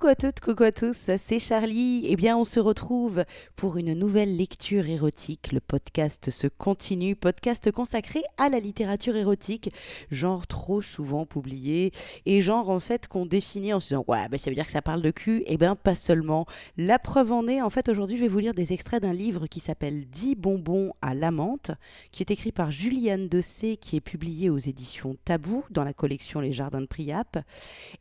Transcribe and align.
Coucou 0.00 0.12
à 0.12 0.14
toutes, 0.14 0.40
coucou 0.40 0.62
à 0.62 0.72
tous, 0.72 1.10
c'est 1.18 1.38
Charlie. 1.38 2.06
Eh 2.08 2.16
bien, 2.16 2.34
on 2.34 2.44
se 2.44 2.58
retrouve 2.58 3.22
pour 3.54 3.76
une 3.76 3.92
nouvelle 3.92 4.34
lecture 4.34 4.88
érotique. 4.88 5.52
Le 5.52 5.60
podcast 5.60 6.30
se 6.30 6.46
continue, 6.46 7.14
podcast 7.14 7.70
consacré 7.70 8.22
à 8.38 8.48
la 8.48 8.60
littérature 8.60 9.14
érotique, 9.14 9.70
genre 10.10 10.46
trop 10.46 10.80
souvent 10.80 11.26
publié 11.26 11.92
et 12.24 12.40
genre 12.40 12.70
en 12.70 12.80
fait 12.80 13.08
qu'on 13.08 13.26
définit 13.26 13.74
en 13.74 13.80
se 13.80 13.88
disant 13.88 14.04
ouais, 14.08 14.26
bah, 14.30 14.38
ça 14.38 14.48
veut 14.48 14.54
dire 14.54 14.64
que 14.64 14.72
ça 14.72 14.80
parle 14.80 15.02
de 15.02 15.10
cul. 15.10 15.42
Eh 15.44 15.58
bien, 15.58 15.76
pas 15.76 15.94
seulement. 15.94 16.46
La 16.78 16.98
preuve 16.98 17.32
en 17.32 17.46
est, 17.46 17.60
en 17.60 17.68
fait, 17.68 17.90
aujourd'hui, 17.90 18.16
je 18.16 18.22
vais 18.22 18.28
vous 18.28 18.38
lire 18.38 18.54
des 18.54 18.72
extraits 18.72 19.02
d'un 19.02 19.12
livre 19.12 19.48
qui 19.48 19.60
s'appelle 19.60 20.06
10 20.06 20.34
bonbons 20.34 20.94
à 21.02 21.12
l'amante, 21.12 21.72
qui 22.10 22.22
est 22.22 22.30
écrit 22.30 22.52
par 22.52 22.70
Juliane 22.70 23.28
Dessé, 23.28 23.76
qui 23.76 23.96
est 23.96 24.00
publié 24.00 24.48
aux 24.48 24.56
éditions 24.56 25.18
Tabou 25.26 25.62
dans 25.68 25.84
la 25.84 25.92
collection 25.92 26.40
Les 26.40 26.54
Jardins 26.54 26.80
de 26.80 26.86
Priap. 26.86 27.36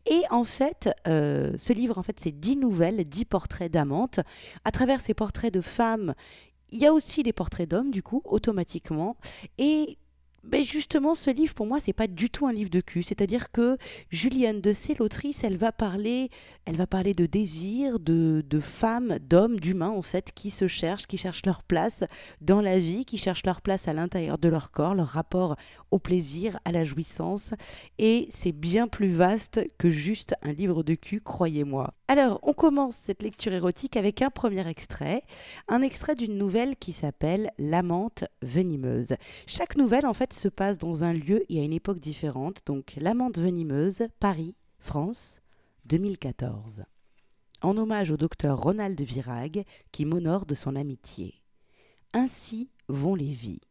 Et 0.10 0.22
en 0.32 0.46
fait, 0.46 0.90
euh, 1.06 1.52
ce 1.58 1.74
livre, 1.74 1.89
en 1.98 2.04
fait, 2.04 2.20
c'est 2.20 2.32
dix 2.32 2.58
nouvelles, 2.58 3.04
dix 3.06 3.26
portraits 3.26 3.72
d'amantes. 3.72 4.20
À 4.66 4.72
travers 4.72 5.02
ces 5.02 5.14
portraits 5.14 5.54
de 5.54 5.62
femmes, 5.62 6.14
il 6.72 6.80
y 6.80 6.86
a 6.86 6.94
aussi 6.94 7.24
les 7.24 7.34
portraits 7.34 7.70
d'hommes, 7.70 7.92
du 7.92 8.04
coup, 8.04 8.22
automatiquement. 8.26 9.18
Et 9.58 9.98
mais 10.44 10.64
justement, 10.64 11.14
ce 11.14 11.30
livre, 11.30 11.54
pour 11.54 11.66
moi, 11.66 11.80
c'est 11.80 11.94
pas 11.94 12.08
du 12.08 12.30
tout 12.30 12.48
un 12.48 12.54
livre 12.54 12.70
de 12.70 12.82
cul. 12.82 13.04
C'est-à-dire 13.04 13.52
que 13.52 13.78
Juliane 14.10 14.62
de 14.62 14.74
l'autrice, 14.98 15.44
elle 15.44 15.58
va 15.58 15.72
parler, 15.72 16.30
elle 16.66 16.76
va 16.76 16.88
parler 16.88 17.14
de 17.14 17.26
désir, 17.26 18.00
de, 18.00 18.44
de 18.48 18.60
femmes, 18.60 19.20
d'hommes, 19.20 19.60
d'humains, 19.60 19.90
en 19.90 20.02
fait, 20.02 20.32
qui 20.34 20.50
se 20.50 20.68
cherchent, 20.68 21.08
qui 21.08 21.18
cherchent 21.18 21.46
leur 21.46 21.64
place 21.64 22.04
dans 22.42 22.62
la 22.62 22.80
vie, 22.80 23.06
qui 23.06 23.18
cherchent 23.18 23.46
leur 23.46 23.62
place 23.62 23.88
à 23.88 23.94
l'intérieur 23.94 24.38
de 24.38 24.50
leur 24.50 24.72
corps, 24.72 24.96
leur 24.96 25.08
rapport 25.08 25.56
au 25.92 26.00
plaisir, 26.00 26.60
à 26.66 26.72
la 26.72 26.84
jouissance. 26.84 27.52
Et 27.98 28.28
c'est 28.32 28.52
bien 28.52 28.88
plus 28.88 29.10
vaste 29.10 29.62
que 29.78 29.90
juste 29.90 30.36
un 30.42 30.52
livre 30.52 30.84
de 30.84 30.96
cul, 30.96 31.22
croyez-moi. 31.22 31.94
Alors, 32.12 32.40
on 32.42 32.54
commence 32.54 32.96
cette 32.96 33.22
lecture 33.22 33.54
érotique 33.54 33.96
avec 33.96 34.24
un 34.24 34.32
premier 34.32 34.68
extrait, 34.68 35.22
un 35.68 35.84
extrait 35.84 36.16
d'une 36.16 36.40
nouvelle 36.40 36.76
qui 36.76 36.92
s'appelle 36.92 37.52
L'amante 37.60 38.24
venimeuse. 38.42 39.14
Chaque 39.46 39.78
nouvelle, 39.78 40.08
en 40.08 40.16
fait, 40.16 40.34
se 40.34 40.48
passe 40.48 40.80
dans 40.80 41.04
un 41.04 41.14
lieu 41.14 41.44
et 41.50 41.60
à 41.60 41.64
une 41.64 41.72
époque 41.72 42.00
différente, 42.00 42.64
donc 42.66 42.96
L'amante 42.98 43.38
venimeuse, 43.38 44.08
Paris, 44.20 44.56
France, 44.80 45.40
2014. 45.86 46.84
En 47.62 47.78
hommage 47.78 48.10
au 48.10 48.18
docteur 48.18 48.60
Ronald 48.60 49.00
Virag, 49.00 49.64
qui 49.92 50.06
m'honore 50.06 50.48
de 50.48 50.56
son 50.56 50.76
amitié. 50.76 51.36
Ainsi 52.14 52.72
vont 52.88 53.14
les 53.14 53.34
vies. 53.34 53.62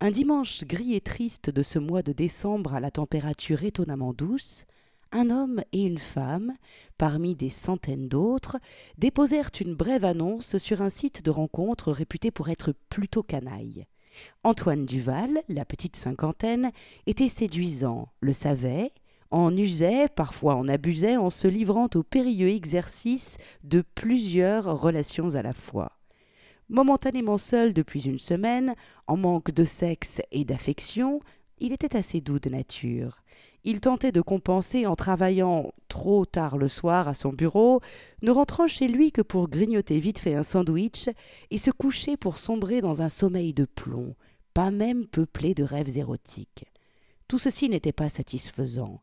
Un 0.00 0.10
dimanche 0.10 0.64
gris 0.64 0.96
et 0.96 1.00
triste 1.00 1.48
de 1.48 1.62
ce 1.62 1.78
mois 1.78 2.02
de 2.02 2.10
décembre 2.10 2.74
à 2.74 2.80
la 2.80 2.90
température 2.90 3.62
étonnamment 3.62 4.12
douce, 4.12 4.66
un 5.12 5.30
homme 5.30 5.62
et 5.72 5.84
une 5.84 5.98
femme, 5.98 6.52
parmi 6.98 7.34
des 7.34 7.50
centaines 7.50 8.08
d'autres, 8.08 8.58
déposèrent 8.98 9.50
une 9.60 9.74
brève 9.74 10.04
annonce 10.04 10.58
sur 10.58 10.82
un 10.82 10.90
site 10.90 11.24
de 11.24 11.30
rencontre 11.30 11.92
réputé 11.92 12.30
pour 12.30 12.48
être 12.48 12.74
plutôt 12.88 13.22
canaille. 13.22 13.86
Antoine 14.44 14.86
Duval, 14.86 15.42
la 15.48 15.64
petite 15.64 15.96
cinquantaine, 15.96 16.70
était 17.06 17.28
séduisant, 17.28 18.08
le 18.20 18.32
savait, 18.32 18.92
en 19.30 19.56
usait, 19.56 20.08
parfois 20.08 20.56
en 20.56 20.68
abusait, 20.68 21.16
en 21.16 21.30
se 21.30 21.48
livrant 21.48 21.88
au 21.94 22.02
périlleux 22.02 22.50
exercice 22.50 23.38
de 23.64 23.82
plusieurs 23.94 24.80
relations 24.80 25.34
à 25.34 25.42
la 25.42 25.54
fois. 25.54 25.92
Momentanément 26.68 27.38
seul 27.38 27.72
depuis 27.72 28.06
une 28.06 28.18
semaine, 28.18 28.74
en 29.06 29.16
manque 29.16 29.50
de 29.50 29.64
sexe 29.64 30.20
et 30.30 30.44
d'affection, 30.44 31.20
il 31.58 31.72
était 31.72 31.96
assez 31.96 32.20
doux 32.20 32.38
de 32.38 32.50
nature. 32.50 33.22
Il 33.64 33.80
tentait 33.80 34.10
de 34.10 34.20
compenser 34.20 34.86
en 34.86 34.96
travaillant 34.96 35.72
trop 35.88 36.26
tard 36.26 36.58
le 36.58 36.66
soir 36.66 37.06
à 37.06 37.14
son 37.14 37.30
bureau, 37.30 37.80
ne 38.20 38.32
rentrant 38.32 38.66
chez 38.66 38.88
lui 38.88 39.12
que 39.12 39.22
pour 39.22 39.48
grignoter 39.48 40.00
vite 40.00 40.18
fait 40.18 40.34
un 40.34 40.42
sandwich 40.42 41.08
et 41.50 41.58
se 41.58 41.70
coucher 41.70 42.16
pour 42.16 42.38
sombrer 42.38 42.80
dans 42.80 43.02
un 43.02 43.08
sommeil 43.08 43.54
de 43.54 43.64
plomb, 43.64 44.16
pas 44.52 44.72
même 44.72 45.06
peuplé 45.06 45.54
de 45.54 45.62
rêves 45.62 45.96
érotiques. 45.96 46.64
Tout 47.28 47.38
ceci 47.38 47.68
n'était 47.68 47.92
pas 47.92 48.08
satisfaisant. 48.08 49.00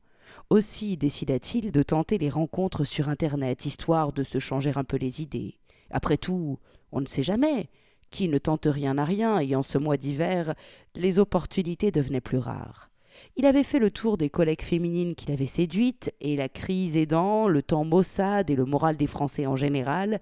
Aussi 0.50 0.98
décida-t-il 0.98 1.72
de 1.72 1.81
tenter 1.81 2.18
les 2.18 2.30
rencontres 2.30 2.84
sur 2.84 3.08
Internet, 3.08 3.66
histoire 3.66 4.12
de 4.12 4.24
se 4.24 4.40
changer 4.40 4.74
un 4.75 4.84
peu 4.84 4.98
les 4.98 5.22
idées. 5.22 5.56
Après 5.90 6.18
tout, 6.18 6.59
on 6.92 7.00
ne 7.00 7.06
sait 7.06 7.24
jamais. 7.24 7.69
Qui 8.12 8.28
ne 8.28 8.38
tente 8.40 8.68
rien 8.69 8.98
à 8.98 9.06
rien, 9.06 9.40
et 9.40 9.56
en 9.56 9.64
ce 9.64 9.78
mois 9.78 9.98
d'hiver, 9.98 10.53
les 10.96 11.18
opportunités 11.18 11.92
devenaient 11.92 12.22
plus 12.22 12.40
rares. 12.40 12.89
Il 13.35 13.46
avait 13.46 13.63
fait 13.63 13.80
le 13.80 13.91
tour 13.91 14.18
des 14.18 14.30
collègues 14.30 14.62
féminines 14.62 15.16
qu'il 15.16 15.31
avait 15.31 15.47
séduites, 15.47 16.13
et 16.22 16.35
la 16.35 16.50
crise 16.50 16.97
aidant, 16.97 17.47
le 17.47 17.62
temps 17.62 17.85
maussade 17.85 18.50
et 18.50 18.56
le 18.56 18.66
moral 18.66 18.97
des 18.97 19.07
Français 19.07 19.46
en 19.46 19.56
général, 19.56 20.19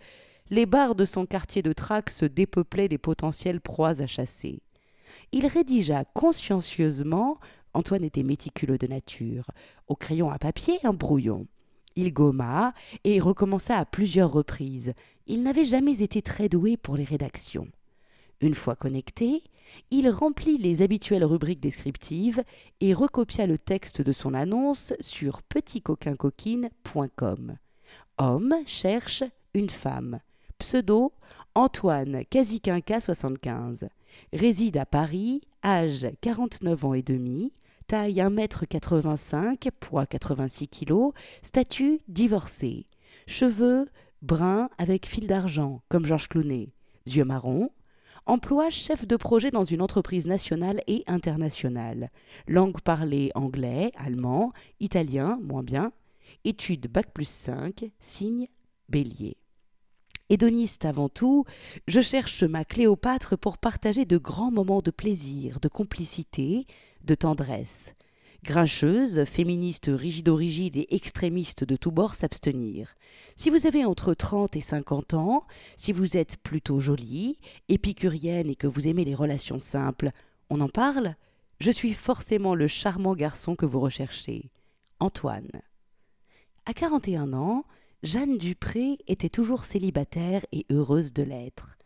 les 0.49 0.65
bars 0.65 0.95
de 0.95 1.05
son 1.05 1.25
quartier 1.25 1.61
de 1.61 1.73
Trac 1.73 2.09
se 2.09 2.25
dépeuplaient 2.25 2.87
des 2.87 2.97
potentielles 2.97 3.61
proies 3.61 4.01
à 4.01 4.07
chasser. 4.07 4.59
Il 5.31 5.45
rédigea 5.45 6.05
consciencieusement, 6.13 7.37
Antoine 7.73 8.03
était 8.03 8.23
méticuleux 8.23 8.77
de 8.77 8.87
nature, 8.87 9.45
au 9.87 9.95
crayon 9.95 10.29
à 10.29 10.39
papier 10.39 10.79
un 10.83 10.93
brouillon. 10.93 11.47
Il 11.95 12.13
gomma 12.13 12.73
et 13.03 13.19
recommença 13.19 13.75
à 13.75 13.85
plusieurs 13.85 14.31
reprises. 14.31 14.93
Il 15.25 15.43
n'avait 15.43 15.65
jamais 15.65 16.01
été 16.01 16.21
très 16.21 16.47
doué 16.47 16.77
pour 16.77 16.95
les 16.95 17.03
rédactions. 17.03 17.67
Une 18.41 18.53
fois 18.53 18.75
connecté, 18.75 19.43
il 19.91 20.09
remplit 20.09 20.57
les 20.57 20.81
habituelles 20.81 21.25
rubriques 21.25 21.59
descriptives 21.59 22.41
et 22.81 22.93
recopia 22.93 23.45
le 23.47 23.57
texte 23.57 24.01
de 24.01 24.13
son 24.13 24.33
annonce 24.33 24.93
sur 24.99 25.41
petitcoquincoquine.com. 25.43 27.57
Homme 28.17 28.55
cherche 28.65 29.23
une 29.53 29.69
femme. 29.69 30.19
Pseudo 30.59 31.13
Antoine 31.55 32.25
Casiquinca 32.25 32.99
75. 32.99 33.87
Réside 34.33 34.77
à 34.77 34.85
Paris, 34.85 35.41
âge 35.63 36.07
49 36.21 36.85
ans 36.85 36.93
et 36.93 37.01
demi, 37.01 37.53
taille 37.87 38.17
1m85, 38.17 39.69
poids 39.79 40.05
86 40.05 40.67
kg, 40.67 41.11
statut 41.41 42.01
divorcé. 42.07 42.85
Cheveux 43.27 43.87
bruns 44.21 44.69
avec 44.77 45.05
fil 45.05 45.27
d'argent, 45.27 45.81
comme 45.89 46.05
Georges 46.05 46.29
Clounet. 46.29 46.69
Yeux 47.05 47.23
marrons, 47.23 47.71
Emploi 48.27 48.69
chef 48.69 49.07
de 49.07 49.15
projet 49.15 49.51
dans 49.51 49.63
une 49.63 49.81
entreprise 49.81 50.27
nationale 50.27 50.81
et 50.87 51.05
internationale. 51.07 52.11
Langue 52.45 52.81
parlée 52.81 53.31
anglais, 53.35 53.93
allemand, 53.95 54.51
italien, 54.81 55.39
moins 55.41 55.63
bien. 55.63 55.93
Études 56.43 56.91
Bac 56.91 57.13
plus 57.13 57.29
5, 57.29 57.89
signe 58.01 58.49
bélier. 58.89 59.37
Hédoniste 60.27 60.83
avant 60.83 61.07
tout, 61.07 61.45
je 61.87 62.01
cherche 62.01 62.43
ma 62.43 62.65
Cléopâtre 62.65 63.37
pour 63.37 63.57
partager 63.57 64.03
de 64.03 64.17
grands 64.17 64.51
moments 64.51 64.81
de 64.81 64.91
plaisir, 64.91 65.61
de 65.61 65.69
complicité, 65.69 66.65
de 67.05 67.15
tendresse. 67.15 67.95
Grincheuse, 68.47 69.25
féministe 69.25 69.91
rigido-rigide 69.93 70.77
et 70.77 70.95
extrémiste 70.95 71.65
de 71.65 71.75
tous 71.75 71.91
bords 71.91 72.13
s'abstenir. 72.15 72.95
Si 73.35 73.49
vous 73.49 73.67
avez 73.67 73.83
entre 73.83 74.13
30 74.13 74.55
et 74.55 74.61
50 74.61 75.15
ans, 75.15 75.45
si 75.75 75.91
vous 75.91 76.15
êtes 76.15 76.37
plutôt 76.37 76.79
jolie, 76.79 77.39
épicurienne 77.67 78.49
et 78.49 78.55
que 78.55 78.65
vous 78.65 78.87
aimez 78.87 79.03
les 79.03 79.15
relations 79.15 79.59
simples, 79.59 80.11
on 80.49 80.61
en 80.61 80.69
parle? 80.69 81.15
Je 81.59 81.71
suis 81.71 81.91
forcément 81.91 82.55
le 82.55 82.69
charmant 82.69 83.15
garçon 83.15 83.57
que 83.57 83.65
vous 83.65 83.81
recherchez. 83.81 84.49
Antoine. 85.01 85.51
À 86.65 86.73
41 86.73 87.33
ans, 87.33 87.65
Jeanne 88.01 88.37
Dupré 88.37 88.97
était 89.09 89.27
toujours 89.27 89.65
célibataire 89.65 90.45
et 90.53 90.65
heureuse 90.71 91.11
de 91.11 91.23
l'être. 91.23 91.77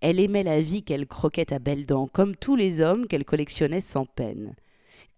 Elle 0.00 0.18
aimait 0.18 0.44
la 0.44 0.62
vie 0.62 0.82
qu'elle 0.82 1.06
croquait 1.06 1.52
à 1.52 1.58
belles 1.58 1.84
dents, 1.84 2.08
comme 2.08 2.36
tous 2.36 2.56
les 2.56 2.80
hommes 2.80 3.06
qu'elle 3.06 3.26
collectionnait 3.26 3.82
sans 3.82 4.06
peine. 4.06 4.56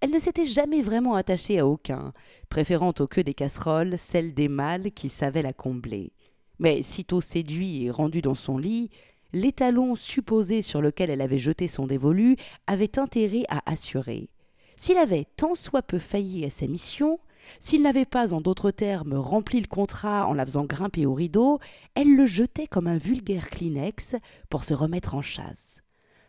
Elle 0.01 0.11
ne 0.11 0.21
s'était 0.21 0.47
jamais 0.47 0.81
vraiment 0.81 1.15
attachée 1.15 1.59
à 1.59 1.67
aucun, 1.67 2.13
préférant 2.49 2.95
aux 3.01 3.07
queues 3.09 3.25
des 3.25 3.35
casseroles 3.35 3.99
celle 3.99 4.33
des 4.33 4.49
mâles 4.49 4.93
qui 4.93 5.09
savaient 5.09 5.43
la 5.43 5.53
combler. 5.53 6.13
Mais 6.61 6.83
sitôt 6.83 7.21
séduit 7.21 7.85
et 7.85 7.91
rendu 7.91 8.23
dans 8.23 8.37
son 8.37 8.59
lit, 8.59 8.91
l'étalon 9.33 9.97
supposé 9.97 10.63
sur 10.63 10.81
lequel 10.81 11.11
elle 11.11 11.21
avait 11.21 11.39
jeté 11.41 11.67
son 11.67 11.87
dévolu 11.87 12.37
avait 12.69 12.99
intérêt 12.99 13.43
à 13.49 13.61
assurer. 13.71 14.31
S'il 14.77 14.99
avait 14.99 15.27
tant 15.37 15.57
soit 15.57 15.83
peu 15.83 15.99
failli 15.99 16.45
à 16.45 16.51
sa 16.51 16.69
mission, 16.69 17.19
s'il 17.59 17.83
n'avait 17.83 18.05
pas, 18.05 18.33
en 18.33 18.41
d'autres 18.41 18.71
termes, 18.71 19.15
rempli 19.15 19.61
le 19.61 19.67
contrat 19.67 20.29
en 20.29 20.35
la 20.35 20.47
faisant 20.47 20.65
grimper 20.65 21.07
au 21.07 21.15
rideau, 21.15 21.59
elle 21.95 22.15
le 22.15 22.27
jetait 22.27 22.69
comme 22.69 22.87
un 22.87 22.99
vulgaire 22.99 23.49
Kleenex 23.49 24.15
pour 24.49 24.63
se 24.63 24.75
remettre 24.75 25.17
en 25.17 25.23
chasse 25.23 25.81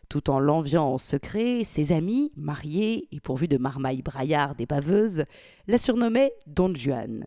tout 0.10 0.30
en 0.30 0.40
l'enviant 0.40 0.92
en 0.94 0.98
secret, 0.98 1.64
ses 1.64 1.92
amis, 1.92 2.32
mariés 2.36 3.08
et 3.12 3.20
pourvus 3.20 3.48
de 3.48 3.58
marmailles 3.58 4.02
braillardes 4.02 4.60
et 4.60 4.66
baveuses, 4.66 5.24
la 5.68 5.78
surnommaient 5.78 6.34
Don 6.48 6.74
Juan. 6.74 7.26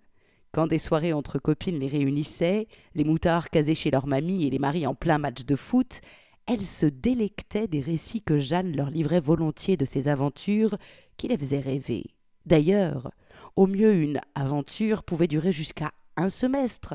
Quand 0.50 0.66
des 0.66 0.78
soirées 0.78 1.14
entre 1.14 1.38
copines 1.38 1.78
les 1.78 1.88
réunissaient, 1.88 2.66
les 2.94 3.04
moutards 3.04 3.48
casés 3.48 3.74
chez 3.74 3.90
leur 3.90 4.06
mamie 4.06 4.46
et 4.46 4.50
les 4.50 4.58
maris 4.58 4.86
en 4.86 4.94
plein 4.94 5.16
match 5.16 5.46
de 5.46 5.56
foot, 5.56 6.00
elles 6.46 6.66
se 6.66 6.86
délectaient 6.86 7.68
des 7.68 7.80
récits 7.80 8.20
que 8.20 8.38
Jeanne 8.38 8.76
leur 8.76 8.90
livrait 8.90 9.20
volontiers 9.20 9.76
de 9.76 9.84
ses 9.84 10.08
aventures 10.08 10.76
qui 11.16 11.28
les 11.28 11.38
faisaient 11.38 11.60
rêver. 11.60 12.04
D'ailleurs, 12.44 13.12
au 13.56 13.66
mieux 13.66 13.94
une 13.94 14.20
aventure 14.34 15.04
pouvait 15.04 15.28
durer 15.28 15.52
jusqu'à 15.52 15.92
un 16.16 16.30
semestre. 16.30 16.94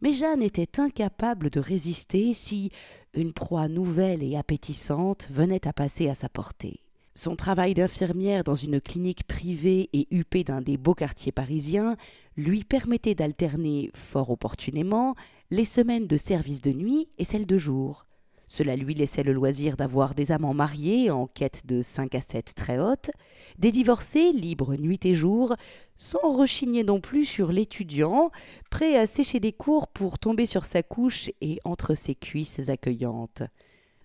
Mais 0.00 0.14
Jeanne 0.14 0.42
était 0.42 0.80
incapable 0.80 1.50
de 1.50 1.60
résister 1.60 2.34
si 2.34 2.70
une 3.16 3.32
proie 3.32 3.68
nouvelle 3.68 4.22
et 4.22 4.36
appétissante 4.36 5.28
venait 5.30 5.66
à 5.66 5.72
passer 5.72 6.08
à 6.08 6.14
sa 6.14 6.28
portée. 6.28 6.80
Son 7.14 7.34
travail 7.34 7.72
d'infirmière 7.72 8.44
dans 8.44 8.54
une 8.54 8.78
clinique 8.78 9.26
privée 9.26 9.88
et 9.94 10.06
huppée 10.10 10.44
d'un 10.44 10.60
des 10.60 10.76
beaux 10.76 10.94
quartiers 10.94 11.32
parisiens 11.32 11.96
lui 12.36 12.62
permettait 12.62 13.14
d'alterner 13.14 13.90
fort 13.94 14.30
opportunément 14.30 15.14
les 15.50 15.64
semaines 15.64 16.06
de 16.06 16.18
service 16.18 16.60
de 16.60 16.72
nuit 16.72 17.08
et 17.16 17.24
celles 17.24 17.46
de 17.46 17.56
jour. 17.56 18.06
Cela 18.46 18.76
lui 18.76 18.94
laissait 18.94 19.24
le 19.24 19.32
loisir 19.32 19.76
d'avoir 19.76 20.14
des 20.14 20.30
amants 20.30 20.54
mariés 20.54 21.10
en 21.10 21.26
quête 21.26 21.66
de 21.66 21.82
cinq 21.82 22.14
à 22.14 22.20
sept 22.20 22.54
très 22.54 22.78
hautes, 22.78 23.10
des 23.58 23.72
divorcés 23.72 24.32
libres 24.32 24.76
nuit 24.76 25.00
et 25.04 25.14
jour, 25.14 25.56
sans 25.96 26.36
rechigner 26.36 26.84
non 26.84 27.00
plus 27.00 27.24
sur 27.24 27.50
l'étudiant, 27.50 28.30
prêt 28.70 28.96
à 28.96 29.06
sécher 29.06 29.40
les 29.40 29.52
cours 29.52 29.88
pour 29.88 30.18
tomber 30.18 30.46
sur 30.46 30.64
sa 30.64 30.84
couche 30.84 31.30
et 31.40 31.58
entre 31.64 31.94
ses 31.94 32.14
cuisses 32.14 32.68
accueillantes. 32.68 33.42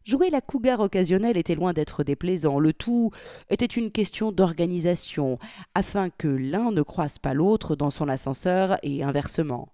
Jouer 0.04 0.32
la 0.32 0.42
cougar 0.42 0.80
occasionnelle 0.80 1.38
était 1.38 1.54
loin 1.54 1.74
d'être 1.74 2.04
déplaisant. 2.04 2.58
Le 2.58 2.74
tout 2.74 3.12
était 3.52 3.66
une 3.66 3.92
question 3.92 4.32
d'organisation, 4.32 5.38
afin 5.76 6.10
que 6.10 6.28
l'un 6.28 6.72
ne 6.72 6.82
croise 6.82 7.20
pas 7.20 7.36
l'autre 7.36 7.76
dans 7.76 7.92
son 7.92 8.10
ascenseur 8.10 8.78
et 8.82 9.04
inversement. 9.04 9.70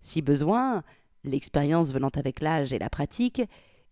Si 0.00 0.22
besoin, 0.22 0.84
l'expérience 1.24 1.92
venant 1.92 2.10
avec 2.14 2.40
l'âge 2.40 2.72
et 2.72 2.78
la 2.78 2.88
pratique, 2.88 3.42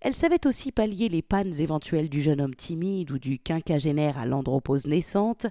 elle 0.04 0.16
savait 0.16 0.48
aussi 0.48 0.72
pallier 0.72 1.08
les 1.08 1.22
pannes 1.22 1.54
éventuelles 1.60 2.08
du 2.08 2.20
jeune 2.20 2.40
homme 2.40 2.56
timide 2.56 3.12
ou 3.12 3.20
du 3.20 3.38
quinquagénaire 3.38 4.18
à 4.18 4.26
l'andropause 4.26 4.88
naissante, 4.88 5.46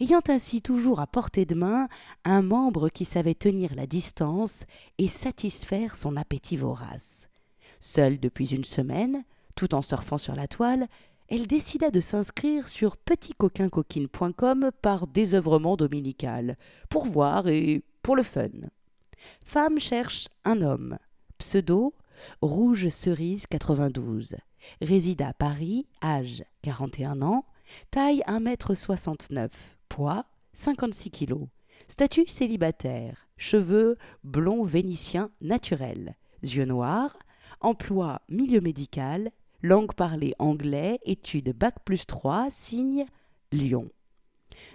ayant 0.00 0.22
ainsi 0.28 0.62
toujours 0.62 1.00
à 1.00 1.08
portée 1.08 1.44
de 1.44 1.56
main 1.56 1.88
un 2.24 2.40
membre 2.40 2.88
qui 2.88 3.04
savait 3.04 3.34
tenir 3.34 3.74
la 3.74 3.88
distance 3.88 4.64
et 4.98 5.08
satisfaire 5.08 5.96
son 5.96 6.16
appétit 6.16 6.56
vorace. 6.56 7.28
Seule 7.80 8.20
depuis 8.20 8.54
une 8.54 8.64
semaine, 8.64 9.24
tout 9.56 9.74
en 9.74 9.82
surfant 9.82 10.18
sur 10.18 10.36
la 10.36 10.46
toile, 10.46 10.86
elle 11.28 11.48
décida 11.48 11.90
de 11.90 11.98
s'inscrire 11.98 12.68
sur 12.68 12.96
petitcoquincoquine.com 12.96 14.70
par 14.82 15.08
désœuvrement 15.08 15.76
dominical, 15.76 16.56
pour 16.88 17.06
voir 17.06 17.48
et 17.48 17.82
pour 18.02 18.14
le 18.14 18.22
fun. 18.22 18.50
Femme 19.44 19.80
cherche 19.80 20.28
un 20.44 20.62
homme. 20.62 20.96
Pseudo 21.38 21.92
Rouge 22.40 22.88
Cerise 22.88 23.46
92. 23.46 24.36
Réside 24.80 25.22
à 25.22 25.32
Paris, 25.32 25.86
âge 26.02 26.44
41 26.62 27.22
ans, 27.22 27.44
taille 27.90 28.22
1m69, 28.26 29.50
poids 29.88 30.24
56 30.52 31.10
kg. 31.10 31.34
Statut 31.88 32.26
célibataire, 32.26 33.28
cheveux 33.36 33.96
blond 34.24 34.64
vénitien 34.64 35.30
naturel, 35.40 36.16
yeux 36.42 36.64
noirs, 36.64 37.16
emploi 37.60 38.20
milieu 38.28 38.60
médical, 38.60 39.30
langue 39.62 39.94
parlée 39.94 40.34
anglais, 40.38 40.98
études 41.04 41.56
bac 41.56 41.76
plus 41.84 42.06
3, 42.06 42.48
signe 42.50 43.04
Lyon. 43.52 43.88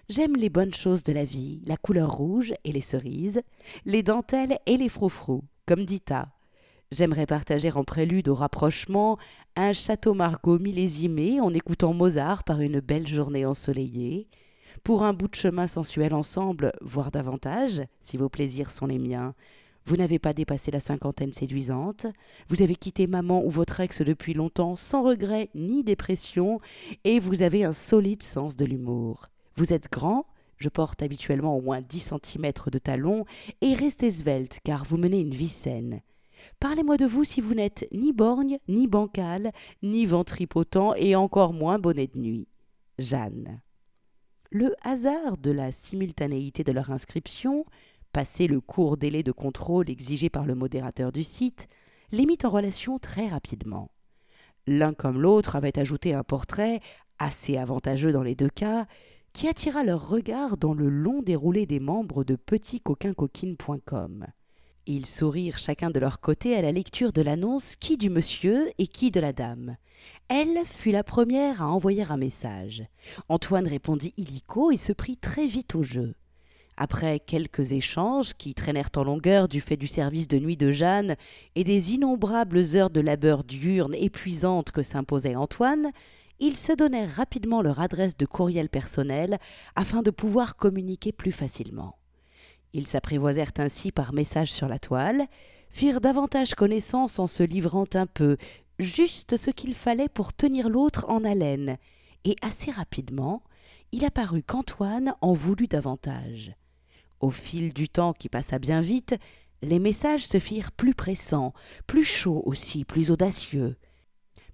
J'aime 0.09 0.35
les 0.35 0.49
bonnes 0.49 0.73
choses 0.73 1.03
de 1.03 1.13
la 1.13 1.25
vie, 1.25 1.61
la 1.65 1.77
couleur 1.77 2.11
rouge 2.11 2.53
et 2.63 2.71
les 2.71 2.81
cerises, 2.81 3.41
les 3.85 4.03
dentelles 4.03 4.57
et 4.65 4.77
les 4.77 4.89
froufrous, 4.89 5.43
comme 5.65 5.85
Dita, 5.85 6.29
J'aimerais 6.91 7.25
partager 7.25 7.71
en 7.71 7.85
prélude 7.85 8.27
au 8.27 8.35
rapprochement 8.35 9.17
un 9.55 9.71
château 9.71 10.13
Margaux 10.13 10.59
millésimé 10.59 11.39
en 11.39 11.53
écoutant 11.53 11.93
Mozart 11.93 12.43
par 12.43 12.59
une 12.59 12.81
belle 12.81 13.07
journée 13.07 13.45
ensoleillée, 13.45 14.27
pour 14.83 15.03
un 15.03 15.13
bout 15.13 15.29
de 15.29 15.35
chemin 15.35 15.67
sensuel 15.67 16.13
ensemble, 16.13 16.73
voire 16.81 17.09
davantage, 17.09 17.81
si 18.01 18.17
vos 18.17 18.27
plaisirs 18.27 18.69
sont 18.69 18.87
les 18.87 18.99
miens. 18.99 19.35
Vous 19.85 19.95
n'avez 19.95 20.19
pas 20.19 20.33
dépassé 20.33 20.69
la 20.69 20.81
cinquantaine 20.81 21.31
séduisante, 21.31 22.07
vous 22.49 22.61
avez 22.61 22.75
quitté 22.75 23.07
maman 23.07 23.41
ou 23.41 23.49
votre 23.49 23.79
ex 23.79 24.01
depuis 24.01 24.33
longtemps 24.33 24.75
sans 24.75 25.01
regret 25.01 25.49
ni 25.55 25.85
dépression, 25.85 26.59
et 27.05 27.19
vous 27.19 27.41
avez 27.41 27.63
un 27.63 27.73
solide 27.73 28.21
sens 28.21 28.57
de 28.57 28.65
l'humour. 28.65 29.27
Vous 29.55 29.71
êtes 29.71 29.89
grand, 29.89 30.25
je 30.57 30.67
porte 30.67 31.01
habituellement 31.01 31.55
au 31.55 31.61
moins 31.61 31.79
dix 31.79 32.01
centimètres 32.01 32.69
de 32.69 32.79
talons, 32.79 33.23
et 33.61 33.75
restez 33.75 34.11
svelte 34.11 34.59
car 34.65 34.83
vous 34.83 34.97
menez 34.97 35.21
une 35.21 35.33
vie 35.33 35.47
saine. 35.47 36.01
Parlez-moi 36.59 36.97
de 36.97 37.05
vous 37.05 37.23
si 37.23 37.41
vous 37.41 37.53
n'êtes 37.53 37.87
ni 37.91 38.13
borgne, 38.13 38.57
ni 38.67 38.87
bancal, 38.87 39.51
ni 39.81 40.05
ventripotent, 40.05 40.93
et 40.97 41.15
encore 41.15 41.53
moins 41.53 41.79
bonnet 41.79 42.07
de 42.07 42.19
nuit. 42.19 42.47
Jeanne. 42.99 43.61
Le 44.49 44.75
hasard 44.81 45.37
de 45.37 45.51
la 45.51 45.71
simultanéité 45.71 46.63
de 46.63 46.71
leur 46.71 46.91
inscription, 46.91 47.65
passé 48.11 48.47
le 48.47 48.59
court 48.59 48.97
délai 48.97 49.23
de 49.23 49.31
contrôle 49.31 49.89
exigé 49.89 50.29
par 50.29 50.45
le 50.45 50.55
modérateur 50.55 51.11
du 51.11 51.23
site, 51.23 51.67
les 52.11 52.25
mit 52.25 52.37
en 52.43 52.49
relation 52.49 52.99
très 52.99 53.27
rapidement. 53.27 53.91
L'un 54.67 54.93
comme 54.93 55.21
l'autre 55.21 55.55
avait 55.55 55.79
ajouté 55.79 56.13
un 56.13 56.23
portrait, 56.23 56.81
assez 57.17 57.57
avantageux 57.57 58.11
dans 58.11 58.23
les 58.23 58.35
deux 58.35 58.49
cas, 58.49 58.85
qui 59.33 59.47
attira 59.47 59.83
leur 59.83 60.09
regard 60.09 60.57
dans 60.57 60.73
le 60.73 60.89
long 60.89 61.21
déroulé 61.21 61.65
des 61.65 61.79
membres 61.79 62.23
de 62.23 62.35
petitcoquincoquine.com. 62.35 64.27
Ils 64.87 65.05
sourirent 65.05 65.59
chacun 65.59 65.91
de 65.91 65.99
leur 65.99 66.19
côté 66.19 66.55
à 66.55 66.61
la 66.63 66.71
lecture 66.71 67.13
de 67.13 67.21
l'annonce 67.21 67.75
qui 67.75 67.97
du 67.97 68.09
monsieur 68.09 68.71
et 68.79 68.87
qui 68.87 69.11
de 69.11 69.19
la 69.19 69.31
dame? 69.31 69.77
Elle 70.27 70.65
fut 70.65 70.91
la 70.91 71.03
première 71.03 71.61
à 71.61 71.67
envoyer 71.67 72.03
un 72.09 72.17
message. 72.17 72.83
Antoine 73.29 73.67
répondit 73.67 74.13
illico 74.17 74.71
et 74.71 74.77
se 74.77 74.91
prit 74.91 75.17
très 75.17 75.45
vite 75.45 75.75
au 75.75 75.83
jeu. 75.83 76.15
Après 76.77 77.19
quelques 77.19 77.73
échanges 77.73 78.33
qui 78.33 78.55
traînèrent 78.55 78.89
en 78.95 79.03
longueur 79.03 79.47
du 79.47 79.61
fait 79.61 79.77
du 79.77 79.85
service 79.85 80.27
de 80.27 80.39
nuit 80.39 80.57
de 80.57 80.71
Jeanne 80.71 81.15
et 81.53 81.63
des 81.63 81.93
innombrables 81.93 82.63
heures 82.75 82.89
de 82.89 83.01
labeur 83.01 83.43
diurne 83.43 83.93
épuisantes 83.93 84.71
que 84.71 84.81
s'imposait 84.81 85.35
Antoine, 85.35 85.91
ils 86.39 86.57
se 86.57 86.73
donnèrent 86.73 87.13
rapidement 87.13 87.61
leur 87.61 87.81
adresse 87.81 88.17
de 88.17 88.25
courriel 88.25 88.67
personnel 88.67 89.37
afin 89.75 90.01
de 90.01 90.09
pouvoir 90.09 90.55
communiquer 90.55 91.11
plus 91.11 91.31
facilement. 91.31 92.00
Ils 92.73 92.87
s'apprivoisèrent 92.87 93.51
ainsi 93.57 93.91
par 93.91 94.13
message 94.13 94.51
sur 94.51 94.67
la 94.67 94.79
toile, 94.79 95.27
firent 95.69 96.01
davantage 96.01 96.55
connaissance 96.55 97.19
en 97.19 97.27
se 97.27 97.43
livrant 97.43 97.85
un 97.93 98.05
peu, 98.05 98.37
juste 98.79 99.37
ce 99.37 99.51
qu'il 99.51 99.73
fallait 99.73 100.09
pour 100.09 100.33
tenir 100.33 100.69
l'autre 100.69 101.05
en 101.09 101.23
haleine, 101.23 101.77
et 102.23 102.35
assez 102.41 102.71
rapidement, 102.71 103.43
il 103.91 104.05
apparut 104.05 104.43
qu'Antoine 104.43 105.13
en 105.21 105.33
voulut 105.33 105.67
davantage. 105.67 106.53
Au 107.19 107.29
fil 107.29 107.73
du 107.73 107.89
temps 107.89 108.13
qui 108.13 108.29
passa 108.29 108.57
bien 108.57 108.81
vite, 108.81 109.15
les 109.61 109.79
messages 109.79 110.25
se 110.25 110.39
firent 110.39 110.71
plus 110.71 110.95
pressants, 110.95 111.53
plus 111.87 112.03
chauds 112.03 112.41
aussi, 112.45 112.85
plus 112.85 113.11
audacieux. 113.11 113.75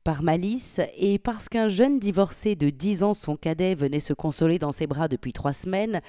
Par 0.07 0.23
malice, 0.23 0.79
et 0.95 1.19
parce 1.19 1.49
qu'un 1.49 1.67
jeune 1.67 1.99
divorcé 1.99 2.55
de 2.55 2.69
dix 2.69 3.03
ans 3.03 3.13
son 3.13 3.35
cadet 3.35 3.75
venait 3.75 3.99
se 3.99 4.13
consoler 4.13 4.57
dans 4.57 4.71
ses 4.71 4.87
bras 4.87 5.09
depuis 5.09 5.33
trois 5.33 5.51
semaines, 5.51 5.99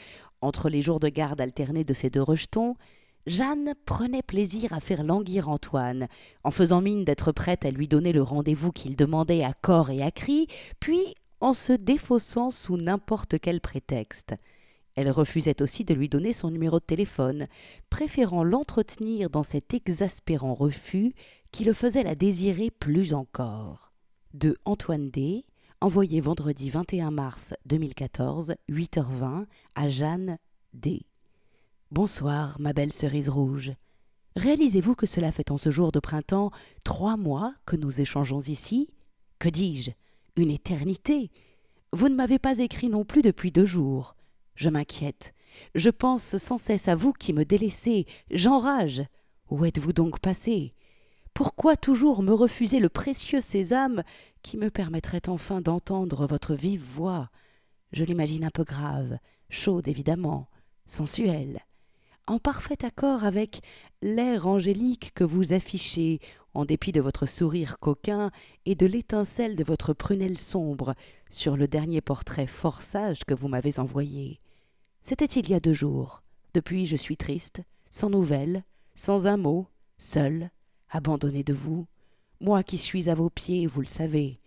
entre 0.40 0.68
les 0.68 0.82
jours 0.82 1.00
de 1.00 1.08
garde 1.08 1.40
alternés 1.40 1.82
de 1.82 1.94
ces 1.94 2.08
deux 2.08 2.22
rejetons, 2.22 2.76
Jeanne 3.26 3.74
prenait 3.86 4.22
plaisir 4.22 4.72
à 4.72 4.78
faire 4.78 5.02
languir 5.02 5.48
Antoine, 5.48 6.06
en 6.44 6.52
faisant 6.52 6.80
mine 6.80 7.04
d'être 7.04 7.32
prête 7.32 7.64
à 7.64 7.72
lui 7.72 7.88
donner 7.88 8.12
le 8.12 8.22
rendez-vous 8.22 8.70
qu'il 8.70 8.94
demandait 8.94 9.42
à 9.42 9.52
corps 9.52 9.90
et 9.90 10.04
à 10.04 10.12
cri, 10.12 10.46
puis 10.78 11.16
en 11.40 11.52
se 11.52 11.72
défaussant 11.72 12.52
sous 12.52 12.76
n'importe 12.76 13.40
quel 13.40 13.60
prétexte. 13.60 14.36
Elle 14.94 15.10
refusait 15.10 15.60
aussi 15.60 15.84
de 15.84 15.94
lui 15.94 16.08
donner 16.08 16.32
son 16.32 16.52
numéro 16.52 16.78
de 16.78 16.84
téléphone, 16.84 17.48
préférant 17.90 18.44
l'entretenir 18.44 19.28
dans 19.28 19.42
cet 19.42 19.74
exaspérant 19.74 20.54
refus 20.54 21.14
qui 21.50 21.64
le 21.64 21.72
faisait 21.72 22.04
la 22.04 22.14
désirer 22.14 22.70
plus 22.70 23.12
encore. 23.12 23.87
De 24.34 24.58
Antoine 24.66 25.10
D 25.10 25.46
envoyé 25.80 26.20
vendredi 26.20 26.68
21 26.68 27.10
mars 27.10 27.54
2014, 27.64 28.56
8h20, 28.68 29.46
à 29.74 29.88
Jeanne 29.88 30.38
D. 30.74 31.06
Bonsoir, 31.90 32.60
ma 32.60 32.74
belle 32.74 32.92
cerise 32.92 33.30
rouge. 33.30 33.72
Réalisez-vous 34.36 34.94
que 34.94 35.06
cela 35.06 35.32
fait 35.32 35.50
en 35.50 35.56
ce 35.56 35.70
jour 35.70 35.92
de 35.92 35.98
printemps 36.00 36.50
trois 36.84 37.16
mois 37.16 37.54
que 37.64 37.76
nous 37.76 38.02
échangeons 38.02 38.40
ici? 38.40 38.90
Que 39.38 39.48
dis-je? 39.48 39.92
Une 40.36 40.50
éternité 40.50 41.30
Vous 41.94 42.10
ne 42.10 42.14
m'avez 42.14 42.38
pas 42.38 42.58
écrit 42.58 42.88
non 42.88 43.06
plus 43.06 43.22
depuis 43.22 43.50
deux 43.50 43.66
jours. 43.66 44.14
Je 44.56 44.68
m'inquiète. 44.68 45.32
Je 45.74 45.88
pense 45.88 46.36
sans 46.36 46.58
cesse 46.58 46.88
à 46.88 46.94
vous 46.94 47.14
qui 47.14 47.32
me 47.32 47.46
délaissez. 47.46 48.04
J'enrage. 48.30 49.02
Où 49.50 49.64
êtes-vous 49.64 49.94
donc 49.94 50.20
passé? 50.20 50.74
Pourquoi 51.38 51.76
toujours 51.76 52.24
me 52.24 52.32
refuser 52.32 52.80
le 52.80 52.88
précieux 52.88 53.40
sésame 53.40 54.02
qui 54.42 54.56
me 54.56 54.70
permettrait 54.70 55.28
enfin 55.28 55.60
d'entendre 55.60 56.26
votre 56.26 56.56
vive 56.56 56.82
voix? 56.82 57.30
Je 57.92 58.02
l'imagine 58.02 58.44
un 58.44 58.50
peu 58.50 58.64
grave, 58.64 59.18
chaude 59.48 59.86
évidemment, 59.86 60.48
sensuelle, 60.86 61.60
en 62.26 62.40
parfait 62.40 62.84
accord 62.84 63.22
avec 63.22 63.60
l'air 64.02 64.48
angélique 64.48 65.12
que 65.14 65.22
vous 65.22 65.52
affichez, 65.52 66.18
en 66.54 66.64
dépit 66.64 66.90
de 66.90 67.00
votre 67.00 67.26
sourire 67.26 67.78
coquin 67.78 68.32
et 68.66 68.74
de 68.74 68.86
l'étincelle 68.86 69.54
de 69.54 69.62
votre 69.62 69.92
prunelle 69.92 70.38
sombre, 70.38 70.96
sur 71.30 71.56
le 71.56 71.68
dernier 71.68 72.00
portrait 72.00 72.48
fort 72.48 72.82
sage 72.82 73.20
que 73.24 73.34
vous 73.34 73.46
m'avez 73.46 73.78
envoyé. 73.78 74.40
C'était 75.02 75.24
il 75.26 75.48
y 75.48 75.54
a 75.54 75.60
deux 75.60 75.72
jours. 75.72 76.24
Depuis 76.54 76.86
je 76.86 76.96
suis 76.96 77.16
triste, 77.16 77.62
sans 77.90 78.10
nouvelles, 78.10 78.64
sans 78.96 79.28
un 79.28 79.36
mot, 79.36 79.68
seul, 79.98 80.50
abandonné 80.90 81.42
de 81.44 81.52
vous, 81.52 81.86
moi 82.40 82.62
qui 82.62 82.78
suis 82.78 83.08
à 83.10 83.14
vos 83.14 83.30
pieds, 83.30 83.66
vous 83.66 83.80
le 83.80 83.86
savez. 83.86 84.40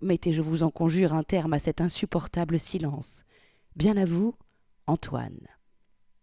Mettez, 0.00 0.32
je 0.32 0.42
vous 0.42 0.62
en 0.62 0.70
conjure, 0.70 1.14
un 1.14 1.22
terme 1.22 1.52
à 1.52 1.58
cet 1.58 1.80
insupportable 1.80 2.58
silence. 2.58 3.24
Bien 3.76 3.96
à 3.96 4.04
vous, 4.04 4.34
Antoine. 4.86 5.46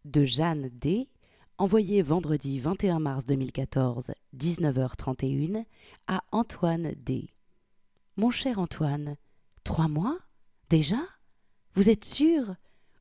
De 0.06 0.26
Jeanne 0.26 0.70
D., 0.70 1.10
envoyé 1.58 2.02
vendredi 2.02 2.60
21 2.60 3.00
mars 3.00 3.26
2014, 3.26 4.12
19h31, 4.36 5.66
à 6.08 6.22
Antoine 6.32 6.94
D. 6.98 7.30
Mon 8.16 8.32
cher 8.32 8.60
Antoine, 8.60 9.16
trois 9.64 9.88
mois 9.88 10.18
Déjà? 10.70 10.98
Vous 11.76 11.90
êtes 11.90 12.04
sûr? 12.04 12.56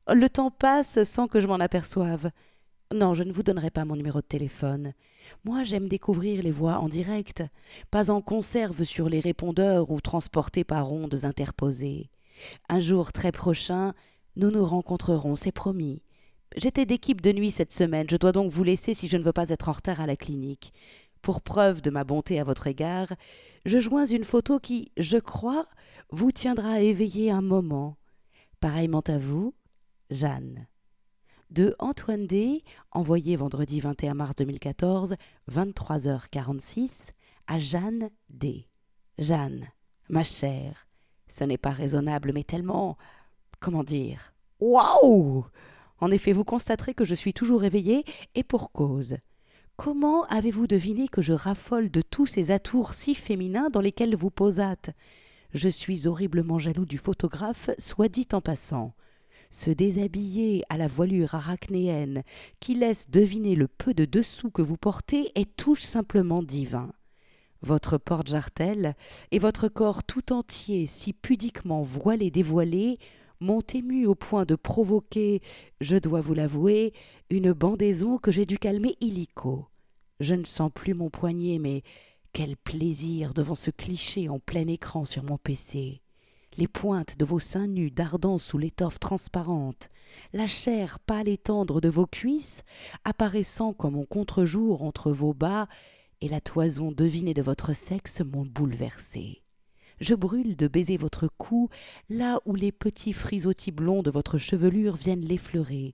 Le 0.07 0.29
temps 0.29 0.51
passe 0.51 1.03
sans 1.03 1.27
que 1.27 1.41
je 1.41 1.47
m'en 1.47 1.55
aperçoive. 1.55 2.31
Non, 2.93 3.13
je 3.13 3.23
ne 3.23 3.33
vous 3.33 3.43
donnerai 3.43 3.69
pas 3.69 3.83
mon 3.83 3.97
numéro 3.97 4.21
de 4.21 4.25
téléphone. 4.25 4.93
Moi, 5.43 5.65
j'aime 5.65 5.89
découvrir 5.89 6.41
les 6.41 6.51
voix 6.51 6.79
en 6.79 6.87
direct, 6.87 7.43
pas 7.91 8.11
en 8.11 8.21
conserve 8.21 8.85
sur 8.85 9.09
les 9.09 9.19
répondeurs 9.19 9.91
ou 9.91 9.99
transportées 9.99 10.63
par 10.63 10.93
ondes 10.93 11.25
interposées. 11.25 12.09
Un 12.69 12.79
jour 12.79 13.11
très 13.11 13.33
prochain, 13.33 13.93
nous 14.37 14.51
nous 14.51 14.63
rencontrerons, 14.63 15.35
c'est 15.35 15.51
promis. 15.51 16.01
J'étais 16.55 16.85
d'équipe 16.85 17.19
de 17.19 17.33
nuit 17.33 17.51
cette 17.51 17.73
semaine, 17.73 18.07
je 18.09 18.15
dois 18.15 18.31
donc 18.31 18.51
vous 18.51 18.63
laisser 18.63 18.93
si 18.93 19.09
je 19.09 19.17
ne 19.17 19.23
veux 19.23 19.33
pas 19.33 19.49
être 19.49 19.67
en 19.67 19.73
retard 19.73 19.99
à 19.99 20.07
la 20.07 20.15
clinique. 20.15 20.71
Pour 21.21 21.41
preuve 21.41 21.81
de 21.81 21.89
ma 21.89 22.05
bonté 22.05 22.39
à 22.39 22.45
votre 22.45 22.67
égard, 22.67 23.11
je 23.65 23.79
joins 23.79 24.05
une 24.05 24.23
photo 24.23 24.59
qui, 24.59 24.93
je 24.95 25.17
crois, 25.17 25.65
vous 26.09 26.31
tiendra 26.31 26.79
éveillé 26.79 27.31
un 27.31 27.41
moment. 27.41 27.97
Pareillement 28.61 29.03
à 29.07 29.17
vous, 29.17 29.53
Jeanne 30.09 30.67
de 31.49 31.75
Antoine 31.79 32.27
D, 32.27 32.63
envoyé 32.91 33.35
vendredi 33.35 33.79
21 33.79 34.13
mars 34.13 34.35
2014, 34.35 35.15
23h46, 35.51 37.11
à 37.47 37.59
Jeanne 37.59 38.09
D. 38.29 38.67
Jeanne, 39.17 39.67
ma 40.09 40.23
chère, 40.23 40.87
ce 41.27 41.43
n'est 41.43 41.57
pas 41.57 41.71
raisonnable, 41.71 42.31
mais 42.33 42.43
tellement. 42.43 42.97
Comment 43.59 43.83
dire 43.83 44.33
Waouh 44.59 45.45
En 45.99 46.11
effet, 46.11 46.33
vous 46.33 46.43
constaterez 46.43 46.93
que 46.93 47.05
je 47.05 47.15
suis 47.15 47.33
toujours 47.33 47.63
éveillée, 47.63 48.03
et 48.35 48.43
pour 48.43 48.71
cause. 48.71 49.17
Comment 49.77 50.25
avez-vous 50.25 50.67
deviné 50.67 51.07
que 51.07 51.21
je 51.21 51.33
raffole 51.33 51.91
de 51.91 52.01
tous 52.01 52.25
ces 52.25 52.51
atours 52.51 52.93
si 52.93 53.15
féminins 53.15 53.69
dans 53.69 53.81
lesquels 53.81 54.15
vous 54.15 54.31
posâtes? 54.31 54.89
Je 55.53 55.69
suis 55.69 56.07
horriblement 56.07 56.59
jaloux 56.59 56.85
du 56.85 56.97
photographe, 56.97 57.69
soit 57.77 58.09
dit 58.09 58.27
en 58.33 58.41
passant 58.41 58.93
se 59.49 59.71
déshabiller 59.71 60.63
à 60.69 60.77
la 60.77 60.87
voilure 60.87 61.35
arachnéenne 61.35 62.23
qui 62.59 62.75
laisse 62.75 63.09
deviner 63.09 63.55
le 63.55 63.67
peu 63.67 63.93
de 63.93 64.05
dessous 64.05 64.51
que 64.51 64.61
vous 64.61 64.77
portez 64.77 65.31
est 65.35 65.55
tout 65.55 65.75
simplement 65.75 66.43
divin. 66.43 66.91
Votre 67.61 67.97
porte-jartel 67.97 68.95
et 69.31 69.39
votre 69.39 69.67
corps 69.67 70.03
tout 70.03 70.31
entier 70.31 70.85
si 70.85 71.13
pudiquement 71.13 71.81
voilé 71.81 72.29
dévoilé 72.29 72.99
m'ont 73.39 73.61
ému 73.61 74.05
au 74.05 74.15
point 74.15 74.45
de 74.45 74.55
provoquer, 74.55 75.41
je 75.81 75.97
dois 75.97 76.21
vous 76.21 76.33
l'avouer, 76.33 76.93
une 77.29 77.53
bandaison 77.53 78.17
que 78.17 78.31
j'ai 78.31 78.45
dû 78.45 78.57
calmer 78.57 78.95
illico. 79.01 79.67
Je 80.19 80.33
ne 80.33 80.45
sens 80.45 80.71
plus 80.73 80.93
mon 80.93 81.09
poignet, 81.09 81.59
mais 81.59 81.83
quel 82.33 82.57
plaisir 82.57 83.33
devant 83.33 83.55
ce 83.55 83.71
cliché 83.71 84.29
en 84.29 84.39
plein 84.39 84.67
écran 84.67 85.05
sur 85.05 85.23
mon 85.23 85.37
PC 85.37 86.01
les 86.57 86.67
pointes 86.67 87.17
de 87.17 87.25
vos 87.25 87.39
seins 87.39 87.67
nus 87.67 87.91
dardant 87.91 88.37
sous 88.37 88.57
l'étoffe 88.57 88.99
transparente, 88.99 89.89
la 90.33 90.47
chair 90.47 90.99
pâle 90.99 91.27
et 91.27 91.37
tendre 91.37 91.81
de 91.81 91.89
vos 91.89 92.07
cuisses 92.07 92.63
apparaissant 93.03 93.73
comme 93.73 93.95
en 93.95 94.03
contre-jour 94.03 94.81
entre 94.81 95.11
vos 95.11 95.33
bas, 95.33 95.67
et 96.19 96.27
la 96.27 96.41
toison 96.41 96.91
devinée 96.91 97.35
de 97.35 97.43
votre 97.43 97.73
sexe 97.73 98.21
m'ont 98.21 98.45
bouleversé. 98.45 99.43
Je 99.99 100.15
brûle 100.15 100.55
de 100.55 100.67
baiser 100.67 100.97
votre 100.97 101.27
cou, 101.27 101.69
là 102.09 102.39
où 102.45 102.55
les 102.55 102.71
petits 102.71 103.13
frisottis 103.13 103.71
blonds 103.71 104.03
de 104.03 104.11
votre 104.11 104.37
chevelure 104.37 104.95
viennent 104.95 105.25
l'effleurer, 105.25 105.93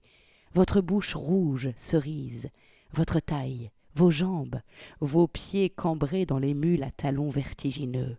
votre 0.53 0.81
bouche 0.81 1.15
rouge, 1.15 1.71
cerise, 1.75 2.49
votre 2.93 3.19
taille, 3.19 3.71
vos 3.95 4.11
jambes, 4.11 4.61
vos 4.99 5.27
pieds 5.27 5.69
cambrés 5.69 6.25
dans 6.25 6.39
les 6.39 6.53
mules 6.53 6.83
à 6.83 6.91
talons 6.91 7.29
vertigineux. 7.29 8.17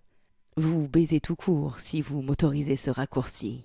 Vous 0.56 0.86
baisez 0.86 1.18
tout 1.18 1.34
court 1.34 1.80
si 1.80 2.00
vous 2.00 2.22
m'autorisez 2.22 2.76
ce 2.76 2.88
raccourci. 2.88 3.64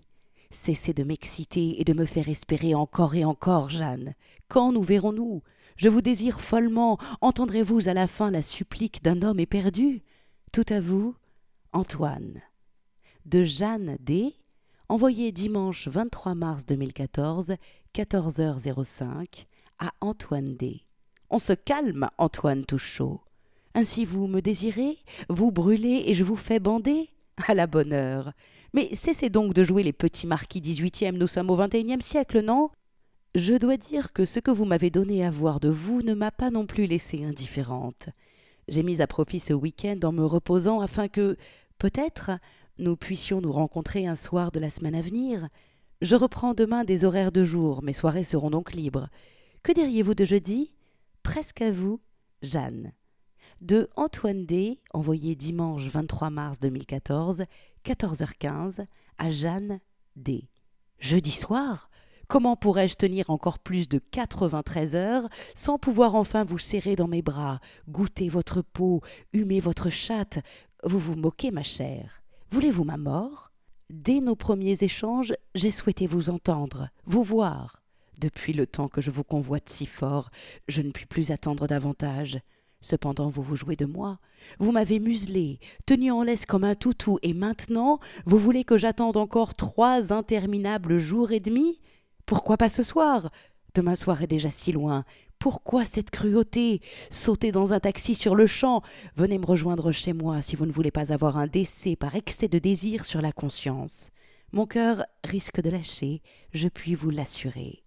Cessez 0.50 0.92
de 0.92 1.04
m'exciter 1.04 1.80
et 1.80 1.84
de 1.84 1.94
me 1.94 2.06
faire 2.06 2.30
espérer 2.30 2.74
encore 2.74 3.14
et 3.14 3.24
encore, 3.24 3.70
Jeanne. 3.70 4.16
Quand 4.48 4.72
nous 4.72 4.82
verrons-nous 4.82 5.44
Je 5.76 5.88
vous 5.88 6.02
désire 6.02 6.42
follement. 6.42 6.98
Entendrez-vous 7.22 7.90
à 7.90 7.94
la 7.94 8.08
fin 8.08 8.32
la 8.32 8.42
supplique 8.42 9.04
d'un 9.04 9.22
homme 9.22 9.40
éperdu? 9.40 10.02
Tout 10.52 10.66
à 10.70 10.80
vous, 10.80 11.14
Antoine. 11.74 12.42
De 13.26 13.46
Jeanne 13.46 13.98
D. 14.00 14.34
Envoyé 14.88 15.32
dimanche 15.32 15.88
23 15.88 16.34
mars 16.34 16.66
2014, 16.66 17.54
14h05, 17.94 19.46
à 19.78 19.92
Antoine 20.02 20.56
D. 20.56 20.82
On 21.30 21.38
se 21.38 21.54
calme, 21.54 22.10
Antoine 22.18 22.66
Touchot. 22.66 23.22
Ainsi 23.76 24.06
vous 24.06 24.28
me 24.28 24.42
désirez, 24.42 24.98
vous 25.30 25.52
brûlez 25.52 26.04
et 26.08 26.16
je 26.16 26.24
vous 26.24 26.36
fais 26.36 26.60
bander 26.60 27.10
À 27.48 27.54
la 27.54 27.68
bonne 27.68 27.94
heure. 27.94 28.34
Mais 28.74 28.94
cessez 28.96 29.30
donc 29.30 29.54
de 29.54 29.64
jouer 29.64 29.84
les 29.84 29.94
petits 29.94 30.28
marquis 30.28 30.62
dix-huitième, 30.62 31.18
nous 31.18 31.28
sommes 31.28 31.50
au 31.50 31.56
vingt-et-unième 31.56 32.02
siècle, 32.02 32.42
non? 32.42 32.70
Je 33.36 33.54
dois 33.54 33.78
dire 33.78 34.12
que 34.12 34.26
ce 34.26 34.40
que 34.40 34.52
vous 34.52 34.66
m'avez 34.66 34.90
donné 34.90 35.24
à 35.24 35.30
voir 35.30 35.60
de 35.60 35.70
vous 35.70 36.02
ne 36.02 36.14
m'a 36.14 36.32
pas 36.32 36.50
non 36.50 36.66
plus 36.66 36.88
laissée 36.88 37.24
indifférente. 37.24 38.10
J'ai 38.68 38.84
mis 38.84 39.02
à 39.02 39.08
profit 39.08 39.40
ce 39.40 39.54
week-end 39.54 40.00
en 40.04 40.12
me 40.12 40.26
reposant 40.26 40.82
afin 40.82 41.08
que, 41.08 41.38
peut-être, 41.78 42.32
nous 42.80 42.96
puissions 42.96 43.42
nous 43.42 43.52
rencontrer 43.52 44.08
un 44.08 44.16
soir 44.16 44.52
de 44.52 44.60
la 44.60 44.70
semaine 44.70 44.96
à 44.96 45.02
venir. 45.02 45.48
Je 46.02 46.16
reprends 46.16 46.54
demain 46.54 46.84
des 46.84 47.06
horaires 47.06 47.32
de 47.32 47.44
jour, 47.44 47.84
mes 47.84 47.94
soirées 47.94 48.24
seront 48.24 48.50
donc 48.50 48.74
libres. 48.74 49.10
Que 49.64 49.72
diriez-vous 49.72 50.16
de 50.16 50.26
jeudi? 50.26 50.76
Presque 51.24 51.62
à 51.62 51.72
vous, 51.72 52.00
Jeanne 52.42 52.94
de 53.62 53.90
Antoine 53.96 54.46
D, 54.46 54.80
envoyé 54.94 55.36
dimanche 55.36 55.88
23 55.88 56.30
mars 56.30 56.60
2014, 56.60 57.44
14h15, 57.86 58.86
à 59.18 59.32
Jeanne 59.32 59.80
D. 60.16 60.50
Jeudi 61.00 61.32
soir 61.32 61.90
Comment 62.28 62.56
pourrais-je 62.56 62.94
tenir 62.94 63.32
encore 63.32 63.58
plus 63.58 63.90
de 63.90 63.98
93 63.98 64.96
heures 64.96 65.28
sans 65.56 65.80
pouvoir 65.80 66.14
enfin 66.14 66.44
vous 66.44 66.60
serrer 66.60 66.96
dans 66.96 67.08
mes 67.08 67.24
bras, 67.24 67.60
goûter 67.88 68.30
votre 68.30 68.62
peau, 68.62 69.02
humer 69.34 69.60
votre 69.60 69.90
chatte? 69.90 70.38
Vous 70.84 71.00
vous 71.00 71.16
moquez, 71.16 71.50
ma 71.50 71.64
chère. 71.64 72.22
Voulez-vous 72.52 72.84
ma 72.84 72.98
mort? 72.98 73.52
Dès 73.90 74.20
nos 74.20 74.36
premiers 74.36 74.78
échanges, 74.84 75.34
j'ai 75.56 75.72
souhaité 75.72 76.06
vous 76.06 76.30
entendre, 76.30 76.90
vous 77.08 77.24
voir. 77.24 77.82
Depuis 78.20 78.54
le 78.54 78.68
temps 78.68 78.90
que 78.90 79.02
je 79.02 79.10
vous 79.10 79.24
convoite 79.24 79.68
si 79.68 79.88
fort, 79.88 80.30
je 80.68 80.84
ne 80.84 80.92
puis 80.92 81.08
plus 81.08 81.32
attendre 81.32 81.66
davantage. 81.66 82.40
Cependant, 82.82 83.28
vous 83.28 83.42
vous 83.42 83.56
jouez 83.56 83.76
de 83.76 83.86
moi. 83.86 84.20
Vous 84.60 84.72
m'avez 84.72 85.00
muselé, 85.00 85.60
tenu 85.86 86.12
en 86.12 86.24
laisse 86.24 86.46
comme 86.46 86.64
un 86.64 86.76
toutou, 86.76 87.20
et 87.22 87.34
maintenant, 87.34 88.00
vous 88.26 88.38
voulez 88.38 88.64
que 88.64 88.78
j'attende 88.78 89.18
encore 89.18 89.54
trois 89.54 90.14
interminables 90.14 90.98
jours 90.98 91.32
et 91.32 91.42
demi? 91.42 91.82
Pourquoi 92.26 92.56
pas 92.58 92.70
ce 92.70 92.84
soir? 92.84 93.32
Demain 93.76 93.96
soir 93.96 94.22
est 94.22 94.28
déjà 94.28 94.50
si 94.50 94.72
loin. 94.72 95.04
Pourquoi 95.40 95.86
cette 95.86 96.10
cruauté? 96.10 96.82
Sautez 97.12 97.52
dans 97.52 97.74
un 97.74 97.80
taxi 97.80 98.16
sur 98.16 98.36
le 98.36 98.48
champ. 98.48 98.82
Venez 99.16 99.38
me 99.38 99.46
rejoindre 99.46 99.92
chez 99.92 100.14
moi 100.14 100.42
si 100.42 100.56
vous 100.56 100.66
ne 100.66 100.72
voulez 100.72 100.92
pas 100.92 101.14
avoir 101.14 101.38
un 101.38 101.48
décès 101.48 101.96
par 101.96 102.16
excès 102.16 102.48
de 102.48 102.60
désir 102.60 103.06
sur 103.06 103.22
la 103.22 103.32
conscience. 103.32 104.10
Mon 104.52 104.66
cœur 104.66 105.06
risque 105.24 105.62
de 105.62 105.70
lâcher, 105.70 106.22
je 106.54 106.68
puis 106.68 106.96
vous 106.96 107.10
l'assurer. 107.10 107.84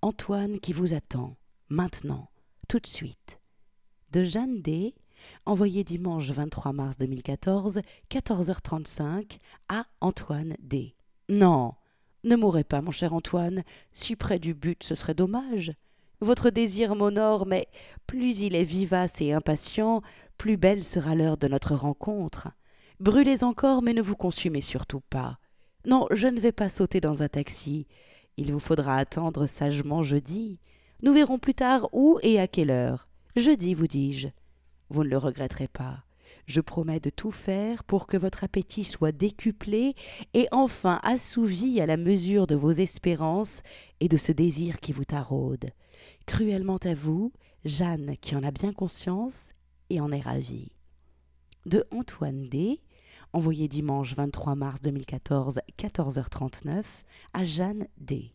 Antoine 0.00 0.58
qui 0.58 0.72
vous 0.72 0.94
attend, 0.94 1.36
maintenant, 1.68 2.30
tout 2.68 2.80
de 2.80 2.86
suite 2.86 3.38
de 4.12 4.24
Jeanne 4.24 4.60
D, 4.60 4.94
envoyé 5.46 5.84
dimanche 5.84 6.30
23 6.30 6.72
mars 6.72 6.98
2014, 6.98 7.80
14h35, 8.10 9.38
à 9.68 9.86
Antoine 10.00 10.54
D. 10.60 10.94
Non, 11.28 11.74
ne 12.24 12.36
mourrez 12.36 12.64
pas, 12.64 12.82
mon 12.82 12.90
cher 12.90 13.12
Antoine, 13.12 13.62
si 13.92 14.16
près 14.16 14.38
du 14.38 14.54
but 14.54 14.82
ce 14.82 14.94
serait 14.94 15.14
dommage. 15.14 15.72
Votre 16.20 16.50
désir 16.50 16.96
m'honore, 16.96 17.46
mais 17.46 17.68
plus 18.06 18.40
il 18.40 18.54
est 18.56 18.64
vivace 18.64 19.20
et 19.20 19.32
impatient, 19.32 20.02
plus 20.36 20.56
belle 20.56 20.82
sera 20.82 21.14
l'heure 21.14 21.36
de 21.36 21.46
notre 21.46 21.74
rencontre. 21.74 22.48
Brûlez 22.98 23.44
encore, 23.44 23.82
mais 23.82 23.92
ne 23.92 24.02
vous 24.02 24.16
consumez 24.16 24.60
surtout 24.60 25.00
pas. 25.00 25.38
Non, 25.86 26.06
je 26.10 26.26
ne 26.26 26.40
vais 26.40 26.52
pas 26.52 26.68
sauter 26.68 27.00
dans 27.00 27.22
un 27.22 27.28
taxi. 27.28 27.86
Il 28.36 28.52
vous 28.52 28.58
faudra 28.58 28.96
attendre 28.96 29.46
sagement 29.46 30.02
jeudi. 30.02 30.58
Nous 31.02 31.12
verrons 31.12 31.38
plus 31.38 31.54
tard 31.54 31.88
où 31.92 32.18
et 32.22 32.40
à 32.40 32.48
quelle 32.48 32.70
heure. 32.70 33.07
Jeudi, 33.38 33.74
vous 33.74 33.86
dis-je. 33.86 34.26
Vous 34.90 35.04
ne 35.04 35.08
le 35.10 35.16
regretterez 35.16 35.68
pas. 35.68 36.02
Je 36.46 36.60
promets 36.60 36.98
de 36.98 37.08
tout 37.08 37.30
faire 37.30 37.84
pour 37.84 38.08
que 38.08 38.16
votre 38.16 38.42
appétit 38.42 38.82
soit 38.82 39.12
décuplé 39.12 39.94
et 40.34 40.48
enfin 40.50 40.98
assouvi 41.04 41.80
à 41.80 41.86
la 41.86 41.96
mesure 41.96 42.48
de 42.48 42.56
vos 42.56 42.72
espérances 42.72 43.62
et 44.00 44.08
de 44.08 44.16
ce 44.16 44.32
désir 44.32 44.80
qui 44.80 44.92
vous 44.92 45.04
taraude. 45.04 45.70
Cruellement 46.26 46.78
à 46.82 46.94
vous, 46.94 47.32
Jeanne 47.64 48.16
qui 48.20 48.34
en 48.34 48.42
a 48.42 48.50
bien 48.50 48.72
conscience 48.72 49.52
et 49.88 50.00
en 50.00 50.10
est 50.10 50.20
ravie. 50.20 50.72
De 51.64 51.84
Antoine 51.92 52.42
D 52.42 52.80
envoyé 53.32 53.68
dimanche 53.68 54.16
23 54.16 54.56
mars 54.56 54.80
2014, 54.82 55.60
14h39, 55.78 56.82
à 57.34 57.44
Jeanne 57.44 57.86
D. 57.98 58.32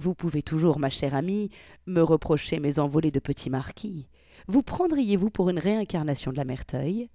Vous 0.00 0.14
pouvez 0.14 0.42
toujours, 0.42 0.78
ma 0.78 0.90
chère 0.90 1.16
amie, 1.16 1.50
me 1.86 2.02
reprocher 2.02 2.60
mes 2.60 2.78
envolées 2.78 3.10
de 3.10 3.18
petit 3.18 3.50
marquis. 3.50 4.06
Vous 4.46 4.62
prendriez-vous 4.62 5.30
pour 5.30 5.50
une 5.50 5.58
réincarnation 5.58 6.30
de 6.30 6.36
la 6.36 6.44
Merteuil? 6.44 7.08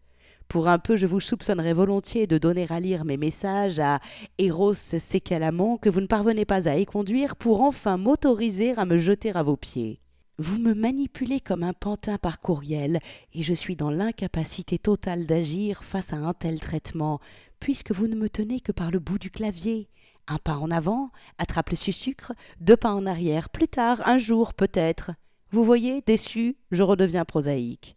Pour 0.48 0.68
un 0.68 0.77
peu, 0.77 0.96
je 0.96 1.08
vous 1.08 1.20
soupçonnerais 1.20 1.74
volontiers 1.74 2.27
de 2.27 2.38
donner 2.38 2.68
à 2.70 2.80
lire 2.80 3.06
mes 3.06 3.18
messages 3.18 3.80
à 3.80 4.00
Eros 4.38 4.74
Sécalamon 4.74 5.77
que 5.77 5.89
vous 5.89 6.01
ne 6.01 6.08
parvenez 6.08 6.46
pas 6.46 6.68
à 6.68 6.75
éconduire 6.75 7.36
pour 7.36 7.62
enfin 7.62 7.98
m'autoriser 7.98 8.77
à 8.77 8.86
me 8.86 8.98
jeter 8.98 9.32
à 9.36 9.42
vos 9.42 9.56
pieds. 9.56 10.00
Vous 10.39 10.60
me 10.60 10.74
manipulez 10.74 11.39
comme 11.39 11.63
un 11.63 11.74
pantin 11.74 12.18
par 12.18 12.39
courriel, 12.39 13.00
et 13.34 13.44
je 13.44 13.53
suis 13.53 13.75
dans 13.75 13.92
l'incapacité 13.92 14.77
totale 14.80 15.25
d'agir 15.25 15.84
face 15.84 16.12
à 16.12 16.18
un 16.18 16.34
tel 16.34 16.60
traitement, 16.60 17.20
puisque 17.60 17.92
vous 17.92 18.08
ne 18.08 18.15
me 18.15 18.30
tenez 18.30 18.60
que 18.60 18.72
par 18.72 18.92
le 18.92 19.00
bout 19.00 19.20
du 19.20 19.32
clavier. 19.32 19.89
Un 20.27 20.38
pas 20.38 20.58
en 20.58 20.72
avant, 20.72 21.12
attrape 21.38 21.70
le 21.70 21.75
sucre, 21.75 22.34
deux 22.60 22.77
pas 22.77 22.94
en 22.94 23.06
arrière, 23.06 23.50
plus 23.50 23.68
tard, 23.68 24.01
un 24.06 24.18
jour 24.18 24.53
peut-être. 24.53 25.12
Vous 25.53 25.63
voyez, 25.63 26.01
déçu, 26.01 26.57
je 26.72 26.81
redeviens 26.81 27.25
prosaïque. 27.25 27.95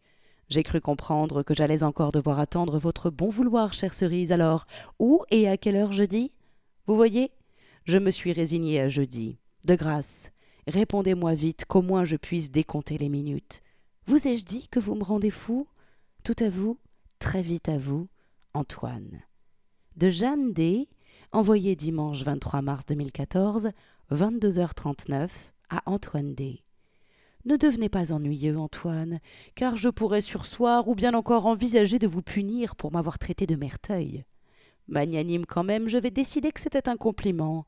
J'ai 0.51 0.63
cru 0.63 0.83
comprendre 0.83 1.43
que 1.43 1.55
j'allais 1.55 1.83
encore 1.83 2.13
devoir 2.13 2.39
attendre 2.39 2.79
votre 2.79 3.09
bon 3.09 3.31
vouloir, 3.31 3.73
chère 3.73 3.95
cerise, 3.95 4.31
alors 4.31 4.67
où 4.99 5.23
et 5.31 5.49
à 5.49 5.57
quelle 5.57 5.77
heure 5.77 5.95
jeudi? 5.95 6.33
Vous 6.87 6.97
voyez 6.97 7.33
Je 7.85 7.97
me 7.97 8.11
suis 8.11 8.35
résigné 8.35 8.79
à 8.79 8.91
jeudi. 8.91 9.39
De 9.65 9.75
grâce, 9.75 10.33
Répondez-moi 10.67 11.35
vite, 11.35 11.65
qu'au 11.65 11.81
moins 11.81 12.05
je 12.05 12.17
puisse 12.17 12.51
décompter 12.51 12.99
les 12.99 13.09
minutes. 13.09 13.63
Vous 14.05 14.29
ai-je 14.29 14.45
dit 14.45 14.69
que 14.69 14.79
vous 14.79 14.95
me 14.95 15.03
rendez 15.03 15.31
fou? 15.31 15.67
Tout 16.25 16.37
à 16.41 16.51
vous, 16.51 16.79
très 17.21 17.41
vite 17.41 17.71
à 17.71 17.79
vous, 17.79 18.07
Antoine. 18.53 19.23
De 19.97 20.11
Jeanne 20.11 20.53
D, 20.53 20.91
envoyé 21.33 21.75
dimanche 21.75 22.23
23 22.23 22.61
mars 22.61 22.85
2014, 22.85 23.71
22h39, 24.13 25.31
à 25.71 25.83
Antoine 25.87 26.35
D. 26.35 26.66
Ne 27.47 27.57
devenez 27.57 27.89
pas 27.89 28.13
ennuyeux, 28.13 28.59
Antoine, 28.59 29.21
car 29.55 29.77
je 29.77 29.89
pourrais 29.89 30.21
sursoir 30.21 30.89
ou 30.89 30.95
bien 30.95 31.15
encore 31.15 31.47
envisager 31.47 31.99
de 31.99 32.07
vous 32.07 32.23
punir 32.23 32.77
pour 32.77 32.93
m'avoir 32.93 33.19
traité 33.19 33.47
de 33.47 33.57
merteuil. 33.57 34.25
Magnanime 34.89 35.47
quand 35.47 35.65
même, 35.65 35.89
je 35.89 35.99
vais 35.99 36.11
décider 36.11 36.53
que 36.53 36.61
c'était 36.61 36.89
un 36.89 36.97
compliment, 36.97 37.65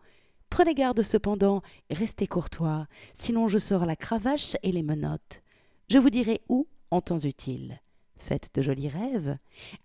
Prenez 0.50 0.74
garde 0.74 1.02
cependant, 1.02 1.62
restez 1.90 2.26
courtois, 2.26 2.86
sinon 3.14 3.48
je 3.48 3.58
sors 3.58 3.86
la 3.86 3.96
cravache 3.96 4.56
et 4.62 4.72
les 4.72 4.82
menottes. 4.82 5.42
Je 5.88 5.98
vous 5.98 6.10
dirai 6.10 6.40
où 6.48 6.66
en 6.90 7.00
temps 7.00 7.18
utile. 7.18 7.80
Faites 8.16 8.50
de 8.54 8.62
jolis 8.62 8.88
rêves. 8.88 9.36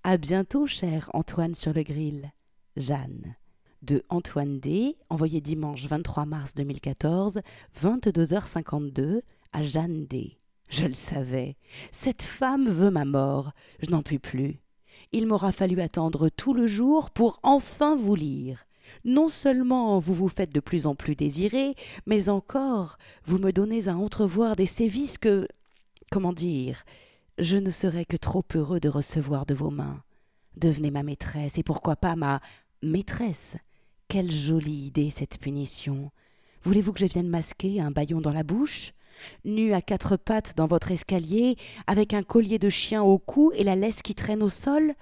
À 0.03 0.17
bientôt, 0.17 0.65
cher 0.65 1.09
Antoine 1.13 1.53
sur 1.53 1.73
le 1.73 1.83
grill. 1.83 2.31
Jeanne. 2.75 3.35
De 3.83 4.03
Antoine 4.09 4.59
D, 4.59 4.97
envoyé 5.09 5.41
dimanche 5.41 5.85
23 5.85 6.25
mars 6.25 6.55
2014, 6.55 7.41
22h52, 7.79 9.21
à 9.53 9.63
Jeanne 9.63 10.05
D. 10.05 10.37
Je 10.69 10.85
le 10.85 10.93
savais. 10.93 11.55
Cette 11.91 12.23
femme 12.23 12.67
veut 12.69 12.91
ma 12.91 13.05
mort. 13.05 13.51
Je 13.79 13.91
n'en 13.91 14.01
puis 14.01 14.19
plus. 14.19 14.59
Il 15.11 15.27
m'aura 15.27 15.51
fallu 15.51 15.79
attendre 15.81 16.29
tout 16.29 16.53
le 16.53 16.67
jour 16.67 17.11
pour 17.11 17.39
enfin 17.43 17.95
vous 17.95 18.15
lire 18.15 18.65
non 19.05 19.29
seulement 19.29 19.99
vous 19.99 20.13
vous 20.13 20.29
faites 20.29 20.53
de 20.53 20.59
plus 20.59 20.87
en 20.87 20.95
plus 20.95 21.15
désirer, 21.15 21.73
mais 22.05 22.29
encore 22.29 22.97
vous 23.25 23.37
me 23.37 23.51
donnez 23.51 23.87
à 23.87 23.95
entrevoir 23.95 24.55
des 24.55 24.65
sévices 24.65 25.17
que. 25.17 25.47
comment 26.11 26.33
dire 26.33 26.83
je 27.39 27.57
ne 27.57 27.71
serais 27.71 28.05
que 28.05 28.15
trop 28.15 28.43
heureux 28.53 28.79
de 28.79 28.89
recevoir 28.89 29.47
de 29.47 29.55
vos 29.55 29.71
mains. 29.71 30.03
Devenez 30.55 30.91
ma 30.91 31.01
maîtresse, 31.01 31.57
et 31.57 31.63
pourquoi 31.63 31.95
pas 31.95 32.15
ma 32.15 32.41
maîtresse. 32.83 33.57
Quelle 34.07 34.31
jolie 34.31 34.85
idée 34.85 35.09
cette 35.09 35.39
punition. 35.39 36.11
Voulez-vous 36.61 36.93
que 36.93 36.99
je 36.99 37.07
vienne 37.07 37.27
masquer 37.27 37.81
un 37.81 37.89
baillon 37.89 38.21
dans 38.21 38.31
la 38.31 38.43
bouche? 38.43 38.93
Nu 39.45 39.73
à 39.73 39.81
quatre 39.81 40.17
pattes 40.17 40.53
dans 40.55 40.67
votre 40.67 40.91
escalier, 40.91 41.55
avec 41.87 42.13
un 42.13 42.23
collier 42.23 42.59
de 42.59 42.69
chien 42.69 43.03
au 43.03 43.17
cou 43.17 43.51
et 43.55 43.63
la 43.63 43.75
laisse 43.75 44.01
qui 44.01 44.15
traîne 44.15 44.43
au 44.43 44.49
sol 44.49 44.93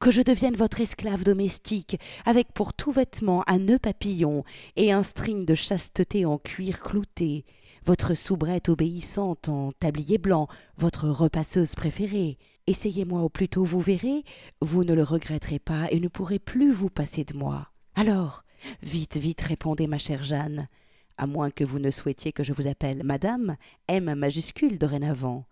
que 0.00 0.10
je 0.10 0.22
devienne 0.22 0.56
votre 0.56 0.80
esclave 0.80 1.24
domestique, 1.24 1.98
avec 2.26 2.52
pour 2.52 2.74
tout 2.74 2.92
vêtement 2.92 3.42
un 3.46 3.58
nœud 3.58 3.78
papillon 3.78 4.44
et 4.76 4.92
un 4.92 5.02
string 5.02 5.46
de 5.46 5.54
chasteté 5.54 6.26
en 6.26 6.36
cuir 6.36 6.80
clouté, 6.80 7.44
votre 7.86 8.14
soubrette 8.14 8.68
obéissante 8.68 9.48
en 9.48 9.72
tablier 9.72 10.18
blanc, 10.18 10.48
votre 10.76 11.08
repasseuse 11.08 11.74
préférée. 11.74 12.38
Essayez-moi 12.66 13.22
au 13.22 13.28
plus 13.28 13.48
tôt, 13.48 13.64
vous 13.64 13.80
verrez, 13.80 14.24
vous 14.60 14.84
ne 14.84 14.94
le 14.94 15.02
regretterez 15.02 15.58
pas 15.58 15.86
et 15.90 16.00
ne 16.00 16.08
pourrez 16.08 16.38
plus 16.38 16.70
vous 16.70 16.90
passer 16.90 17.24
de 17.24 17.34
moi. 17.34 17.68
Alors, 17.94 18.44
vite, 18.82 19.16
vite, 19.16 19.42
répondez, 19.42 19.86
ma 19.86 19.98
chère 19.98 20.24
Jeanne, 20.24 20.68
à 21.16 21.26
moins 21.26 21.50
que 21.50 21.64
vous 21.64 21.78
ne 21.78 21.90
souhaitiez 21.90 22.32
que 22.32 22.44
je 22.44 22.52
vous 22.52 22.66
appelle 22.66 23.02
Madame, 23.04 23.56
M 23.88 24.14
majuscule 24.14 24.78
dorénavant. 24.78 25.46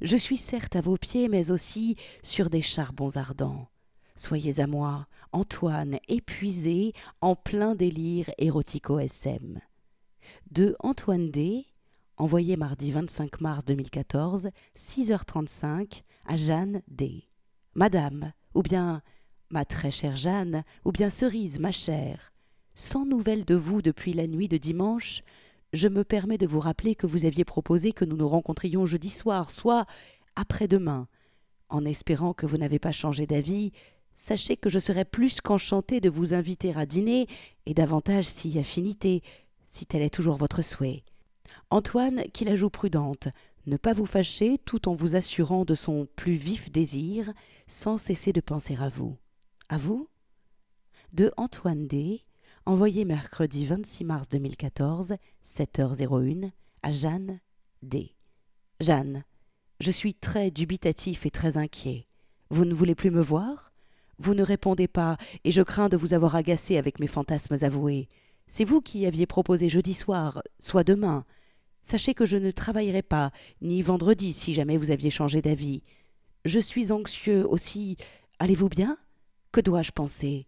Je 0.00 0.16
suis 0.16 0.36
certes 0.36 0.76
à 0.76 0.80
vos 0.80 0.96
pieds, 0.96 1.28
mais 1.28 1.50
aussi 1.50 1.96
sur 2.22 2.50
des 2.50 2.62
charbons 2.62 3.16
ardents. 3.16 3.68
Soyez 4.14 4.60
à 4.60 4.66
moi, 4.66 5.06
Antoine, 5.32 5.98
épuisé, 6.08 6.92
en 7.20 7.34
plein 7.34 7.74
délire 7.74 8.30
érotico-SM. 8.38 9.60
De 10.50 10.76
Antoine 10.80 11.30
D, 11.30 11.66
envoyé 12.16 12.56
mardi 12.56 12.92
25 12.92 13.40
mars 13.40 13.64
2014, 13.64 14.50
6h35, 14.76 16.02
à 16.26 16.36
Jeanne 16.36 16.82
D. 16.88 17.24
Madame, 17.74 18.32
ou 18.54 18.62
bien 18.62 19.02
ma 19.50 19.64
très 19.64 19.90
chère 19.90 20.16
Jeanne, 20.16 20.64
ou 20.84 20.92
bien 20.92 21.10
Cerise, 21.10 21.60
ma 21.60 21.72
chère, 21.72 22.32
sans 22.76 23.06
nouvelles 23.06 23.46
de 23.46 23.54
vous 23.54 23.80
depuis 23.80 24.12
la 24.12 24.26
nuit 24.26 24.48
de 24.48 24.58
dimanche, 24.58 25.22
je 25.72 25.88
me 25.88 26.04
permets 26.04 26.36
de 26.36 26.46
vous 26.46 26.60
rappeler 26.60 26.94
que 26.94 27.06
vous 27.06 27.24
aviez 27.24 27.44
proposé 27.44 27.92
que 27.92 28.04
nous 28.04 28.16
nous 28.16 28.28
rencontrions 28.28 28.84
jeudi 28.84 29.08
soir, 29.08 29.50
soit 29.50 29.86
après-demain. 30.36 31.08
En 31.70 31.86
espérant 31.86 32.34
que 32.34 32.44
vous 32.44 32.58
n'avez 32.58 32.78
pas 32.78 32.92
changé 32.92 33.26
d'avis, 33.26 33.72
sachez 34.14 34.58
que 34.58 34.68
je 34.68 34.78
serais 34.78 35.06
plus 35.06 35.40
qu'enchanté 35.40 36.02
de 36.02 36.10
vous 36.10 36.34
inviter 36.34 36.74
à 36.76 36.84
dîner, 36.84 37.26
et 37.64 37.72
davantage 37.72 38.26
si 38.26 38.58
affinité, 38.58 39.22
si 39.66 39.86
tel 39.86 40.02
est 40.02 40.14
toujours 40.14 40.36
votre 40.36 40.60
souhait. 40.60 41.02
Antoine, 41.70 42.24
qui 42.34 42.44
la 42.44 42.56
joue 42.56 42.70
prudente, 42.70 43.28
ne 43.66 43.78
pas 43.78 43.94
vous 43.94 44.06
fâcher 44.06 44.58
tout 44.66 44.86
en 44.86 44.94
vous 44.94 45.16
assurant 45.16 45.64
de 45.64 45.74
son 45.74 46.06
plus 46.14 46.34
vif 46.34 46.70
désir, 46.70 47.32
sans 47.66 47.96
cesser 47.96 48.34
de 48.34 48.42
penser 48.42 48.76
à 48.78 48.90
vous. 48.90 49.16
À 49.70 49.78
vous? 49.78 50.08
De 51.14 51.32
Antoine 51.38 51.86
D, 51.86 52.25
envoyé 52.66 53.04
mercredi 53.04 53.64
26 53.64 54.04
mars 54.04 54.28
2014, 54.28 55.14
7h01, 55.44 56.50
à 56.82 56.90
Jeanne 56.90 57.38
D. 57.82 58.12
Jeanne, 58.80 59.24
je 59.78 59.92
suis 59.92 60.14
très 60.14 60.50
dubitatif 60.50 61.26
et 61.26 61.30
très 61.30 61.56
inquiet. 61.56 62.08
Vous 62.50 62.64
ne 62.64 62.74
voulez 62.74 62.96
plus 62.96 63.12
me 63.12 63.22
voir? 63.22 63.72
Vous 64.18 64.34
ne 64.34 64.42
répondez 64.42 64.88
pas, 64.88 65.16
et 65.44 65.52
je 65.52 65.62
crains 65.62 65.88
de 65.88 65.96
vous 65.96 66.12
avoir 66.12 66.34
agacé 66.34 66.76
avec 66.76 66.98
mes 66.98 67.06
fantasmes 67.06 67.56
avoués. 67.62 68.08
C'est 68.48 68.64
vous 68.64 68.80
qui 68.80 69.06
aviez 69.06 69.26
proposé 69.26 69.68
jeudi 69.68 69.94
soir, 69.94 70.42
soit 70.58 70.84
demain. 70.84 71.24
Sachez 71.84 72.14
que 72.14 72.26
je 72.26 72.36
ne 72.36 72.50
travaillerai 72.50 73.02
pas, 73.02 73.30
ni 73.62 73.80
vendredi 73.80 74.32
si 74.32 74.54
jamais 74.54 74.76
vous 74.76 74.90
aviez 74.90 75.10
changé 75.10 75.40
d'avis. 75.40 75.84
Je 76.44 76.58
suis 76.58 76.90
anxieux 76.90 77.46
aussi. 77.48 77.96
Allez-vous 78.40 78.68
bien? 78.68 78.98
Que 79.52 79.60
dois-je 79.60 79.92
penser? 79.92 80.46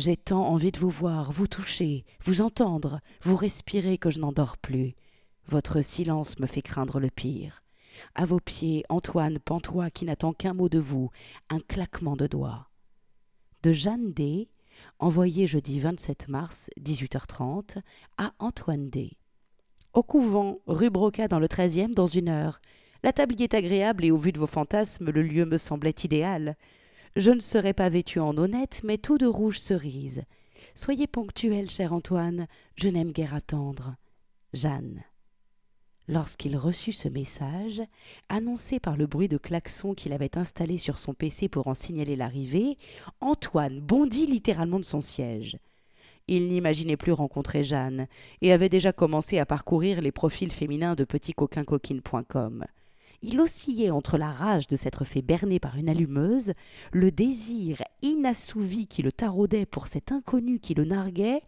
J'ai 0.00 0.16
tant 0.16 0.46
envie 0.46 0.72
de 0.72 0.78
vous 0.78 0.88
voir, 0.88 1.30
vous 1.30 1.46
toucher, 1.46 2.06
vous 2.24 2.40
entendre, 2.40 3.00
vous 3.20 3.36
respirer 3.36 3.98
que 3.98 4.08
je 4.08 4.18
n'en 4.18 4.32
dors 4.32 4.56
plus. 4.56 4.94
Votre 5.46 5.82
silence 5.82 6.38
me 6.38 6.46
fait 6.46 6.62
craindre 6.62 7.00
le 7.00 7.10
pire. 7.10 7.62
À 8.14 8.24
vos 8.24 8.40
pieds, 8.40 8.82
Antoine 8.88 9.38
Pantois 9.38 9.90
qui 9.90 10.06
n'attend 10.06 10.32
qu'un 10.32 10.54
mot 10.54 10.70
de 10.70 10.78
vous, 10.78 11.10
un 11.50 11.60
claquement 11.60 12.16
de 12.16 12.26
doigts 12.26 12.70
de 13.62 13.74
Jeanne 13.74 14.14
D, 14.14 14.48
envoyé 15.00 15.46
jeudi 15.46 15.80
27 15.80 16.28
mars, 16.28 16.70
18h30, 16.80 17.82
à 18.16 18.32
Antoine 18.38 18.88
D. 18.88 19.18
Au 19.92 20.02
couvent, 20.02 20.60
rue 20.66 20.88
Broca 20.88 21.28
dans 21.28 21.40
le 21.40 21.46
13e, 21.46 21.92
dans 21.92 22.06
une 22.06 22.30
heure. 22.30 22.62
La 23.02 23.12
table 23.12 23.34
y 23.38 23.42
est 23.42 23.52
agréable 23.52 24.06
et 24.06 24.10
au 24.10 24.16
vu 24.16 24.32
de 24.32 24.38
vos 24.38 24.46
fantasmes, 24.46 25.10
le 25.10 25.20
lieu 25.20 25.44
me 25.44 25.58
semblait 25.58 25.94
idéal. 26.04 26.56
Je 27.16 27.30
ne 27.30 27.40
serai 27.40 27.72
pas 27.72 27.88
vêtu 27.88 28.20
en 28.20 28.36
honnête, 28.38 28.82
mais 28.84 28.98
tout 28.98 29.18
de 29.18 29.26
rouge 29.26 29.58
cerise. 29.58 30.22
Soyez 30.74 31.06
ponctuel, 31.06 31.68
cher 31.68 31.92
Antoine, 31.92 32.46
je 32.76 32.88
n'aime 32.88 33.12
guère 33.12 33.34
attendre. 33.34 33.96
Jeanne. 34.52 35.02
Lorsqu'il 36.08 36.56
reçut 36.56 36.92
ce 36.92 37.08
message, 37.08 37.82
annoncé 38.28 38.80
par 38.80 38.96
le 38.96 39.06
bruit 39.06 39.28
de 39.28 39.38
klaxon 39.38 39.94
qu'il 39.94 40.12
avait 40.12 40.36
installé 40.36 40.76
sur 40.78 40.98
son 40.98 41.14
PC 41.14 41.48
pour 41.48 41.68
en 41.68 41.74
signaler 41.74 42.16
l'arrivée, 42.16 42.78
Antoine 43.20 43.80
bondit 43.80 44.26
littéralement 44.26 44.80
de 44.80 44.84
son 44.84 45.00
siège. 45.00 45.58
Il 46.26 46.48
n'imaginait 46.48 46.96
plus 46.96 47.12
rencontrer 47.12 47.64
Jeanne 47.64 48.06
et 48.40 48.52
avait 48.52 48.68
déjà 48.68 48.92
commencé 48.92 49.38
à 49.38 49.46
parcourir 49.46 50.00
les 50.00 50.12
profils 50.12 50.52
féminins 50.52 50.94
de 50.94 51.04
petitcoquincoquine.com. 51.04 52.64
Il 53.22 53.40
oscillait 53.40 53.90
entre 53.90 54.16
la 54.16 54.30
rage 54.30 54.66
de 54.66 54.76
s'être 54.76 55.04
fait 55.04 55.20
berner 55.20 55.60
par 55.60 55.76
une 55.76 55.90
allumeuse, 55.90 56.54
le 56.92 57.10
désir 57.10 57.82
inassouvi 58.02 58.86
qui 58.86 59.02
le 59.02 59.12
taraudait 59.12 59.66
pour 59.66 59.88
cet 59.88 60.10
inconnu 60.10 60.58
qui 60.58 60.72
le 60.72 60.84
narguait, 60.84 61.42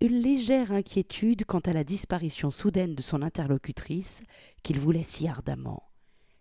une 0.00 0.20
légère 0.20 0.72
inquiétude 0.72 1.44
quant 1.44 1.58
à 1.58 1.72
la 1.72 1.82
disparition 1.82 2.52
soudaine 2.52 2.94
de 2.94 3.02
son 3.02 3.22
interlocutrice 3.22 4.22
qu'il 4.62 4.78
voulait 4.78 5.02
si 5.02 5.26
ardemment. 5.26 5.82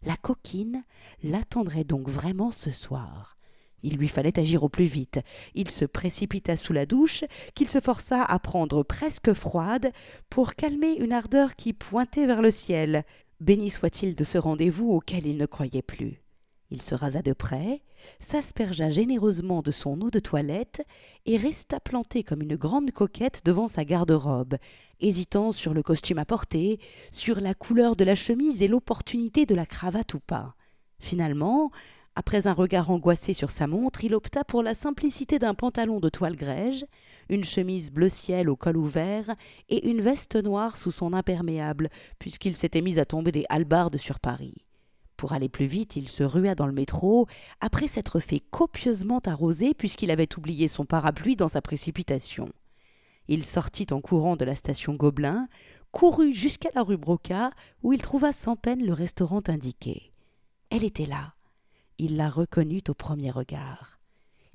La 0.04 0.16
coquine 0.16 0.84
l'attendrait 1.24 1.84
donc 1.84 2.08
vraiment 2.08 2.52
ce 2.52 2.72
soir. 2.72 3.38
Il 3.82 3.98
lui 3.98 4.08
fallait 4.08 4.40
agir 4.40 4.64
au 4.64 4.70
plus 4.70 4.86
vite. 4.86 5.20
Il 5.56 5.72
se 5.72 5.86
précipita 5.86 6.56
sous 6.56 6.74
la 6.74 6.86
douche, 6.86 7.24
qu'il 7.56 7.70
se 7.70 7.80
força 7.80 8.24
à 8.24 8.40
prendre 8.40 8.84
presque 8.84 9.34
froide, 9.34 9.92
pour 10.30 10.56
calmer 10.56 10.94
une 10.94 11.14
ardeur 11.14 11.56
qui 11.56 11.74
pointait 11.74 12.28
vers 12.28 12.42
le 12.42 12.52
ciel. 12.52 13.06
Béni 13.40 13.70
soit-il 13.70 14.16
de 14.16 14.24
ce 14.24 14.40
rendez-vous 14.40 14.90
auquel 14.90 15.28
il 15.28 15.38
ne 15.38 15.46
croyait 15.46 15.84
plus. 15.84 16.24
Il 16.70 16.82
se 16.82 16.96
rasa 16.96 17.22
de 17.22 17.34
près, 17.34 17.84
s'aspergea 18.20 18.90
généreusement 18.90 19.62
de 19.62 19.72
son 19.72 20.02
eau 20.02 20.10
de 20.10 20.20
toilette 20.20 20.82
et 21.26 21.38
resta 21.38 21.80
planté 21.80 22.24
comme 22.24 22.42
une 22.42 22.56
grande 22.56 22.92
coquette 22.92 23.42
devant 23.46 23.68
sa 23.68 23.86
garde-robe, 23.86 24.58
hésitant 25.00 25.52
sur 25.52 25.74
le 25.74 25.84
costume 25.84 26.18
à 26.18 26.26
porter, 26.26 26.80
sur 27.12 27.40
la 27.40 27.54
couleur 27.54 27.96
de 27.96 28.04
la 28.04 28.16
chemise 28.16 28.62
et 28.64 28.68
l'opportunité 28.68 29.46
de 29.46 29.56
la 29.56 29.66
cravate 29.66 30.16
ou 30.16 30.20
pas. 30.20 30.56
Finalement, 31.00 31.72
après 32.20 32.48
un 32.48 32.54
regard 32.54 32.90
angoissé 32.90 33.36
sur 33.36 33.52
sa 33.52 33.68
montre, 33.68 34.04
il 34.04 34.16
opta 34.16 34.44
pour 34.44 34.64
la 34.64 34.74
simplicité 34.74 35.38
d'un 35.38 35.54
pantalon 35.54 36.00
de 36.00 36.10
toile 36.10 36.36
grège, 36.36 36.84
une 37.30 37.44
chemise 37.44 37.92
bleu 37.92 38.10
ciel 38.10 38.50
au 38.50 38.56
col 38.56 38.76
ouvert 38.76 39.36
et 39.70 39.88
une 39.88 40.02
veste 40.02 40.36
noire 40.36 40.78
sous 40.78 40.90
son 40.90 41.14
imperméable, 41.14 41.90
puisqu'il 42.18 42.56
s'était 42.56 42.82
mis 42.82 42.98
à 42.98 43.06
tomber 43.06 43.32
des 43.32 43.46
halbardes 43.50 43.98
sur 43.98 44.20
Paris. 44.20 44.56
Pour 45.16 45.34
aller 45.34 45.48
plus 45.48 45.68
vite, 45.68 45.96
il 45.96 46.10
se 46.10 46.24
rua 46.24 46.56
dans 46.56 46.66
le 46.66 46.74
métro, 46.74 47.28
après 47.62 47.88
s'être 47.88 48.20
fait 48.20 48.42
copieusement 48.50 49.22
arroser 49.24 49.76
puisqu'il 49.76 50.10
avait 50.10 50.36
oublié 50.40 50.68
son 50.68 50.86
parapluie 50.86 51.36
dans 51.36 51.50
sa 51.50 51.62
précipitation. 51.62 52.50
Il 53.28 53.46
sortit 53.46 53.88
en 53.92 54.02
courant 54.02 54.38
de 54.38 54.46
la 54.46 54.56
station 54.56 54.96
Gobelin, 54.96 55.48
courut 55.92 56.34
jusqu'à 56.34 56.70
la 56.74 56.82
rue 56.82 56.98
Broca, 56.98 57.52
où 57.84 57.94
il 57.94 58.02
trouva 58.02 58.34
sans 58.34 58.56
peine 58.56 58.84
le 58.84 58.94
restaurant 58.94 59.44
indiqué. 59.48 60.12
Elle 60.72 60.84
était 60.84 61.06
là. 61.06 61.36
Il 62.00 62.16
la 62.16 62.30
reconnut 62.30 62.84
au 62.90 62.94
premier 62.94 63.32
regard. 63.32 64.00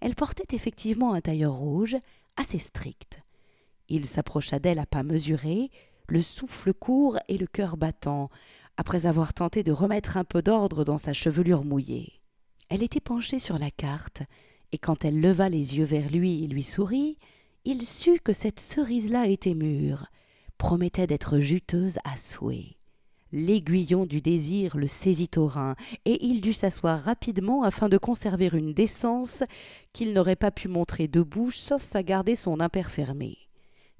Elle 0.00 0.14
portait 0.14 0.54
effectivement 0.54 1.12
un 1.14 1.20
tailleur 1.20 1.54
rouge, 1.54 1.96
assez 2.36 2.58
strict. 2.58 3.20
Il 3.88 4.06
s'approcha 4.06 4.58
d'elle 4.58 4.78
à 4.78 4.86
pas 4.86 5.02
mesurés, 5.02 5.70
le 6.08 6.22
souffle 6.22 6.72
court 6.72 7.18
et 7.28 7.38
le 7.38 7.46
cœur 7.46 7.76
battant, 7.76 8.30
après 8.76 9.06
avoir 9.06 9.34
tenté 9.34 9.62
de 9.62 9.72
remettre 9.72 10.16
un 10.16 10.24
peu 10.24 10.42
d'ordre 10.42 10.84
dans 10.84 10.98
sa 10.98 11.12
chevelure 11.12 11.64
mouillée. 11.64 12.20
Elle 12.68 12.82
était 12.82 13.00
penchée 13.00 13.38
sur 13.38 13.58
la 13.58 13.70
carte, 13.70 14.22
et 14.72 14.78
quand 14.78 15.04
elle 15.04 15.20
leva 15.20 15.48
les 15.48 15.76
yeux 15.76 15.84
vers 15.84 16.10
lui 16.10 16.44
et 16.44 16.48
lui 16.48 16.62
sourit, 16.62 17.18
il 17.64 17.82
sut 17.82 18.20
que 18.20 18.32
cette 18.32 18.60
cerise-là 18.60 19.26
était 19.26 19.54
mûre, 19.54 20.06
promettait 20.58 21.06
d'être 21.06 21.38
juteuse 21.38 21.98
à 22.04 22.16
souhait. 22.16 22.76
L'aiguillon 23.32 24.04
du 24.04 24.20
désir 24.20 24.76
le 24.76 24.86
saisit 24.86 25.30
au 25.36 25.46
rein, 25.46 25.74
et 26.04 26.24
il 26.24 26.42
dut 26.42 26.52
s'asseoir 26.52 27.00
rapidement 27.00 27.62
afin 27.62 27.88
de 27.88 27.96
conserver 27.96 28.50
une 28.52 28.74
décence 28.74 29.42
qu'il 29.94 30.12
n'aurait 30.12 30.36
pas 30.36 30.50
pu 30.50 30.68
montrer 30.68 31.08
debout, 31.08 31.50
sauf 31.50 31.96
à 31.96 32.02
garder 32.02 32.36
son 32.36 32.60
imper 32.60 32.90
fermé. 32.90 33.38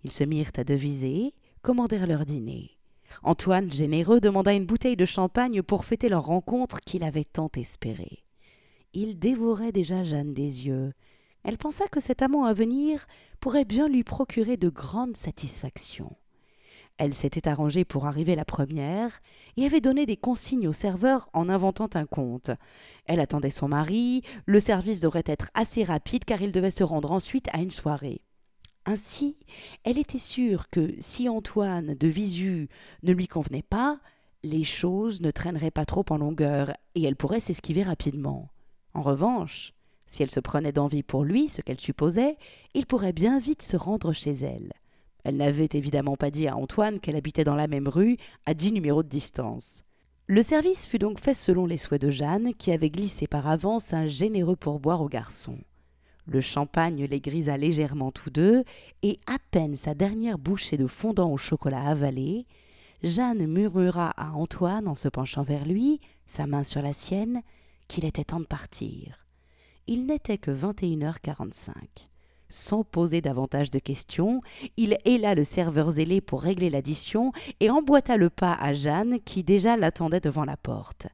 Ils 0.05 0.12
se 0.12 0.25
mirent 0.25 0.53
à 0.59 0.64
deviser, 0.64 1.33
commandèrent 1.62 2.07
leur 2.07 2.27
dîner. 2.27 2.73
Antoine, 3.23 3.71
généreux, 3.71 4.21
demanda 4.21 4.53
une 4.53 4.66
bouteille 4.66 4.97
de 4.97 5.07
champagne 5.07 5.62
pour 5.62 5.85
fêter 5.85 6.09
leur 6.09 6.25
rencontre 6.25 6.81
qu'il 6.81 7.03
avait 7.03 7.25
tant 7.25 7.51
espérée. 7.57 8.25
Il 8.92 9.18
dévorait 9.18 9.73
déjà 9.73 10.05
Jeanne 10.05 10.35
des 10.35 10.66
yeux. 10.66 10.92
Elle 11.45 11.59
pensa 11.59 11.88
que 11.88 12.01
cet 12.01 12.21
amant 12.21 12.45
à 12.45 12.53
venir 12.53 13.07
pourrait 13.40 13.64
bien 13.64 13.88
lui 13.88 14.05
procurer 14.05 14.57
de 14.57 14.68
grandes 14.68 15.16
satisfactions. 15.16 16.16
Elle 17.05 17.15
s'était 17.15 17.49
arrangée 17.49 17.85
pour 17.85 18.07
arriver 18.07 18.37
la 18.37 18.45
première 18.45 19.23
et 19.57 19.67
avait 19.67 19.81
donné 19.81 20.07
des 20.07 20.17
consignes 20.17 20.69
au 20.69 20.73
serveur 20.73 21.29
en 21.33 21.49
inventant 21.49 21.91
un 21.95 22.07
compte. 22.07 22.53
Elle 23.07 23.19
attendait 23.19 23.51
son 23.51 23.67
mari, 23.67 24.23
le 24.47 24.61
service 24.61 25.01
devrait 25.01 25.25
être 25.27 25.49
assez 25.55 25.83
rapide 25.83 26.25
car 26.25 26.41
il 26.43 26.53
devait 26.53 26.71
se 26.71 26.85
rendre 26.85 27.11
ensuite 27.11 27.49
à 27.53 27.59
une 27.59 27.73
soirée. 27.73 28.21
Ainsi, 28.87 29.37
elle 29.83 29.99
était 29.99 30.17
sûre 30.17 30.71
que 30.71 30.95
si 31.01 31.29
Antoine 31.29 31.97
de 31.97 32.07
Visu 32.07 32.69
ne 33.03 33.12
lui 33.12 33.27
convenait 33.27 33.62
pas, 33.62 33.99
les 34.45 34.62
choses 34.62 35.23
ne 35.23 35.33
traîneraient 35.33 35.73
pas 35.73 35.85
trop 35.85 36.05
en 36.11 36.19
longueur 36.19 36.73
et 36.95 37.03
elle 37.03 37.17
pourrait 37.17 37.41
s'esquiver 37.41 37.83
rapidement. 37.83 38.49
En 38.95 39.03
revanche, 39.03 39.73
si 40.07 40.23
elle 40.23 40.31
se 40.31 40.38
prenait 40.38 40.71
d'envie 40.71 41.03
pour 41.03 41.25
lui, 41.25 41.49
ce 41.49 41.62
qu'elle 41.62 41.81
supposait, 41.81 42.37
il 42.75 42.87
pourrait 42.87 43.12
bien 43.12 43.41
vite 43.41 43.62
se 43.62 43.77
rendre 43.77 44.12
chez 44.12 44.35
elle. 44.35 44.73
Elle 45.24 45.37
n'avait 45.37 45.68
évidemment 45.72 46.16
pas 46.16 46.30
dit 46.30 46.48
à 46.48 46.56
Antoine 46.56 47.00
qu'elle 47.00 47.16
habitait 47.16 47.44
dans 47.44 47.54
la 47.54 47.68
même 47.68 47.88
rue, 47.88 48.16
à 48.46 48.54
dix 48.54 48.72
numéros 48.72 49.02
de 49.02 49.08
distance. 49.08 49.85
Le 50.26 50.42
service 50.42 50.87
fut 50.87 50.98
donc 50.98 51.20
fait 51.20 51.35
selon 51.35 51.66
les 51.66 51.76
souhaits 51.76 52.02
de 52.02 52.11
Jeanne, 52.11 52.54
qui 52.54 52.72
avait 52.72 52.88
glissé 52.88 53.26
par 53.26 53.48
avance 53.48 53.92
un 53.92 54.06
généreux 54.06 54.56
pourboire 54.56 55.02
au 55.02 55.08
garçon. 55.08 55.58
Le 56.26 56.40
champagne 56.40 57.04
les 57.04 57.20
grisa 57.20 57.56
légèrement 57.56 58.12
tous 58.12 58.30
deux, 58.30 58.64
et 59.02 59.18
à 59.26 59.37
peine 59.50 59.74
sa 59.74 59.94
dernière 59.94 60.38
bouchée 60.38 60.76
de 60.76 60.87
fondant 60.87 61.30
au 61.30 61.37
chocolat 61.37 61.85
avalée, 61.85 62.46
Jeanne 63.02 63.46
murmura 63.46 64.11
à 64.16 64.32
Antoine, 64.32 64.87
en 64.87 64.94
se 64.94 65.08
penchant 65.08 65.42
vers 65.42 65.66
lui, 65.66 66.00
sa 66.26 66.46
main 66.46 66.62
sur 66.62 66.82
la 66.82 66.92
sienne, 66.92 67.42
qu'il 67.88 68.04
était 68.04 68.24
temps 68.24 68.40
de 68.40 68.46
partir. 68.46 69.26
Il 69.88 70.06
n'était 70.06 70.38
que 70.38 70.52
vingt 70.52 70.80
et 70.85 70.88
une 70.88 71.11
21h45. 71.11 71.72
Sans 72.55 72.85
poser 72.85 73.23
davantage 73.23 73.71
de 73.71 73.79
questions, 73.79 74.43
il 74.77 74.99
héla 75.07 75.35
le 75.35 75.43
serveur 75.43 75.93
zélé 75.93 76.21
pour 76.21 76.43
régler 76.43 76.69
l'addition 76.69 77.33
et 77.61 77.71
emboîta 77.71 78.19
le 78.19 78.29
pas 78.29 78.53
à 78.53 78.75
Jeanne 78.75 79.21
qui 79.21 79.43
déjà 79.43 79.79
l'attendait 79.79 80.21
devant 80.21 80.45
la 80.45 80.59
porte. 80.59 81.07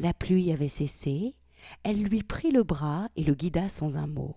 La 0.00 0.12
pluie 0.12 0.50
avait 0.50 0.66
cessé, 0.66 1.36
elle 1.84 2.02
lui 2.02 2.24
prit 2.24 2.50
le 2.50 2.64
bras 2.64 3.08
et 3.14 3.22
le 3.22 3.34
guida 3.34 3.68
sans 3.68 3.96
un 3.96 4.08
mot. 4.08 4.34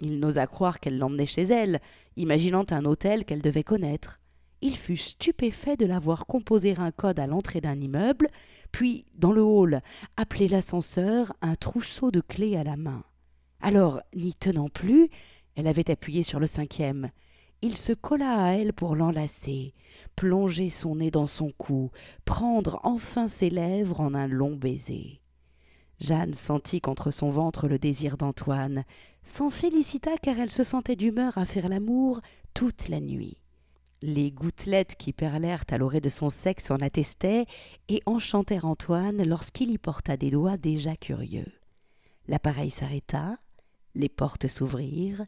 Il 0.00 0.18
n'osa 0.18 0.46
croire 0.46 0.80
qu'elle 0.80 0.96
l'emmenait 0.96 1.26
chez 1.26 1.42
elle, 1.42 1.78
imaginant 2.16 2.64
un 2.70 2.86
hôtel 2.86 3.26
qu'elle 3.26 3.42
devait 3.42 3.62
connaître. 3.62 4.18
Il 4.62 4.78
fut 4.78 4.96
stupéfait 4.96 5.76
de 5.76 5.84
la 5.84 5.98
voir 5.98 6.24
composer 6.24 6.74
un 6.78 6.90
code 6.90 7.20
à 7.20 7.26
l'entrée 7.26 7.60
d'un 7.60 7.78
immeuble, 7.78 8.28
puis, 8.70 9.04
dans 9.14 9.32
le 9.32 9.42
hall, 9.42 9.82
appeler 10.16 10.48
l'ascenseur, 10.48 11.34
un 11.42 11.54
trousseau 11.54 12.10
de 12.10 12.22
clés 12.22 12.56
à 12.56 12.64
la 12.64 12.78
main. 12.78 13.04
Alors, 13.60 14.00
n'y 14.16 14.34
tenant 14.34 14.68
plus, 14.68 15.08
elle 15.56 15.66
avait 15.66 15.90
appuyé 15.90 16.22
sur 16.22 16.40
le 16.40 16.46
cinquième. 16.46 17.10
Il 17.60 17.76
se 17.76 17.92
colla 17.92 18.44
à 18.44 18.52
elle 18.52 18.72
pour 18.72 18.96
l'enlacer, 18.96 19.74
plonger 20.16 20.68
son 20.68 20.96
nez 20.96 21.10
dans 21.10 21.28
son 21.28 21.50
cou, 21.50 21.90
prendre 22.24 22.80
enfin 22.82 23.28
ses 23.28 23.50
lèvres 23.50 24.00
en 24.00 24.14
un 24.14 24.26
long 24.26 24.56
baiser. 24.56 25.20
Jeanne 26.00 26.34
sentit 26.34 26.80
contre 26.80 27.12
son 27.12 27.30
ventre 27.30 27.68
le 27.68 27.78
désir 27.78 28.16
d'Antoine, 28.16 28.84
s'en 29.22 29.50
félicita 29.50 30.16
car 30.16 30.38
elle 30.40 30.50
se 30.50 30.64
sentait 30.64 30.96
d'humeur 30.96 31.38
à 31.38 31.46
faire 31.46 31.68
l'amour 31.68 32.20
toute 32.54 32.88
la 32.88 32.98
nuit. 32.98 33.36
Les 34.04 34.32
gouttelettes 34.32 34.96
qui 34.96 35.12
perlèrent 35.12 35.62
à 35.70 35.78
l'oreille 35.78 36.00
de 36.00 36.08
son 36.08 36.28
sexe 36.28 36.72
en 36.72 36.78
attestaient 36.78 37.46
et 37.88 38.02
enchantèrent 38.04 38.64
Antoine 38.64 39.22
lorsqu'il 39.22 39.70
y 39.70 39.78
porta 39.78 40.16
des 40.16 40.30
doigts 40.30 40.56
déjà 40.56 40.96
curieux. 40.96 41.46
L'appareil 42.26 42.72
s'arrêta, 42.72 43.38
les 43.94 44.08
portes 44.08 44.48
s'ouvrirent, 44.48 45.24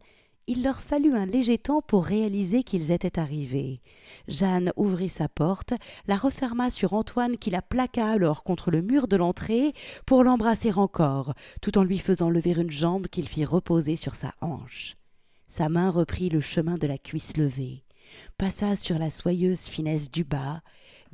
il 0.46 0.62
leur 0.62 0.81
fallut 0.81 1.14
un 1.14 1.24
léger 1.24 1.57
temps 1.57 1.81
pour 1.81 2.05
réaliser 2.05 2.62
qu'ils 2.62 2.90
étaient 2.90 3.18
arrivés. 3.18 3.81
Jeanne 4.29 4.72
ouvrit 4.77 5.09
sa 5.09 5.29
porte, 5.29 5.72
la 6.07 6.16
referma 6.16 6.70
sur 6.70 6.92
Antoine 6.92 7.38
qui 7.38 7.50
la 7.50 7.62
plaqua 7.62 8.09
alors 8.09 8.44
contre 8.44 8.70
le 8.70 8.83
mur 8.83 9.09
de 9.09 9.16
l'entrée 9.16 9.72
pour 10.05 10.22
l'embrasser 10.22 10.72
encore, 10.72 11.33
tout 11.62 11.79
en 11.79 11.85
lui 11.85 11.98
faisant 11.98 12.29
lever 12.29 12.53
une 12.53 12.70
jambe 12.70 13.07
qu'il 13.07 13.27
fit 13.27 13.46
reposer 13.46 13.96
sur 13.96 14.14
sa 14.14 14.35
hanche. 14.42 14.96
Sa 15.48 15.68
main 15.68 15.90
reprit 15.90 16.29
le 16.29 16.40
chemin 16.40 16.77
de 16.77 16.87
la 16.87 16.98
cuisse 16.98 17.37
levée, 17.37 17.85
passa 18.37 18.77
sur 18.77 18.98
la 18.98 19.09
soyeuse 19.09 19.64
finesse 19.64 20.11
du 20.11 20.24
bas, 20.24 20.62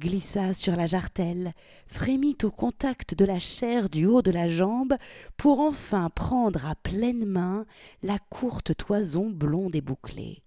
glissa 0.01 0.55
sur 0.55 0.75
la 0.75 0.87
jartelle, 0.87 1.53
frémit 1.87 2.39
au 2.43 2.51
contact 2.51 3.15
de 3.15 3.25
la 3.25 3.39
chair 3.39 3.89
du 3.89 4.07
haut 4.07 4.23
de 4.23 4.33
la 4.33 4.49
jambe, 4.49 4.95
pour 5.37 5.61
enfin 5.61 6.11
prendre 6.11 6.67
à 6.67 6.75
pleine 6.75 7.27
main 7.27 7.67
la 8.03 8.19
courte 8.19 8.75
toison 8.75 9.31
blonde 9.31 9.77
et 9.77 9.81
bouclée. 9.81 10.43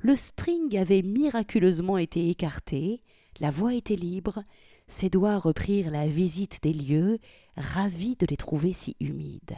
Le 0.00 0.16
string 0.16 0.76
avait 0.76 1.02
miraculeusement 1.02 1.98
été 1.98 2.30
écarté, 2.30 3.00
la 3.40 3.50
voie 3.50 3.74
était 3.74 3.96
libre, 3.96 4.42
ses 4.88 5.10
doigts 5.10 5.38
reprirent 5.38 5.90
la 5.90 6.08
visite 6.08 6.62
des 6.62 6.72
lieux, 6.72 7.18
ravis 7.56 8.16
de 8.16 8.26
les 8.26 8.36
trouver 8.36 8.72
si 8.72 8.96
humides. 9.00 9.56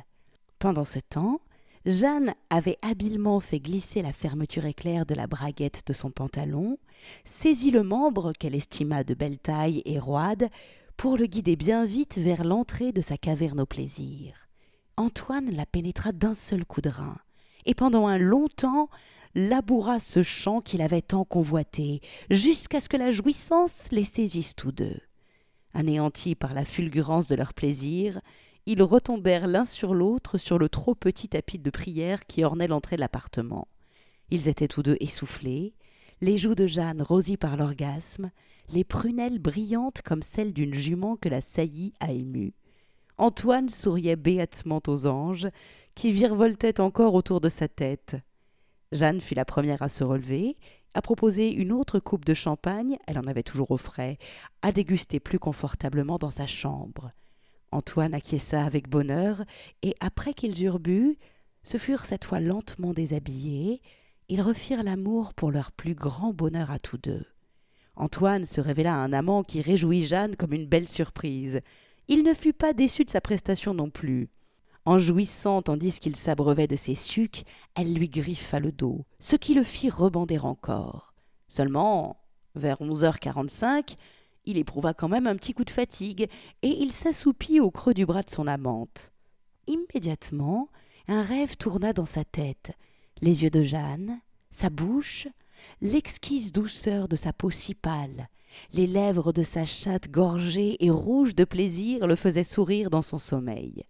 Pendant 0.58 0.84
ce 0.84 0.98
temps, 0.98 1.40
Jeanne 1.86 2.34
avait 2.50 2.78
habilement 2.82 3.38
fait 3.38 3.60
glisser 3.60 4.02
la 4.02 4.12
fermeture 4.12 4.66
éclair 4.66 5.06
de 5.06 5.14
la 5.14 5.28
braguette 5.28 5.84
de 5.86 5.92
son 5.92 6.10
pantalon, 6.10 6.78
saisit 7.24 7.70
le 7.70 7.84
membre 7.84 8.32
qu'elle 8.32 8.56
estima 8.56 9.04
de 9.04 9.14
belle 9.14 9.38
taille 9.38 9.82
et 9.84 10.00
roide, 10.00 10.48
pour 10.96 11.16
le 11.16 11.26
guider 11.26 11.54
bien 11.54 11.86
vite 11.86 12.18
vers 12.18 12.42
l'entrée 12.42 12.90
de 12.90 13.02
sa 13.02 13.16
caverne 13.16 13.60
au 13.60 13.66
plaisir. 13.66 14.48
Antoine 14.96 15.54
la 15.54 15.64
pénétra 15.64 16.10
d'un 16.10 16.34
seul 16.34 16.64
coup 16.64 16.80
de 16.80 16.88
rein, 16.88 17.18
et 17.66 17.74
pendant 17.74 18.08
un 18.08 18.18
long 18.18 18.48
temps 18.48 18.88
laboura 19.36 20.00
ce 20.00 20.24
champ 20.24 20.60
qu'il 20.60 20.82
avait 20.82 21.02
tant 21.02 21.24
convoité, 21.24 22.00
jusqu'à 22.30 22.80
ce 22.80 22.88
que 22.88 22.96
la 22.96 23.12
jouissance 23.12 23.88
les 23.92 24.04
saisisse 24.04 24.56
tous 24.56 24.72
deux. 24.72 24.98
Anéantis 25.72 26.34
par 26.34 26.52
la 26.52 26.64
fulgurance 26.64 27.28
de 27.28 27.36
leur 27.36 27.54
plaisir, 27.54 28.20
ils 28.66 28.82
retombèrent 28.82 29.46
l'un 29.46 29.64
sur 29.64 29.94
l'autre 29.94 30.38
sur 30.38 30.58
le 30.58 30.68
trop 30.68 30.94
petit 30.94 31.28
tapis 31.28 31.58
de 31.58 31.70
prière 31.70 32.26
qui 32.26 32.44
ornait 32.44 32.66
l'entrée 32.66 32.96
de 32.96 33.00
l'appartement. 33.00 33.68
Ils 34.30 34.48
étaient 34.48 34.68
tous 34.68 34.82
deux 34.82 34.96
essoufflés, 35.00 35.74
les 36.20 36.36
joues 36.36 36.56
de 36.56 36.66
Jeanne 36.66 37.02
rosies 37.02 37.36
par 37.36 37.56
l'orgasme, 37.56 38.30
les 38.70 38.82
prunelles 38.82 39.38
brillantes 39.38 40.02
comme 40.02 40.22
celles 40.22 40.52
d'une 40.52 40.74
jument 40.74 41.16
que 41.16 41.28
la 41.28 41.40
saillie 41.40 41.94
a 42.00 42.12
émue. 42.12 42.54
Antoine 43.18 43.68
souriait 43.68 44.16
béatement 44.16 44.82
aux 44.88 45.06
anges, 45.06 45.48
qui 45.94 46.12
virevoltaient 46.12 46.80
encore 46.80 47.14
autour 47.14 47.40
de 47.40 47.48
sa 47.48 47.68
tête. 47.68 48.16
Jeanne 48.92 49.20
fut 49.20 49.34
la 49.34 49.44
première 49.44 49.82
à 49.82 49.88
se 49.88 50.04
relever, 50.04 50.56
à 50.92 51.02
proposer 51.02 51.52
une 51.52 51.72
autre 51.72 51.98
coupe 51.98 52.24
de 52.24 52.34
champagne, 52.34 52.98
elle 53.06 53.18
en 53.18 53.26
avait 53.26 53.42
toujours 53.42 53.70
au 53.70 53.76
frais, 53.76 54.18
à 54.62 54.72
déguster 54.72 55.20
plus 55.20 55.38
confortablement 55.38 56.18
dans 56.18 56.30
sa 56.30 56.46
chambre. 56.46 57.12
Antoine 57.76 58.14
acquiesça 58.14 58.64
avec 58.64 58.88
bonheur, 58.88 59.44
et 59.82 59.94
après 60.00 60.32
qu'ils 60.32 60.64
eurent 60.64 60.78
bu, 60.78 61.18
se 61.62 61.76
furent 61.76 62.06
cette 62.06 62.24
fois 62.24 62.40
lentement 62.40 62.94
déshabillés, 62.94 63.82
ils 64.30 64.40
refirent 64.40 64.82
l'amour 64.82 65.34
pour 65.34 65.52
leur 65.52 65.72
plus 65.72 65.94
grand 65.94 66.32
bonheur 66.32 66.70
à 66.70 66.78
tous 66.78 66.96
deux. 66.96 67.26
Antoine 67.94 68.46
se 68.46 68.62
révéla 68.62 68.94
un 68.94 69.12
amant 69.12 69.42
qui 69.42 69.60
réjouit 69.60 70.06
Jeanne 70.06 70.36
comme 70.36 70.54
une 70.54 70.66
belle 70.66 70.88
surprise. 70.88 71.60
Il 72.08 72.22
ne 72.22 72.32
fut 72.32 72.54
pas 72.54 72.72
déçu 72.72 73.04
de 73.04 73.10
sa 73.10 73.20
prestation 73.20 73.74
non 73.74 73.90
plus. 73.90 74.30
En 74.86 74.98
jouissant 74.98 75.60
tandis 75.60 76.00
qu'il 76.00 76.16
s'abreuvait 76.16 76.68
de 76.68 76.76
ses 76.76 76.94
sucs, 76.94 77.44
elle 77.74 77.92
lui 77.92 78.08
griffa 78.08 78.58
le 78.58 78.72
dos, 78.72 79.04
ce 79.18 79.36
qui 79.36 79.52
le 79.52 79.64
fit 79.64 79.90
rebander 79.90 80.38
encore. 80.38 81.12
Seulement, 81.48 82.22
vers 82.54 82.80
onze 82.80 83.04
heures 83.04 83.20
quarante-cinq, 83.20 83.96
il 84.46 84.56
éprouva 84.56 84.94
quand 84.94 85.08
même 85.08 85.26
un 85.26 85.36
petit 85.36 85.52
coup 85.52 85.64
de 85.64 85.70
fatigue, 85.70 86.28
et 86.62 86.68
il 86.68 86.92
s'assoupit 86.92 87.60
au 87.60 87.70
creux 87.70 87.94
du 87.94 88.06
bras 88.06 88.22
de 88.22 88.30
son 88.30 88.46
amante. 88.46 89.12
Immédiatement, 89.66 90.68
un 91.08 91.22
rêve 91.22 91.56
tourna 91.56 91.92
dans 91.92 92.04
sa 92.04 92.24
tête. 92.24 92.72
Les 93.20 93.42
yeux 93.42 93.50
de 93.50 93.62
Jeanne, 93.62 94.20
sa 94.50 94.70
bouche, 94.70 95.28
l'exquise 95.80 96.52
douceur 96.52 97.08
de 97.08 97.16
sa 97.16 97.32
peau 97.32 97.50
si 97.50 97.74
pâle, 97.74 98.28
les 98.72 98.86
lèvres 98.86 99.32
de 99.32 99.42
sa 99.42 99.64
chatte 99.64 100.10
gorgée 100.10 100.82
et 100.84 100.90
rouge 100.90 101.34
de 101.34 101.44
plaisir 101.44 102.06
le 102.06 102.16
faisaient 102.16 102.44
sourire 102.44 102.90
dans 102.90 103.02
son 103.02 103.18
sommeil. 103.18 103.84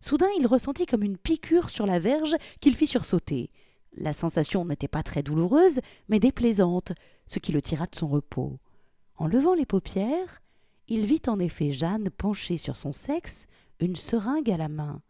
Soudain 0.00 0.28
il 0.38 0.46
ressentit 0.46 0.86
comme 0.86 1.02
une 1.02 1.16
piqûre 1.16 1.70
sur 1.70 1.86
la 1.86 1.98
verge 1.98 2.36
qu'il 2.60 2.76
fit 2.76 2.86
sursauter. 2.86 3.50
La 3.96 4.12
sensation 4.12 4.64
n'était 4.64 4.88
pas 4.88 5.02
très 5.02 5.22
douloureuse, 5.22 5.80
mais 6.08 6.18
déplaisante, 6.18 6.92
ce 7.26 7.38
qui 7.38 7.52
le 7.52 7.62
tira 7.62 7.86
de 7.86 7.94
son 7.94 8.08
repos. 8.08 8.58
En 9.16 9.26
levant 9.26 9.54
les 9.54 9.66
paupières, 9.66 10.42
il 10.88 11.06
vit 11.06 11.22
en 11.28 11.38
effet 11.38 11.72
Jeanne 11.72 12.10
penchée 12.10 12.58
sur 12.58 12.76
son 12.76 12.92
sexe, 12.92 13.46
une 13.80 13.96
seringue 13.96 14.50
à 14.50 14.56
la 14.56 14.68
main. 14.68 15.00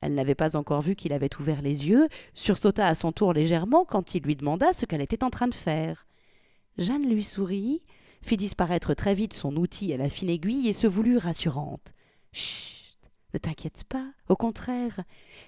Elle 0.00 0.14
n'avait 0.14 0.34
pas 0.34 0.56
encore 0.56 0.82
vu 0.82 0.94
qu'il 0.94 1.12
avait 1.12 1.34
ouvert 1.40 1.62
les 1.62 1.88
yeux, 1.88 2.08
sursauta 2.34 2.86
à 2.86 2.94
son 2.94 3.12
tour 3.12 3.32
légèrement 3.32 3.84
quand 3.84 4.14
il 4.14 4.22
lui 4.22 4.36
demanda 4.36 4.72
ce 4.72 4.86
qu'elle 4.86 5.00
était 5.00 5.24
en 5.24 5.30
train 5.30 5.48
de 5.48 5.54
faire. 5.54 6.06
Jeanne 6.76 7.08
lui 7.08 7.24
sourit, 7.24 7.82
fit 8.22 8.36
disparaître 8.36 8.94
très 8.94 9.14
vite 9.14 9.34
son 9.34 9.56
outil 9.56 9.92
à 9.92 9.96
la 9.96 10.08
fine 10.08 10.30
aiguille 10.30 10.68
et 10.68 10.72
se 10.72 10.86
voulut 10.86 11.16
rassurante. 11.16 11.94
Chut, 12.32 12.96
ne 13.34 13.38
t'inquiète 13.38 13.84
pas, 13.88 14.06
au 14.28 14.36
contraire, 14.36 15.00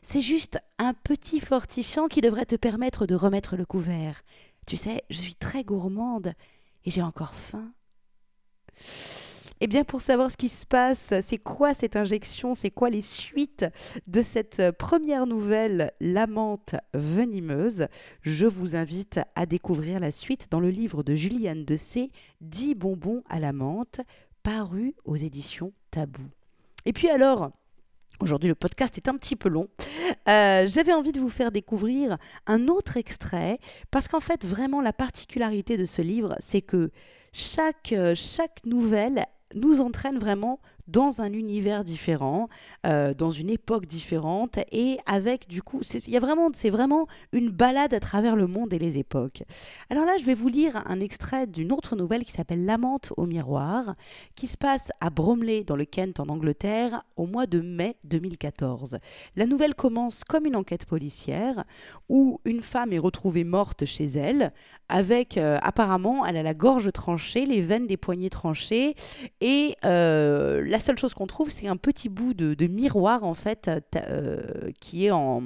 c'est 0.02 0.22
juste 0.22 0.58
un 0.78 0.94
petit 0.94 1.40
fortifiant 1.40 2.08
qui 2.08 2.20
devrait 2.20 2.46
te 2.46 2.56
permettre 2.56 3.06
de 3.06 3.14
remettre 3.14 3.56
le 3.56 3.64
couvert. 3.64 4.22
Tu 4.66 4.76
sais, 4.76 5.02
je 5.10 5.18
suis 5.18 5.34
très 5.34 5.62
gourmande 5.62 6.32
et 6.84 6.90
j'ai 6.90 7.02
encore 7.02 7.34
faim. 7.34 7.72
Eh 9.62 9.66
bien, 9.66 9.84
pour 9.84 10.00
savoir 10.00 10.30
ce 10.30 10.38
qui 10.38 10.48
se 10.48 10.64
passe, 10.64 11.12
c'est 11.22 11.36
quoi 11.36 11.74
cette 11.74 11.94
injection, 11.94 12.54
c'est 12.54 12.70
quoi 12.70 12.88
les 12.88 13.02
suites 13.02 13.66
de 14.06 14.22
cette 14.22 14.70
première 14.78 15.26
nouvelle, 15.26 15.92
L'amante 16.00 16.76
venimeuse, 16.94 17.86
je 18.22 18.46
vous 18.46 18.74
invite 18.74 19.20
à 19.34 19.44
découvrir 19.44 20.00
la 20.00 20.12
suite 20.12 20.48
dans 20.50 20.60
le 20.60 20.70
livre 20.70 21.02
de 21.02 21.14
Juliane 21.14 21.66
de 21.66 21.76
C, 21.76 22.10
10 22.40 22.74
bonbons 22.74 23.22
à 23.28 23.38
la 23.38 23.52
paru 24.42 24.94
aux 25.04 25.16
éditions 25.16 25.74
Tabou. 25.90 26.22
Et 26.86 26.94
puis 26.94 27.10
alors, 27.10 27.50
Aujourd'hui, 28.20 28.50
le 28.50 28.54
podcast 28.54 28.98
est 28.98 29.08
un 29.08 29.14
petit 29.14 29.34
peu 29.34 29.48
long. 29.48 29.68
Euh, 30.28 30.66
j'avais 30.66 30.92
envie 30.92 31.12
de 31.12 31.20
vous 31.20 31.30
faire 31.30 31.50
découvrir 31.50 32.18
un 32.46 32.68
autre 32.68 32.98
extrait 32.98 33.58
parce 33.90 34.08
qu'en 34.08 34.20
fait, 34.20 34.44
vraiment, 34.44 34.82
la 34.82 34.92
particularité 34.92 35.78
de 35.78 35.86
ce 35.86 36.02
livre, 36.02 36.36
c'est 36.38 36.60
que 36.60 36.90
chaque, 37.32 37.92
euh, 37.92 38.14
chaque 38.14 38.64
nouvelle 38.64 39.26
nous 39.54 39.80
entraîne 39.80 40.18
vraiment 40.18 40.60
dans 40.90 41.20
un 41.20 41.32
univers 41.32 41.84
différent, 41.84 42.48
euh, 42.86 43.14
dans 43.14 43.30
une 43.30 43.50
époque 43.50 43.86
différente, 43.86 44.58
et 44.72 44.98
avec 45.06 45.48
du 45.48 45.62
coup, 45.62 45.80
c'est 45.82 46.18
vraiment, 46.18 46.50
vraiment 46.64 47.06
une 47.32 47.50
balade 47.50 47.94
à 47.94 48.00
travers 48.00 48.36
le 48.36 48.46
monde 48.46 48.72
et 48.72 48.78
les 48.78 48.98
époques. 48.98 49.42
Alors 49.88 50.04
là, 50.04 50.12
je 50.18 50.24
vais 50.24 50.34
vous 50.34 50.48
lire 50.48 50.82
un 50.86 51.00
extrait 51.00 51.46
d'une 51.46 51.72
autre 51.72 51.96
nouvelle 51.96 52.24
qui 52.24 52.32
s'appelle 52.32 52.64
L'amante 52.64 53.12
au 53.16 53.26
miroir, 53.26 53.94
qui 54.34 54.46
se 54.46 54.56
passe 54.56 54.90
à 55.00 55.10
Bromley 55.10 55.64
dans 55.64 55.76
le 55.76 55.84
Kent 55.84 56.20
en 56.20 56.28
Angleterre 56.28 57.04
au 57.16 57.26
mois 57.26 57.46
de 57.46 57.60
mai 57.60 57.96
2014. 58.04 58.98
La 59.36 59.46
nouvelle 59.46 59.74
commence 59.74 60.24
comme 60.24 60.46
une 60.46 60.56
enquête 60.56 60.86
policière 60.86 61.64
où 62.08 62.40
une 62.44 62.62
femme 62.62 62.92
est 62.92 62.98
retrouvée 62.98 63.44
morte 63.44 63.84
chez 63.84 64.06
elle, 64.06 64.52
avec 64.88 65.36
euh, 65.36 65.58
apparemment, 65.62 66.26
elle 66.26 66.36
a 66.36 66.42
la 66.42 66.54
gorge 66.54 66.92
tranchée, 66.92 67.46
les 67.46 67.60
veines 67.60 67.86
des 67.86 67.96
poignets 67.96 68.30
tranchées, 68.30 68.94
et 69.40 69.76
euh, 69.84 70.62
la 70.66 70.79
seule 70.80 70.98
chose 70.98 71.14
qu'on 71.14 71.26
trouve, 71.26 71.50
c'est 71.50 71.68
un 71.68 71.76
petit 71.76 72.08
bout 72.08 72.34
de, 72.34 72.66
miroir 72.66 73.24
en 73.24 73.34
fait 73.34 73.70
euh, 73.96 74.70
qui 74.80 75.06
est 75.06 75.10
en 75.10 75.42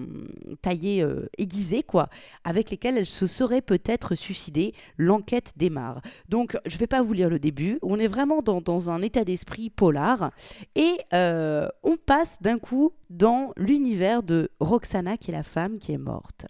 taillé 0.62 1.02
euh, 1.02 1.28
aiguisé 1.38 1.82
quoi, 1.82 2.08
avec 2.44 2.70
lesquels 2.70 2.98
elle 2.98 3.06
se 3.06 3.26
serait 3.26 3.60
peut-être 3.60 4.14
suicidée. 4.14 4.74
L'enquête 4.98 5.52
démarre. 5.56 6.00
Donc 6.28 6.56
je 6.66 6.76
ne 6.76 6.78
vais 6.78 6.86
pas 6.86 7.02
vous 7.02 7.12
lire 7.12 7.30
le 7.30 7.38
début. 7.38 7.78
On 7.82 7.98
est 7.98 8.06
vraiment 8.06 8.42
dans, 8.42 8.90
un 8.90 9.02
état 9.02 9.24
d'esprit 9.24 9.70
polar 9.70 10.30
et 10.74 10.96
euh, 11.12 11.68
on 11.82 11.96
passe 11.96 12.38
d'un 12.40 12.58
coup 12.58 12.92
dans 13.10 13.52
l'univers 13.56 14.22
de 14.22 14.50
Roxana 14.60 15.16
qui 15.16 15.30
est 15.30 15.34
la 15.34 15.42
femme 15.42 15.78
qui 15.78 15.92
est 15.92 15.98
morte. 15.98 16.46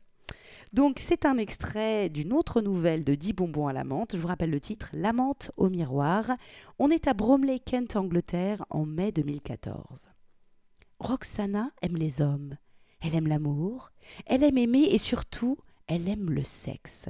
Donc 0.74 0.98
c'est 0.98 1.24
un 1.24 1.38
extrait 1.38 2.08
d'une 2.08 2.32
autre 2.32 2.60
nouvelle 2.60 3.04
de 3.04 3.14
10 3.14 3.34
bonbons 3.34 3.68
à 3.68 3.72
la 3.72 3.84
menthe. 3.84 4.16
Je 4.16 4.20
vous 4.20 4.26
rappelle 4.26 4.50
le 4.50 4.58
titre, 4.58 4.90
La 4.92 5.12
menthe 5.12 5.52
au 5.56 5.68
miroir. 5.68 6.32
On 6.80 6.90
est 6.90 7.06
à 7.06 7.14
Bromley, 7.14 7.60
Kent, 7.60 7.94
Angleterre, 7.94 8.64
en 8.70 8.84
mai 8.84 9.12
2014. 9.12 10.08
Roxana 10.98 11.70
aime 11.80 11.96
les 11.96 12.20
hommes. 12.20 12.56
Elle 13.00 13.14
aime 13.14 13.28
l'amour. 13.28 13.92
Elle 14.26 14.42
aime 14.42 14.58
aimer 14.58 14.88
et 14.90 14.98
surtout, 14.98 15.58
elle 15.86 16.08
aime 16.08 16.30
le 16.30 16.42
sexe. 16.42 17.08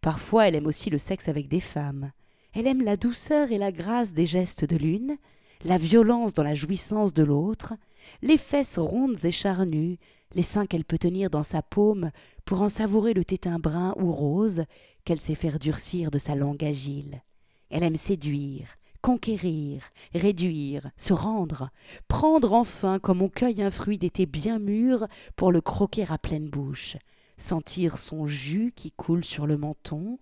Parfois, 0.00 0.46
elle 0.46 0.54
aime 0.54 0.68
aussi 0.68 0.88
le 0.88 0.98
sexe 0.98 1.28
avec 1.28 1.48
des 1.48 1.58
femmes. 1.58 2.12
Elle 2.52 2.68
aime 2.68 2.82
la 2.82 2.96
douceur 2.96 3.50
et 3.50 3.58
la 3.58 3.72
grâce 3.72 4.14
des 4.14 4.26
gestes 4.26 4.64
de 4.64 4.76
l'une, 4.76 5.16
la 5.64 5.78
violence 5.78 6.32
dans 6.34 6.42
la 6.42 6.54
jouissance 6.54 7.12
de 7.12 7.22
l'autre, 7.22 7.74
les 8.22 8.38
fesses 8.38 8.78
rondes 8.78 9.24
et 9.24 9.32
charnues, 9.32 9.98
les 10.34 10.42
seins 10.42 10.66
qu'elle 10.66 10.84
peut 10.84 10.98
tenir 10.98 11.30
dans 11.30 11.42
sa 11.42 11.62
paume 11.62 12.10
pour 12.44 12.62
en 12.62 12.68
savourer 12.68 13.14
le 13.14 13.24
tétin 13.24 13.58
brun 13.58 13.94
ou 13.98 14.12
rose 14.12 14.64
qu'elle 15.04 15.20
sait 15.20 15.34
faire 15.34 15.58
durcir 15.58 16.10
de 16.10 16.18
sa 16.18 16.34
langue 16.34 16.64
agile. 16.64 17.22
Elle 17.68 17.82
aime 17.82 17.96
séduire, 17.96 18.74
conquérir, 19.02 19.82
réduire, 20.14 20.90
se 20.96 21.12
rendre, 21.12 21.70
prendre 22.08 22.52
enfin 22.52 22.98
comme 22.98 23.22
on 23.22 23.28
cueille 23.28 23.62
un 23.62 23.70
fruit 23.70 23.98
d'été 23.98 24.26
bien 24.26 24.58
mûr 24.58 25.06
pour 25.36 25.52
le 25.52 25.60
croquer 25.60 26.04
à 26.08 26.18
pleine 26.18 26.48
bouche, 26.48 26.96
sentir 27.36 27.98
son 27.98 28.26
jus 28.26 28.72
qui 28.74 28.92
coule 28.92 29.24
sur 29.24 29.46
le 29.46 29.56
menton, 29.56 30.18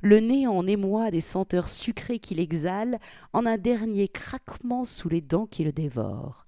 le 0.00 0.20
nez 0.20 0.46
en 0.46 0.66
émoi 0.66 1.10
des 1.10 1.20
senteurs 1.20 1.68
sucrées 1.68 2.18
qu'il 2.18 2.40
exhale 2.40 2.98
en 3.32 3.46
un 3.46 3.58
dernier 3.58 4.08
craquement 4.08 4.84
sous 4.84 5.08
les 5.08 5.20
dents 5.20 5.46
qui 5.46 5.64
le 5.64 5.72
dévorent. 5.72 6.46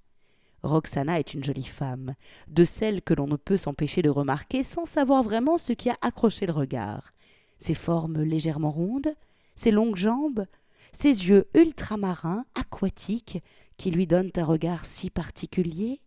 Roxana 0.63 1.19
est 1.19 1.35
une 1.35 1.45
jolie 1.45 1.65
femme, 1.65 2.15
de 2.49 2.65
celles 2.65 3.03
que 3.03 3.15
l'on 3.15 3.27
ne 3.27 3.37
peut 3.37 3.57
s'empêcher 3.57 4.03
de 4.03 4.11
remarquer 4.11 4.63
sans 4.63 4.85
savoir 4.85 5.23
vraiment 5.23 5.59
ce 5.59 5.73
qui 5.73 5.89
a 5.89 5.97
accroché 6.03 6.47
le 6.47 6.53
regard. 6.53 7.13
Ses 7.59 7.75
formes 7.75 8.23
légèrement 8.23 8.71
rondes, 8.71 9.15
ses 9.57 9.71
longues 9.71 9.97
jambes, 9.97 10.47
ses 10.93 11.29
yeux 11.29 11.49
ultramarins, 11.55 12.45
aquatiques, 12.55 13.43
qui 13.77 13.91
lui 13.91 14.07
donnent 14.07 14.33
un 14.37 14.45
regard 14.45 14.85
si 14.85 15.09
particulier, 15.09 16.01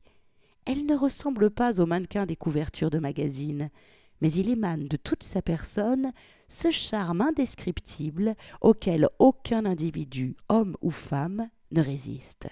elle 0.65 0.85
ne 0.85 0.95
ressemble 0.95 1.49
pas 1.49 1.81
au 1.81 1.85
mannequin 1.85 2.25
des 2.25 2.35
couvertures 2.35 2.89
de 2.89 2.99
magazines, 2.99 3.69
mais 4.21 4.31
il 4.31 4.49
émane 4.49 4.87
de 4.87 4.95
toute 4.95 5.23
sa 5.23 5.41
personne 5.41 6.13
ce 6.53 6.69
charme 6.69 7.21
indescriptible 7.21 8.35
auquel 8.61 9.09
aucun 9.17 9.65
individu, 9.65 10.37
homme 10.49 10.77
ou 10.81 10.91
femme, 10.91 11.49
ne 11.71 11.81
résiste. 11.81 12.47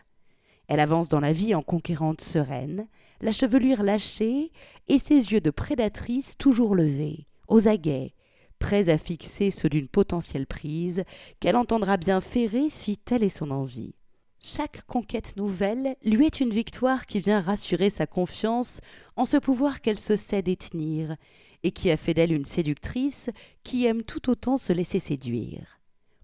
Elle 0.68 0.80
avance 0.80 1.08
dans 1.08 1.20
la 1.20 1.34
vie 1.34 1.54
en 1.54 1.62
conquérante 1.62 2.22
sereine, 2.22 2.88
la 3.22 3.32
chevelure 3.32 3.84
lâchée 3.84 4.52
et 4.88 4.98
ses 4.98 5.32
yeux 5.32 5.42
de 5.42 5.52
prédatrice 5.52 6.36
toujours 6.36 6.76
levés, 6.76 7.28
aux 7.48 7.68
aguets, 7.68 8.16
prêts 8.58 8.90
à 8.90 8.98
fixer 8.98 9.52
ceux 9.52 9.70
d'une 9.70 9.88
potentielle 9.88 10.48
prise 10.48 11.04
qu'elle 11.40 11.56
entendra 11.56 11.98
bien 11.98 12.22
ferrer 12.22 12.70
si 12.70 12.98
telle 12.98 13.24
est 13.24 13.30
son 13.30 13.52
envie. 13.52 13.94
Chaque 14.40 14.84
conquête 14.88 15.38
nouvelle 15.38 15.96
lui 16.04 16.26
est 16.26 16.40
une 16.40 16.50
victoire 16.50 17.06
qui 17.06 17.20
vient 17.20 17.40
rassurer 17.40 17.92
sa 17.92 18.08
confiance 18.08 18.80
en 19.16 19.26
ce 19.26 19.38
pouvoir 19.38 19.82
qu'elle 19.82 20.00
se 20.00 20.16
sait 20.16 20.42
détenir, 20.42 21.16
et 21.64 21.72
qui 21.72 21.92
a 21.92 21.98
fait 21.98 22.14
d'elle 22.14 22.32
une 22.32 22.46
séductrice 22.46 23.30
qui 23.64 23.86
aime 23.86 24.04
tout 24.04 24.30
autant 24.30 24.58
se 24.58 24.74
laisser 24.74 25.00
séduire. 25.00 25.80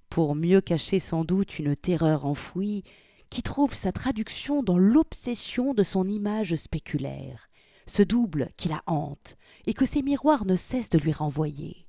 Pour 0.09 0.35
mieux 0.35 0.61
cacher 0.61 0.99
sans 0.99 1.23
doute 1.25 1.59
une 1.59 1.75
terreur 1.75 2.25
enfouie, 2.25 2.83
qui 3.29 3.43
trouve 3.43 3.73
sa 3.73 3.91
traduction 3.91 4.63
dans 4.63 4.77
l'obsession 4.77 5.73
de 5.73 5.83
son 5.83 6.05
image 6.05 6.55
spéculaire, 6.55 7.49
ce 7.85 8.01
double 8.01 8.49
qui 8.57 8.69
la 8.69 8.81
hante, 8.87 9.35
et 9.65 9.73
que 9.73 9.85
ses 9.85 10.01
miroirs 10.01 10.45
ne 10.45 10.55
cessent 10.55 10.89
de 10.89 10.97
lui 10.97 11.11
renvoyer. 11.11 11.87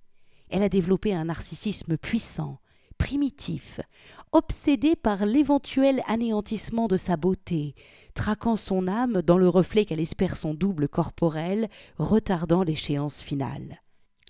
Elle 0.50 0.62
a 0.62 0.68
développé 0.68 1.14
un 1.14 1.26
narcissisme 1.26 1.96
puissant, 1.96 2.58
primitif, 2.96 3.80
obsédé 4.32 4.96
par 4.96 5.24
l'éventuel 5.24 6.02
anéantissement 6.06 6.88
de 6.88 6.96
sa 6.96 7.16
beauté, 7.16 7.74
traquant 8.18 8.56
son 8.56 8.88
âme 8.88 9.22
dans 9.22 9.38
le 9.38 9.48
reflet 9.48 9.84
qu'elle 9.84 10.00
espère 10.00 10.34
son 10.34 10.52
double 10.52 10.88
corporel, 10.88 11.68
retardant 11.98 12.64
l'échéance 12.64 13.22
finale. 13.22 13.80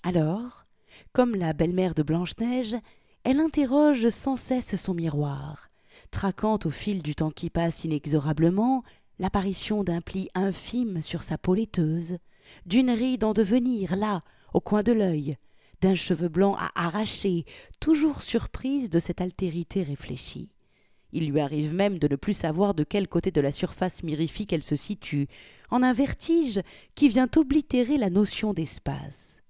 Alors, 0.03 0.67
comme 1.15 1.35
la 1.35 1.55
belle-mère 1.55 1.95
de 1.95 2.03
Blanche-Neige, 2.03 2.77
elle 3.25 3.41
interroge 3.41 4.11
sans 4.11 4.37
cesse 4.37 4.77
son 4.77 4.93
miroir, 4.93 5.71
traquant 6.11 6.59
au 6.67 6.69
fil 6.71 7.03
du 7.03 7.15
temps 7.15 7.31
qui 7.31 7.49
passe 7.49 7.83
inexorablement 7.85 8.83
l'apparition 9.19 9.85
d'un 9.85 10.03
pli 10.03 10.29
infime 10.35 11.01
sur 11.01 11.23
sa 11.23 11.39
peau 11.39 11.55
laiteuse, 11.55 12.19
d'une 12.67 12.91
ride 12.91 13.25
en 13.25 13.33
devenir 13.33 13.97
là, 13.97 14.23
au 14.53 14.61
coin 14.61 14.83
de 14.83 14.93
l'œil, 14.93 15.39
d'un 15.81 15.95
cheveu 15.95 16.29
blanc 16.29 16.57
à 16.59 16.71
arracher, 16.75 17.47
toujours 17.81 18.21
surprise 18.21 18.91
de 18.91 18.99
cette 18.99 19.23
altérité 19.23 19.83
réfléchie. 19.83 20.51
Il 21.13 21.31
lui 21.31 21.41
arrive 21.41 21.75
même 21.75 21.99
de 21.99 22.09
ne 22.09 22.17
plus 22.17 22.35
savoir 22.35 22.75
de 22.75 22.85
quel 22.85 23.09
côté 23.09 23.31
de 23.31 23.41
la 23.41 23.53
surface 23.53 24.03
mirifique 24.03 24.53
elle 24.53 24.63
se 24.63 24.77
situe, 24.77 25.27
en 25.71 25.83
un 25.83 25.93
vertige 25.93 26.61
qui 26.95 27.09
vient 27.09 27.29
oblitérer 27.37 27.97
la 27.99 28.11
notion 28.11 28.53
d'espace. 28.53 29.41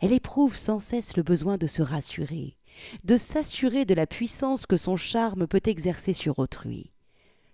Elle 0.00 0.12
éprouve 0.12 0.56
sans 0.56 0.80
cesse 0.80 1.16
le 1.16 1.22
besoin 1.22 1.56
de 1.56 1.66
se 1.66 1.82
rassurer, 1.82 2.56
de 3.04 3.16
s'assurer 3.16 3.84
de 3.84 3.94
la 3.94 4.06
puissance 4.06 4.66
que 4.66 4.76
son 4.76 4.96
charme 4.96 5.46
peut 5.46 5.62
exercer 5.64 6.12
sur 6.12 6.38
autrui. 6.38 6.90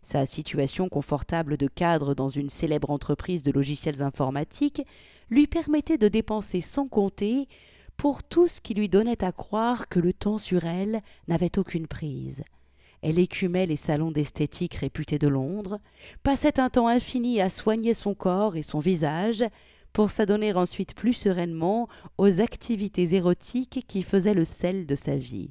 Sa 0.02 0.24
situation 0.24 0.88
confortable 0.88 1.58
de 1.58 1.68
cadre 1.68 2.14
dans 2.14 2.30
une 2.30 2.48
célèbre 2.48 2.90
entreprise 2.90 3.42
de 3.42 3.52
logiciels 3.52 4.00
informatiques 4.00 4.82
lui 5.28 5.46
permettait 5.46 5.98
de 5.98 6.08
dépenser 6.08 6.62
sans 6.62 6.86
compter 6.86 7.48
pour 7.98 8.22
tout 8.22 8.48
ce 8.48 8.62
qui 8.62 8.72
lui 8.72 8.88
donnait 8.88 9.22
à 9.22 9.30
croire 9.30 9.88
que 9.88 10.00
le 10.00 10.14
temps 10.14 10.38
sur 10.38 10.64
elle 10.64 11.02
n'avait 11.28 11.58
aucune 11.58 11.86
prise. 11.86 12.42
Elle 13.02 13.18
écumait 13.18 13.66
les 13.66 13.76
salons 13.76 14.10
d'esthétique 14.10 14.74
réputés 14.74 15.18
de 15.18 15.28
Londres, 15.28 15.78
passait 16.22 16.60
un 16.60 16.68
temps 16.68 16.88
infini 16.88 17.40
à 17.40 17.48
soigner 17.48 17.94
son 17.94 18.14
corps 18.14 18.56
et 18.56 18.62
son 18.62 18.78
visage, 18.78 19.44
pour 19.92 20.10
s'adonner 20.10 20.52
ensuite 20.52 20.94
plus 20.94 21.14
sereinement 21.14 21.88
aux 22.18 22.40
activités 22.40 23.14
érotiques 23.14 23.84
qui 23.88 24.02
faisaient 24.02 24.34
le 24.34 24.44
sel 24.44 24.86
de 24.86 24.94
sa 24.94 25.16
vie. 25.16 25.50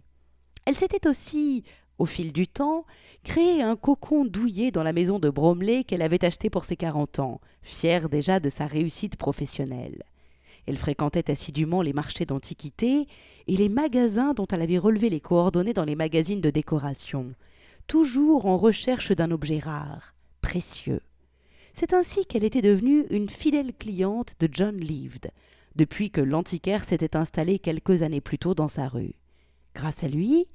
Elle 0.65 0.77
s'était 0.77 1.07
aussi, 1.07 1.63
au 1.97 2.05
fil 2.05 2.31
du 2.31 2.47
temps, 2.47 2.85
créé 3.23 3.61
un 3.61 3.75
cocon 3.75 4.25
douillet 4.25 4.71
dans 4.71 4.83
la 4.83 4.93
maison 4.93 5.19
de 5.19 5.29
Bromley 5.29 5.83
qu'elle 5.83 6.01
avait 6.01 6.23
acheté 6.23 6.49
pour 6.49 6.63
ses 6.63 6.77
quarante 6.77 7.19
ans, 7.19 7.41
fière 7.61 8.07
déjà 8.07 8.39
de 8.39 8.49
sa 8.49 8.65
réussite 8.65 9.17
professionnelle. 9.17 10.03
Elle 10.67 10.77
fréquentait 10.77 11.31
assidûment 11.31 11.81
les 11.81 11.93
marchés 11.93 12.25
d'antiquités 12.25 13.07
et 13.47 13.57
les 13.57 13.69
magasins 13.69 14.33
dont 14.33 14.47
elle 14.47 14.61
avait 14.61 14.77
relevé 14.77 15.09
les 15.09 15.19
coordonnées 15.19 15.73
dans 15.73 15.85
les 15.85 15.95
magazines 15.95 16.41
de 16.41 16.49
décoration, 16.49 17.33
toujours 17.87 18.45
en 18.45 18.57
recherche 18.57 19.11
d'un 19.11 19.31
objet 19.31 19.59
rare, 19.59 20.13
précieux. 20.41 21.01
C'est 21.73 21.93
ainsi 21.93 22.25
qu'elle 22.25 22.43
était 22.43 22.61
devenue 22.61 23.05
une 23.09 23.29
fidèle 23.29 23.73
cliente 23.73 24.35
de 24.39 24.49
John 24.51 24.77
Lived, 24.77 25.31
depuis 25.75 26.11
que 26.11 26.21
l'antiquaire 26.21 26.83
s'était 26.83 27.15
installé 27.15 27.59
quelques 27.59 28.01
années 28.01 28.21
plus 28.21 28.37
tôt 28.37 28.53
dans 28.53 28.67
sa 28.67 28.87
rue. 28.87 29.15
Grâce 29.75 30.03
à 30.03 30.07
lui, 30.07 30.47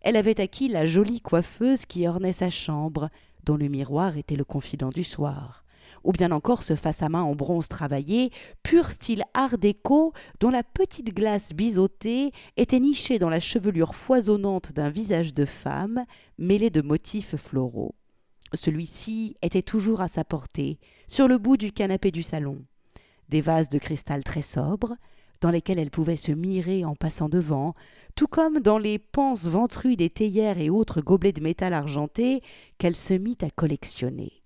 elle 0.00 0.16
avait 0.16 0.40
acquis 0.40 0.68
la 0.68 0.86
jolie 0.86 1.20
coiffeuse 1.20 1.86
qui 1.86 2.06
ornait 2.06 2.32
sa 2.32 2.50
chambre, 2.50 3.10
dont 3.44 3.56
le 3.56 3.68
miroir 3.68 4.16
était 4.16 4.36
le 4.36 4.44
confident 4.44 4.90
du 4.90 5.04
soir 5.04 5.64
ou 6.04 6.12
bien 6.12 6.30
encore 6.32 6.62
ce 6.62 6.74
face 6.74 7.02
à 7.02 7.08
main 7.08 7.22
en 7.22 7.34
bronze 7.34 7.68
travaillé, 7.68 8.30
pur 8.62 8.86
style 8.86 9.24
art 9.34 9.58
déco, 9.58 10.12
dont 10.40 10.50
la 10.50 10.62
petite 10.62 11.14
glace 11.14 11.52
biseautée 11.52 12.32
était 12.56 12.80
nichée 12.80 13.18
dans 13.18 13.30
la 13.30 13.40
chevelure 13.40 13.94
foisonnante 13.94 14.72
d'un 14.72 14.90
visage 14.90 15.34
de 15.34 15.44
femme, 15.44 16.04
mêlé 16.38 16.70
de 16.70 16.82
motifs 16.82 17.36
floraux. 17.36 17.94
Celui-ci 18.54 19.36
était 19.42 19.62
toujours 19.62 20.00
à 20.00 20.08
sa 20.08 20.24
portée, 20.24 20.78
sur 21.08 21.28
le 21.28 21.38
bout 21.38 21.56
du 21.56 21.72
canapé 21.72 22.10
du 22.10 22.22
salon. 22.22 22.64
Des 23.28 23.40
vases 23.40 23.68
de 23.68 23.78
cristal 23.78 24.24
très 24.24 24.42
sobres, 24.42 24.94
dans 25.40 25.50
lesquels 25.50 25.78
elle 25.78 25.90
pouvait 25.90 26.16
se 26.16 26.32
mirer 26.32 26.84
en 26.84 26.94
passant 26.94 27.28
devant, 27.28 27.74
tout 28.14 28.28
comme 28.28 28.60
dans 28.60 28.78
les 28.78 28.98
panses 28.98 29.46
ventrues 29.46 29.96
des 29.96 30.10
théières 30.10 30.58
et 30.58 30.70
autres 30.70 31.00
gobelets 31.00 31.32
de 31.32 31.42
métal 31.42 31.72
argenté 31.72 32.42
qu'elle 32.78 32.96
se 32.96 33.14
mit 33.14 33.38
à 33.42 33.50
collectionner. 33.50 34.41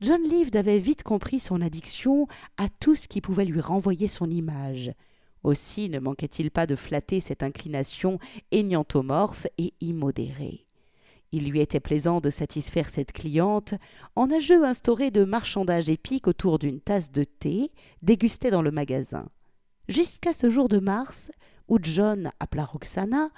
John 0.00 0.22
Lived 0.22 0.56
avait 0.56 0.78
vite 0.78 1.02
compris 1.02 1.40
son 1.40 1.60
addiction 1.60 2.26
à 2.56 2.68
tout 2.68 2.94
ce 2.94 3.06
qui 3.06 3.20
pouvait 3.20 3.44
lui 3.44 3.60
renvoyer 3.60 4.08
son 4.08 4.30
image. 4.30 4.92
Aussi 5.42 5.90
ne 5.90 5.98
manquait-il 5.98 6.50
pas 6.50 6.66
de 6.66 6.74
flatter 6.74 7.20
cette 7.20 7.42
inclination 7.42 8.18
éniantomorphe 8.50 9.46
et 9.58 9.74
immodérée. 9.80 10.66
Il 11.32 11.50
lui 11.50 11.60
était 11.60 11.80
plaisant 11.80 12.20
de 12.20 12.30
satisfaire 12.30 12.88
cette 12.88 13.12
cliente 13.12 13.74
en 14.16 14.30
un 14.30 14.40
jeu 14.40 14.64
instauré 14.64 15.10
de 15.10 15.24
marchandage 15.24 15.88
épique 15.90 16.26
autour 16.26 16.58
d'une 16.58 16.80
tasse 16.80 17.12
de 17.12 17.24
thé 17.24 17.70
dégustée 18.02 18.50
dans 18.50 18.62
le 18.62 18.70
magasin. 18.70 19.28
Jusqu'à 19.88 20.32
ce 20.32 20.48
jour 20.48 20.68
de 20.68 20.78
mars 20.78 21.30
où 21.68 21.78
John 21.80 22.32
appela 22.40 22.64
Roxana 22.64 23.30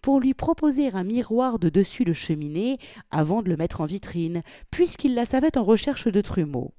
pour 0.00 0.20
lui 0.20 0.34
proposer 0.34 0.90
un 0.94 1.04
miroir 1.04 1.58
de 1.58 1.68
dessus 1.68 2.04
de 2.04 2.12
cheminée 2.12 2.78
avant 3.10 3.42
de 3.42 3.48
le 3.48 3.56
mettre 3.56 3.80
en 3.80 3.86
vitrine, 3.86 4.42
puisqu'il 4.70 5.14
la 5.14 5.26
savait 5.26 5.56
en 5.58 5.64
recherche 5.64 6.08
de 6.08 6.20
trumeaux. 6.20 6.74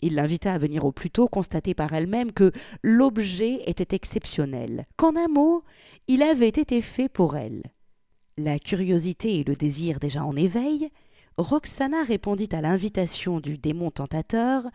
Il 0.00 0.14
l'invita 0.14 0.52
à 0.52 0.58
venir 0.58 0.84
au 0.84 0.92
plus 0.92 1.10
tôt 1.10 1.28
constater 1.28 1.74
par 1.74 1.92
elle-même 1.92 2.32
que 2.32 2.52
l'objet 2.82 3.62
était 3.66 3.96
exceptionnel, 3.96 4.86
qu'en 4.96 5.16
un 5.16 5.28
mot, 5.28 5.64
il 6.06 6.22
avait 6.22 6.48
été 6.48 6.80
fait 6.82 7.08
pour 7.08 7.36
elle. 7.36 7.62
La 8.36 8.58
curiosité 8.58 9.38
et 9.38 9.44
le 9.44 9.56
désir 9.56 9.98
déjà 9.98 10.24
en 10.24 10.36
éveil, 10.36 10.90
Roxana 11.36 12.04
répondit 12.04 12.48
à 12.52 12.60
l'invitation 12.60 13.40
du 13.40 13.58
démon 13.58 13.90
tentateur, 13.90 14.68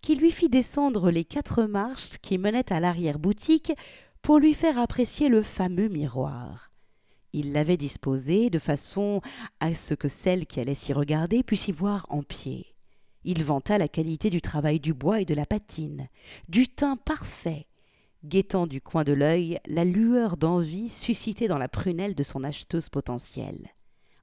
qui 0.00 0.14
lui 0.14 0.30
fit 0.30 0.48
descendre 0.48 1.10
les 1.10 1.24
quatre 1.24 1.64
marches 1.64 2.18
qui 2.22 2.38
menaient 2.38 2.72
à 2.72 2.78
l'arrière-boutique 2.78 3.72
pour 4.22 4.38
lui 4.38 4.54
faire 4.54 4.78
apprécier 4.78 5.28
le 5.28 5.42
fameux 5.42 5.88
miroir. 5.88 6.70
Il 7.32 7.52
l'avait 7.52 7.76
disposé 7.76 8.50
de 8.50 8.58
façon 8.58 9.20
à 9.60 9.74
ce 9.74 9.94
que 9.94 10.08
celle 10.08 10.46
qui 10.46 10.60
allait 10.60 10.74
s'y 10.74 10.92
regarder 10.92 11.42
puisse 11.42 11.68
y 11.68 11.72
voir 11.72 12.06
en 12.08 12.22
pied. 12.22 12.74
Il 13.24 13.44
vanta 13.44 13.78
la 13.78 13.88
qualité 13.88 14.30
du 14.30 14.40
travail 14.40 14.80
du 14.80 14.94
bois 14.94 15.20
et 15.20 15.24
de 15.24 15.34
la 15.34 15.44
patine, 15.44 16.08
du 16.48 16.68
teint 16.68 16.96
parfait, 16.96 17.66
guettant 18.24 18.66
du 18.66 18.80
coin 18.80 19.04
de 19.04 19.12
l'œil 19.12 19.58
la 19.66 19.84
lueur 19.84 20.36
d'envie 20.36 20.88
suscitée 20.88 21.48
dans 21.48 21.58
la 21.58 21.68
prunelle 21.68 22.14
de 22.14 22.22
son 22.22 22.44
acheteuse 22.44 22.88
potentielle. 22.88 23.68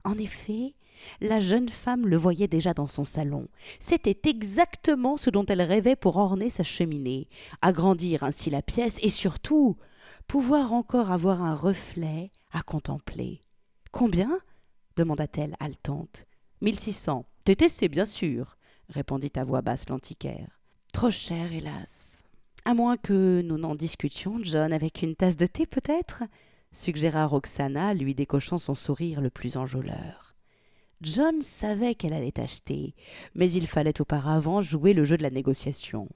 En 0.04 0.18
effet, 0.18 0.74
la 1.20 1.40
jeune 1.40 1.68
femme 1.68 2.06
le 2.06 2.16
voyait 2.16 2.48
déjà 2.48 2.74
dans 2.74 2.86
son 2.86 3.04
salon. 3.04 3.48
C'était 3.80 4.28
exactement 4.28 5.16
ce 5.16 5.30
dont 5.30 5.44
elle 5.46 5.62
rêvait 5.62 5.96
pour 5.96 6.16
orner 6.16 6.50
sa 6.50 6.62
cheminée, 6.62 7.28
agrandir 7.60 8.22
ainsi 8.22 8.50
la 8.50 8.62
pièce 8.62 8.98
et 9.02 9.10
surtout 9.10 9.76
pouvoir 10.26 10.72
encore 10.72 11.10
avoir 11.10 11.42
un 11.42 11.54
reflet 11.54 12.30
à 12.52 12.62
contempler. 12.62 13.40
Combien? 13.92 14.38
demanda-t-elle 14.96 15.56
haletante. 15.60 16.24
Mille 16.60 16.78
six 16.78 16.94
cents. 16.94 17.26
TTC, 17.44 17.88
bien 17.88 18.06
sûr, 18.06 18.56
répondit 18.88 19.32
à 19.36 19.44
voix 19.44 19.62
basse 19.62 19.88
l'antiquaire. 19.88 20.60
Trop 20.92 21.10
cher, 21.10 21.52
hélas. 21.52 22.22
À 22.64 22.74
moins 22.74 22.96
que 22.96 23.42
nous 23.42 23.58
n'en 23.58 23.74
discutions, 23.74 24.38
John, 24.42 24.72
avec 24.72 25.02
une 25.02 25.14
tasse 25.14 25.36
de 25.36 25.46
thé 25.46 25.66
peut-être? 25.66 26.24
suggéra 26.72 27.26
Roxana, 27.26 27.94
lui 27.94 28.14
décochant 28.14 28.58
son 28.58 28.74
sourire 28.74 29.20
le 29.20 29.30
plus 29.30 29.56
enjôleur. 29.56 30.34
John 31.02 31.42
savait 31.42 31.94
qu'elle 31.94 32.12
allait 32.12 32.40
acheter, 32.40 32.94
mais 33.34 33.50
il 33.50 33.66
fallait 33.66 34.00
auparavant 34.00 34.62
jouer 34.62 34.94
le 34.94 35.04
jeu 35.04 35.16
de 35.16 35.22
la 35.22 35.30
négociation. 35.30 36.08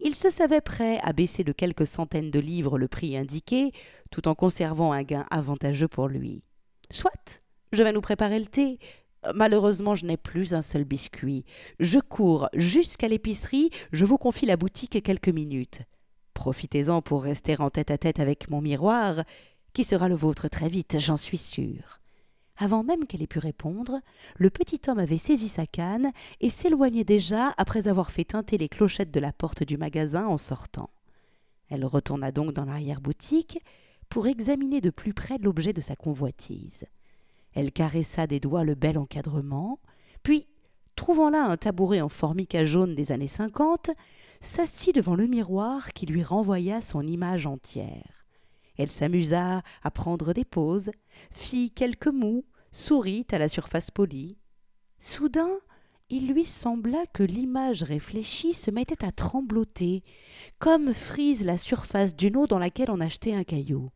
Il 0.00 0.14
se 0.14 0.30
savait 0.30 0.60
prêt 0.60 0.98
à 1.02 1.12
baisser 1.12 1.44
de 1.44 1.52
quelques 1.52 1.86
centaines 1.86 2.30
de 2.30 2.40
livres 2.40 2.78
le 2.78 2.88
prix 2.88 3.16
indiqué, 3.16 3.72
tout 4.10 4.28
en 4.28 4.34
conservant 4.34 4.92
un 4.92 5.02
gain 5.02 5.26
avantageux 5.30 5.88
pour 5.88 6.08
lui. 6.08 6.42
Soit, 6.90 7.42
je 7.72 7.82
vais 7.82 7.92
nous 7.92 8.00
préparer 8.00 8.38
le 8.38 8.46
thé. 8.46 8.78
Malheureusement, 9.34 9.94
je 9.94 10.04
n'ai 10.04 10.16
plus 10.16 10.54
un 10.54 10.62
seul 10.62 10.84
biscuit. 10.84 11.44
Je 11.80 11.98
cours 11.98 12.48
jusqu'à 12.54 13.08
l'épicerie, 13.08 13.70
je 13.92 14.04
vous 14.04 14.18
confie 14.18 14.46
la 14.46 14.56
boutique 14.56 15.02
quelques 15.02 15.28
minutes. 15.28 15.80
Profitez-en 16.34 17.00
pour 17.00 17.22
rester 17.22 17.58
en 17.60 17.70
tête 17.70 17.90
à 17.90 17.98
tête 17.98 18.20
avec 18.20 18.50
mon 18.50 18.60
miroir, 18.60 19.24
qui 19.72 19.84
sera 19.84 20.08
le 20.08 20.14
vôtre 20.14 20.48
très 20.48 20.68
vite, 20.68 20.98
j'en 20.98 21.16
suis 21.16 21.38
sûre. 21.38 22.00
Avant 22.56 22.84
même 22.84 23.06
qu'elle 23.06 23.22
ait 23.22 23.26
pu 23.26 23.40
répondre, 23.40 24.00
le 24.36 24.48
petit 24.48 24.80
homme 24.88 25.00
avait 25.00 25.18
saisi 25.18 25.48
sa 25.48 25.66
canne 25.66 26.12
et 26.40 26.50
s'éloignait 26.50 27.04
déjà 27.04 27.52
après 27.58 27.88
avoir 27.88 28.12
fait 28.12 28.24
tinter 28.24 28.58
les 28.58 28.68
clochettes 28.68 29.10
de 29.10 29.20
la 29.20 29.32
porte 29.32 29.64
du 29.64 29.76
magasin 29.76 30.26
en 30.26 30.38
sortant. 30.38 30.90
Elle 31.68 31.84
retourna 31.84 32.30
donc 32.30 32.52
dans 32.52 32.64
l'arrière-boutique 32.64 33.60
pour 34.08 34.28
examiner 34.28 34.80
de 34.80 34.90
plus 34.90 35.14
près 35.14 35.38
l'objet 35.38 35.72
de 35.72 35.80
sa 35.80 35.96
convoitise. 35.96 36.84
Elle 37.54 37.72
caressa 37.72 38.26
des 38.26 38.40
doigts 38.40 38.64
le 38.64 38.74
bel 38.74 38.98
encadrement, 38.98 39.80
puis, 40.22 40.46
trouvant 40.96 41.30
là 41.30 41.46
un 41.46 41.56
tabouret 41.56 42.00
en 42.00 42.08
formica 42.08 42.64
jaune 42.64 42.94
des 42.94 43.10
années 43.10 43.28
cinquante, 43.28 43.90
s'assit 44.40 44.94
devant 44.94 45.16
le 45.16 45.26
miroir 45.26 45.92
qui 45.92 46.06
lui 46.06 46.22
renvoya 46.22 46.80
son 46.80 47.06
image 47.06 47.46
entière. 47.46 48.23
Elle 48.76 48.90
s'amusa 48.90 49.62
à 49.82 49.90
prendre 49.90 50.32
des 50.32 50.44
poses, 50.44 50.90
fit 51.32 51.70
quelques 51.70 52.08
mous, 52.08 52.44
sourit 52.72 53.26
à 53.30 53.38
la 53.38 53.48
surface 53.48 53.90
polie. 53.90 54.36
Soudain, 54.98 55.58
il 56.10 56.28
lui 56.28 56.44
sembla 56.44 57.06
que 57.12 57.22
l'image 57.22 57.82
réfléchie 57.82 58.54
se 58.54 58.70
mettait 58.70 59.04
à 59.04 59.12
trembloter, 59.12 60.02
comme 60.58 60.92
frise 60.92 61.44
la 61.44 61.58
surface 61.58 62.14
d'une 62.14 62.36
eau 62.36 62.46
dans 62.46 62.58
laquelle 62.58 62.90
on 62.90 63.00
achetait 63.00 63.34
un 63.34 63.44
caillou. 63.44 63.90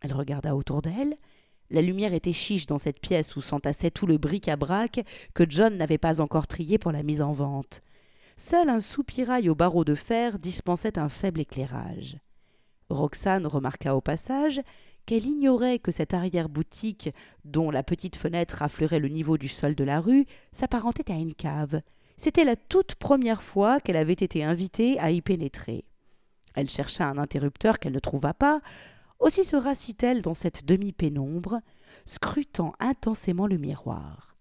Elle 0.00 0.12
regarda 0.12 0.56
autour 0.56 0.82
d'elle. 0.82 1.16
La 1.70 1.82
lumière 1.82 2.14
était 2.14 2.32
chiche 2.32 2.66
dans 2.66 2.78
cette 2.78 3.00
pièce 3.00 3.36
où 3.36 3.42
s'entassait 3.42 3.90
tout 3.90 4.06
le 4.06 4.16
bric-à-brac 4.16 5.04
que 5.34 5.44
John 5.48 5.76
n'avait 5.76 5.98
pas 5.98 6.20
encore 6.20 6.46
trié 6.46 6.78
pour 6.78 6.92
la 6.92 7.02
mise 7.02 7.20
en 7.20 7.32
vente. 7.32 7.82
Seul 8.36 8.68
un 8.70 8.80
soupirail 8.80 9.50
au 9.50 9.54
barreau 9.54 9.84
de 9.84 9.94
fer 9.94 10.38
dispensait 10.38 10.98
un 10.98 11.08
faible 11.08 11.40
éclairage. 11.40 12.18
Roxane 12.90 13.46
remarqua 13.46 13.94
au 13.94 14.00
passage 14.00 14.60
qu'elle 15.06 15.26
ignorait 15.26 15.78
que 15.78 15.90
cette 15.90 16.12
arrière-boutique, 16.12 17.10
dont 17.44 17.70
la 17.70 17.82
petite 17.82 18.16
fenêtre 18.16 18.62
affleurait 18.62 18.98
le 18.98 19.08
niveau 19.08 19.38
du 19.38 19.48
sol 19.48 19.74
de 19.74 19.84
la 19.84 20.00
rue, 20.00 20.26
s'apparentait 20.52 21.10
à 21.10 21.16
une 21.16 21.34
cave. 21.34 21.80
C'était 22.18 22.44
la 22.44 22.56
toute 22.56 22.96
première 22.96 23.42
fois 23.42 23.80
qu'elle 23.80 23.96
avait 23.96 24.12
été 24.12 24.44
invitée 24.44 24.98
à 24.98 25.10
y 25.10 25.22
pénétrer. 25.22 25.84
Elle 26.54 26.68
chercha 26.68 27.08
un 27.08 27.18
interrupteur 27.18 27.78
qu'elle 27.78 27.92
ne 27.92 28.00
trouva 28.00 28.34
pas, 28.34 28.60
aussi 29.18 29.44
se 29.44 29.56
rassit-elle 29.56 30.22
dans 30.22 30.34
cette 30.34 30.64
demi-pénombre, 30.64 31.60
scrutant 32.04 32.72
intensément 32.80 33.46
le 33.46 33.56
miroir. 33.56 34.36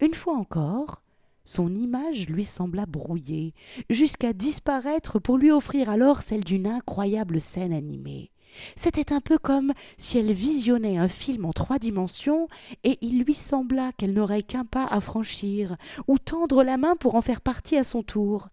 Une 0.00 0.14
fois 0.14 0.34
encore, 0.34 1.02
son 1.48 1.74
image 1.74 2.28
lui 2.28 2.44
sembla 2.44 2.84
brouillée, 2.84 3.54
jusqu'à 3.88 4.34
disparaître 4.34 5.18
pour 5.18 5.38
lui 5.38 5.50
offrir 5.50 5.88
alors 5.88 6.20
celle 6.20 6.44
d'une 6.44 6.66
incroyable 6.66 7.40
scène 7.40 7.72
animée. 7.72 8.30
C'était 8.76 9.14
un 9.14 9.20
peu 9.20 9.38
comme 9.38 9.72
si 9.96 10.18
elle 10.18 10.32
visionnait 10.32 10.98
un 10.98 11.08
film 11.08 11.46
en 11.46 11.54
trois 11.54 11.78
dimensions 11.78 12.48
et 12.84 12.98
il 13.00 13.24
lui 13.24 13.32
sembla 13.32 13.92
qu'elle 13.92 14.12
n'aurait 14.12 14.42
qu'un 14.42 14.66
pas 14.66 14.84
à 14.84 15.00
franchir 15.00 15.76
ou 16.06 16.18
tendre 16.18 16.62
la 16.62 16.76
main 16.76 16.96
pour 16.96 17.14
en 17.14 17.22
faire 17.22 17.40
partie 17.40 17.78
à 17.78 17.84
son 17.84 18.02
tour. 18.02 18.50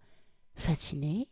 Fascinée, 0.55 1.27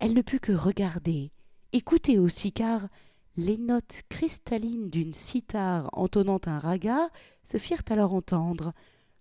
elle 0.00 0.14
ne 0.14 0.22
put 0.22 0.40
que 0.40 0.52
regarder, 0.52 1.30
écouter 1.72 2.18
aussi 2.18 2.50
car 2.50 2.88
les 3.36 3.56
notes 3.56 4.02
cristallines 4.08 4.90
d'une 4.90 5.14
cithare 5.14 5.90
entonnant 5.92 6.40
un 6.46 6.58
raga 6.58 7.08
se 7.44 7.58
firent 7.58 7.82
alors 7.88 8.14
entendre, 8.14 8.72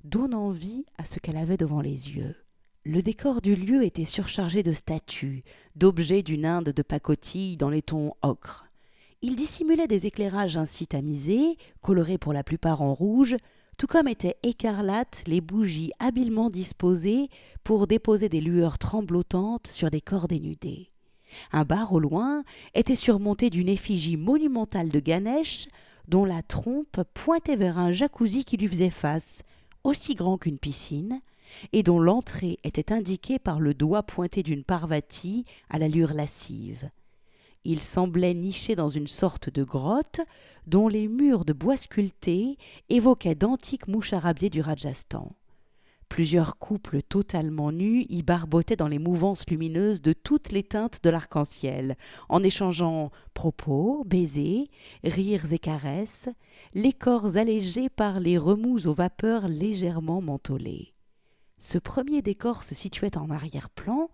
donnant 0.04 0.50
vie 0.50 0.86
à 0.98 1.06
ce 1.06 1.20
qu'elle 1.20 1.38
avait 1.38 1.58
devant 1.58 1.82
les 1.82 2.16
yeux. 2.16 2.36
Le 2.86 3.02
décor 3.02 3.42
du 3.42 3.56
lieu 3.56 3.84
était 3.84 4.04
surchargé 4.04 4.62
de 4.62 4.74
statues, 4.74 5.44
d'objets 5.76 6.24
d'une 6.24 6.46
Inde 6.46 6.70
de 6.70 6.82
pacotille 6.82 7.56
dans 7.56 7.70
les 7.70 7.82
tons 7.82 8.14
ocre. 8.22 8.66
Il 9.22 9.38
dissimulait 9.38 9.88
des 9.88 10.06
éclairages 10.06 10.58
ainsi 10.58 10.86
tamisés, 10.86 11.58
colorés 11.82 12.18
pour 12.18 12.34
la 12.34 12.44
plupart 12.44 12.82
en 12.82 12.94
rouge, 12.94 13.38
tout 13.78 13.88
comme 13.88 14.10
étaient 14.10 14.36
écarlates 14.44 15.24
les 15.28 15.40
bougies 15.40 15.94
habilement 16.00 16.50
disposées 16.50 17.30
pour 17.64 17.88
déposer 17.88 18.28
des 18.28 18.42
lueurs 18.42 18.78
tremblotantes 18.78 19.68
sur 19.68 19.90
des 19.90 20.02
corps 20.02 20.28
dénudés. 20.28 20.90
Un 21.54 21.64
bar 21.64 21.94
au 21.94 22.00
loin 22.00 22.44
était 22.76 22.98
surmonté 22.98 23.50
d'une 23.50 23.70
effigie 23.70 24.18
monumentale 24.18 24.90
de 24.90 25.00
Ganesh 25.00 25.68
dont 26.10 26.26
la 26.26 26.44
trompe 26.44 27.02
pointait 27.14 27.56
vers 27.56 27.80
un 27.80 27.94
jacuzzi 27.94 28.44
qui 28.44 28.58
lui 28.58 28.68
faisait 28.68 28.90
face, 28.90 29.42
aussi 29.84 30.16
grand 30.16 30.38
qu'une 30.38 30.60
piscine, 30.60 31.22
et 31.72 31.84
dont 31.84 32.00
l'entrée 32.00 32.58
était 32.64 32.92
indiquée 32.92 33.40
par 33.40 33.60
le 33.60 33.74
doigt 33.74 34.04
pointé 34.04 34.44
d'une 34.44 34.64
parvati 34.64 35.46
à 35.70 35.78
l'allure 35.78 36.14
lascive. 36.14 36.90
Il 37.66 37.82
semblait 37.82 38.34
niché 38.34 38.76
dans 38.76 38.90
une 38.90 39.08
sorte 39.08 39.50
de 39.50 39.64
grotte 39.64 40.22
dont 40.68 40.88
les 40.88 41.08
murs 41.08 41.46
de 41.46 41.54
bois 41.54 41.78
sculptés 41.78 42.58
évoquaient 42.90 43.36
d'antiques 43.36 43.88
moucharabiers 43.88 44.50
du 44.50 44.62
Rajasthan. 44.62 45.32
Plusieurs 46.14 46.60
couples 46.60 47.02
totalement 47.02 47.72
nus 47.72 48.06
y 48.08 48.22
barbotaient 48.22 48.76
dans 48.76 48.88
les 48.88 49.00
mouvances 49.00 49.50
lumineuses 49.50 50.00
de 50.00 50.14
toutes 50.14 50.52
les 50.52 50.62
teintes 50.62 51.04
de 51.04 51.10
l'arc-en-ciel, 51.10 51.98
en 52.30 52.44
échangeant 52.44 53.10
propos, 53.34 54.04
baisers, 54.06 54.68
rires 55.04 55.52
et 55.52 55.58
caresses, 55.58 56.30
les 56.76 56.94
corps 56.94 57.36
allégés 57.38 57.90
par 57.90 58.20
les 58.20 58.38
remous 58.38 58.86
aux 58.86 58.94
vapeurs 58.94 59.48
légèrement 59.48 60.22
mentholées. 60.22 60.94
Ce 61.58 61.80
premier 61.80 62.22
décor 62.22 62.62
se 62.62 62.76
situait 62.76 63.18
en 63.18 63.32
arrière-plan, 63.32 64.12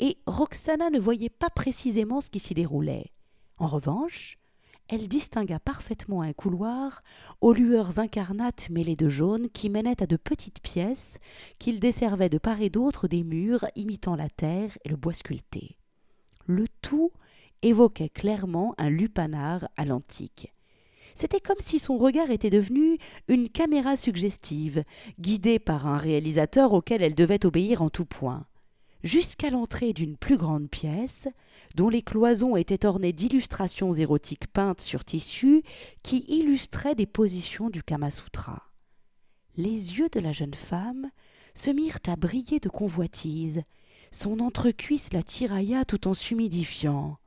et 0.00 0.18
Roxana 0.26 0.90
ne 0.90 1.00
voyait 1.00 1.30
pas 1.30 1.48
précisément 1.48 2.20
ce 2.20 2.28
qui 2.28 2.40
s'y 2.40 2.52
déroulait. 2.52 3.10
En 3.56 3.68
revanche, 3.68 4.37
elle 4.88 5.06
distingua 5.06 5.60
parfaitement 5.60 6.22
un 6.22 6.32
couloir 6.32 7.02
aux 7.40 7.52
lueurs 7.52 7.98
incarnates 7.98 8.70
mêlées 8.70 8.96
de 8.96 9.08
jaune 9.08 9.50
qui 9.50 9.68
menait 9.68 10.02
à 10.02 10.06
de 10.06 10.16
petites 10.16 10.60
pièces 10.60 11.18
qu'il 11.58 11.78
desservait 11.78 12.30
de 12.30 12.38
part 12.38 12.62
et 12.62 12.70
d'autre 12.70 13.06
des 13.06 13.22
murs 13.22 13.66
imitant 13.76 14.16
la 14.16 14.30
terre 14.30 14.76
et 14.84 14.88
le 14.88 14.96
bois 14.96 15.12
sculpté. 15.12 15.76
Le 16.46 16.66
tout 16.80 17.12
évoquait 17.62 18.08
clairement 18.08 18.74
un 18.78 18.88
lupanar 18.88 19.68
à 19.76 19.84
l'antique. 19.84 20.54
C'était 21.14 21.40
comme 21.40 21.60
si 21.60 21.78
son 21.78 21.98
regard 21.98 22.30
était 22.30 22.48
devenu 22.48 22.96
une 23.26 23.48
caméra 23.48 23.96
suggestive, 23.96 24.84
guidée 25.18 25.58
par 25.58 25.86
un 25.86 25.98
réalisateur 25.98 26.72
auquel 26.72 27.02
elle 27.02 27.14
devait 27.16 27.44
obéir 27.44 27.82
en 27.82 27.90
tout 27.90 28.04
point 28.04 28.46
jusqu'à 29.04 29.50
l'entrée 29.50 29.92
d'une 29.92 30.16
plus 30.16 30.36
grande 30.36 30.68
pièce, 30.68 31.28
dont 31.74 31.88
les 31.88 32.02
cloisons 32.02 32.56
étaient 32.56 32.86
ornées 32.86 33.12
d'illustrations 33.12 33.92
érotiques 33.94 34.48
peintes 34.48 34.80
sur 34.80 35.04
tissu 35.04 35.62
qui 36.02 36.24
illustraient 36.28 36.94
des 36.94 37.06
positions 37.06 37.70
du 37.70 37.82
Kamasutra. 37.82 38.64
Les 39.56 39.98
yeux 39.98 40.08
de 40.10 40.20
la 40.20 40.32
jeune 40.32 40.54
femme 40.54 41.10
se 41.54 41.70
mirent 41.70 41.98
à 42.06 42.16
briller 42.16 42.60
de 42.60 42.68
convoitise. 42.68 43.62
Son 44.12 44.40
entrecuisse 44.40 45.12
la 45.12 45.22
tirailla 45.22 45.84
tout 45.84 46.06
en 46.08 46.14
s'humidifiant. 46.14 47.18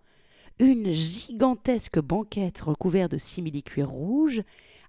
Une 0.59 0.91
gigantesque 0.91 1.99
banquette 1.99 2.61
recouverte 2.61 3.11
de 3.11 3.17
simili-cuir 3.17 3.89
rouge 3.89 4.43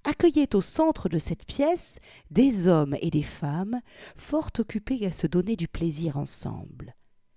accueillait 0.04 0.54
au 0.54 0.60
centre 0.60 1.08
de 1.08 1.18
cette 1.18 1.44
pièce 1.44 1.98
des 2.30 2.68
hommes 2.68 2.96
et 3.00 3.10
des 3.10 3.22
femmes 3.22 3.80
fort 4.16 4.50
occupés 4.58 5.06
à 5.06 5.12
se 5.12 5.26
donner 5.26 5.56
du 5.56 5.68
plaisir 5.68 6.16
ensemble. 6.16 6.94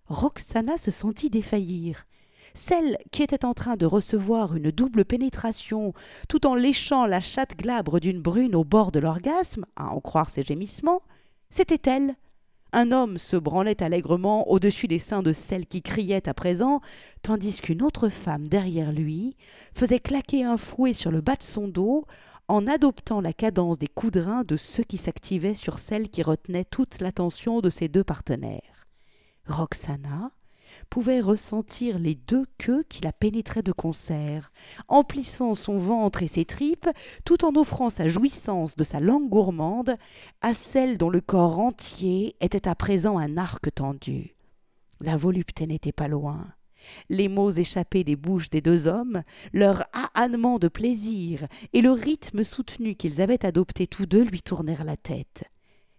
Roxana 0.08 0.78
se 0.78 0.92
sentit 0.92 1.30
défaillir. 1.30 2.06
Celle 2.54 2.98
qui 3.12 3.24
était 3.24 3.44
en 3.44 3.54
train 3.54 3.76
de 3.76 3.86
recevoir 3.86 4.56
une 4.56 4.72
double 4.72 5.04
pénétration 5.04 5.94
tout 6.30 6.46
en 6.46 6.56
léchant 6.56 7.06
la 7.06 7.20
chatte 7.20 7.58
glabre 7.58 8.00
d'une 8.00 8.22
brune 8.22 8.56
au 8.56 8.64
bord 8.64 8.92
de 8.92 9.00
l'orgasme, 9.00 9.66
à 9.76 9.90
en 9.90 10.00
croire 10.00 10.30
ses 10.30 10.44
gémissements, 10.44 11.02
c'était 11.50 11.90
elle. 11.90 12.16
Un 12.72 12.92
homme 12.92 13.18
se 13.18 13.38
branlait 13.38 13.82
allègrement 13.82 14.50
au-dessus 14.50 14.88
des 14.88 15.00
seins 15.00 15.24
de 15.24 15.34
celle 15.34 15.66
qui 15.66 15.82
criait 15.82 16.28
à 16.28 16.34
présent, 16.34 16.82
tandis 17.22 17.62
qu'une 17.62 17.82
autre 17.82 18.10
femme 18.10 18.48
derrière 18.48 18.92
lui 18.92 19.38
faisait 19.74 20.00
claquer 20.00 20.44
un 20.44 20.58
fouet 20.58 20.94
sur 20.94 21.10
le 21.10 21.22
bas 21.22 21.36
de 21.36 21.44
son 21.44 21.68
dos 21.68 22.06
en 22.48 22.68
adoptant 22.68 23.22
la 23.22 23.34
cadence 23.34 23.80
des 23.80 23.88
coups 23.88 24.14
de 24.14 24.44
de 24.44 24.58
ceux 24.58 24.84
qui 24.84 24.98
s'activaient 24.98 25.56
sur 25.56 25.80
celle 25.80 26.10
qui 26.10 26.24
retenait 26.24 26.66
toute 26.66 27.00
l'attention 27.00 27.62
de 27.62 27.70
ses 27.70 27.88
deux 27.88 28.04
partenaires. 28.04 28.88
Roxana 29.48 30.32
pouvait 30.90 31.22
ressentir 31.22 32.00
les 32.00 32.16
deux 32.16 32.46
queues 32.58 32.84
qui 32.90 33.02
la 33.02 33.14
pénétraient 33.14 33.62
de 33.62 33.72
concert, 33.72 34.52
emplissant 34.88 35.56
son 35.56 35.78
ventre 35.78 36.24
et 36.24 36.28
ses 36.28 36.46
tripes, 36.46 36.90
tout 37.24 37.46
en 37.46 37.56
offrant 37.56 37.90
sa 37.90 38.08
jouissance 38.08 38.76
de 38.76 38.84
sa 38.84 39.00
langue 39.00 39.30
gourmande 39.30 39.96
à 40.42 40.54
celle 40.54 40.98
dont 40.98 41.10
le 41.10 41.22
corps 41.22 41.60
entier 41.60 42.36
était 42.42 42.68
à 42.68 42.76
présent 42.76 43.18
un 43.18 43.38
arc 43.38 43.74
tendu. 43.74 44.36
La 45.02 45.18
volupté 45.18 45.68
n'était 45.68 45.92
pas 45.92 46.08
loin. 46.08 46.55
Les 47.10 47.30
mots 47.30 47.52
échappés 47.52 48.04
des 48.04 48.16
bouches 48.16 48.50
des 48.50 48.62
deux 48.62 48.88
hommes, 48.88 49.24
leur 49.54 49.84
ahannement 50.14 50.60
de 50.60 50.68
plaisir 50.68 51.48
et 51.74 51.82
le 51.82 51.92
rythme 51.92 52.44
soutenu 52.44 52.96
qu'ils 52.96 53.22
avaient 53.22 53.46
adopté 53.46 53.88
tous 53.88 54.06
deux 54.06 54.24
lui 54.24 54.42
tournèrent 54.42 54.84
la 54.84 54.98
tête. 54.98 55.44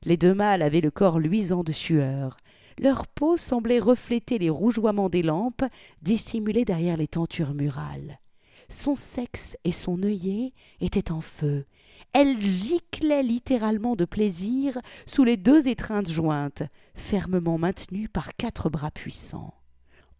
Les 0.04 0.16
deux 0.16 0.34
mâles 0.34 0.62
avaient 0.62 0.80
le 0.80 0.90
corps 0.90 1.18
luisant 1.18 1.64
de 1.64 1.72
sueur. 1.72 2.36
Leur 2.78 3.06
peau 3.06 3.36
semblait 3.36 3.78
refléter 3.78 4.38
les 4.38 4.50
rougeoiements 4.50 5.08
des 5.08 5.22
lampes 5.22 5.64
dissimulées 6.02 6.64
derrière 6.64 6.96
les 6.96 7.08
tentures 7.08 7.54
murales. 7.54 8.20
Son 8.68 8.94
sexe 8.96 9.56
et 9.64 9.72
son 9.72 10.02
œillet 10.02 10.52
étaient 10.80 11.12
en 11.12 11.20
feu. 11.20 11.64
Elle 12.12 12.40
giclait 12.40 13.22
littéralement 13.22 13.96
de 13.96 14.04
plaisir 14.04 14.78
sous 15.06 15.24
les 15.24 15.36
deux 15.36 15.68
étreintes 15.68 16.10
jointes, 16.10 16.62
fermement 16.94 17.58
maintenues 17.58 18.08
par 18.08 18.34
quatre 18.36 18.68
bras 18.68 18.90
puissants. 18.90 19.54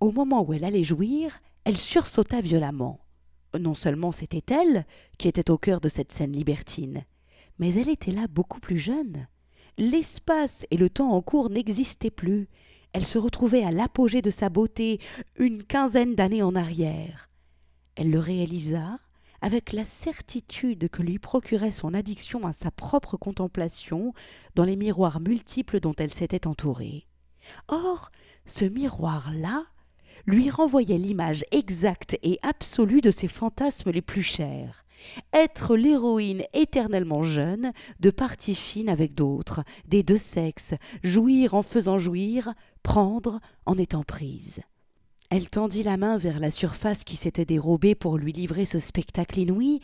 Au 0.00 0.12
moment 0.12 0.42
où 0.42 0.52
elle 0.52 0.64
allait 0.64 0.84
jouir, 0.84 1.40
elle 1.64 1.78
sursauta 1.78 2.40
violemment. 2.40 3.00
Non 3.58 3.74
seulement 3.74 4.12
c'était 4.12 4.54
elle 4.54 4.84
qui 5.18 5.28
était 5.28 5.50
au 5.50 5.56
cœur 5.56 5.80
de 5.80 5.88
cette 5.88 6.12
scène 6.12 6.32
libertine, 6.32 7.04
mais 7.58 7.72
elle 7.74 7.88
était 7.88 8.12
là 8.12 8.26
beaucoup 8.28 8.60
plus 8.60 8.78
jeune. 8.78 9.26
L'espace 9.78 10.66
et 10.70 10.76
le 10.76 10.90
temps 10.90 11.12
en 11.12 11.22
cours 11.22 11.50
n'existaient 11.50 12.10
plus. 12.10 12.48
Elle 12.92 13.06
se 13.06 13.18
retrouvait 13.18 13.64
à 13.64 13.72
l'apogée 13.72 14.22
de 14.22 14.30
sa 14.30 14.48
beauté 14.48 15.00
une 15.36 15.62
quinzaine 15.62 16.14
d'années 16.14 16.42
en 16.42 16.54
arrière. 16.54 17.30
Elle 17.94 18.10
le 18.10 18.18
réalisa 18.18 18.98
avec 19.40 19.72
la 19.72 19.84
certitude 19.84 20.88
que 20.88 21.02
lui 21.02 21.18
procurait 21.18 21.72
son 21.72 21.94
addiction 21.94 22.46
à 22.46 22.52
sa 22.52 22.70
propre 22.70 23.16
contemplation 23.16 24.12
dans 24.54 24.64
les 24.64 24.76
miroirs 24.76 25.20
multiples 25.20 25.80
dont 25.80 25.94
elle 25.96 26.12
s'était 26.12 26.46
entourée. 26.46 27.06
Or, 27.68 28.10
ce 28.46 28.64
miroir-là 28.64 29.66
lui 30.26 30.50
renvoyait 30.50 30.98
l'image 30.98 31.44
exacte 31.52 32.18
et 32.22 32.38
absolue 32.42 33.00
de 33.00 33.10
ses 33.10 33.28
fantasmes 33.28 33.90
les 33.90 34.02
plus 34.02 34.22
chers. 34.22 34.84
Être 35.32 35.76
l'héroïne 35.76 36.42
éternellement 36.52 37.22
jeune, 37.22 37.72
de 38.00 38.10
parties 38.10 38.54
fines 38.54 38.88
avec 38.88 39.14
d'autres, 39.14 39.62
des 39.86 40.02
deux 40.02 40.18
sexes, 40.18 40.74
jouir 41.02 41.54
en 41.54 41.62
faisant 41.62 41.98
jouir, 41.98 42.52
prendre 42.82 43.40
en 43.66 43.78
étant 43.78 44.02
prise. 44.02 44.60
Elle 45.30 45.50
tendit 45.50 45.82
la 45.82 45.96
main 45.96 46.18
vers 46.18 46.40
la 46.40 46.50
surface 46.50 47.04
qui 47.04 47.16
s'était 47.16 47.44
dérobée 47.44 47.94
pour 47.94 48.16
lui 48.16 48.32
livrer 48.32 48.64
ce 48.64 48.78
spectacle 48.78 49.40
inouï, 49.40 49.80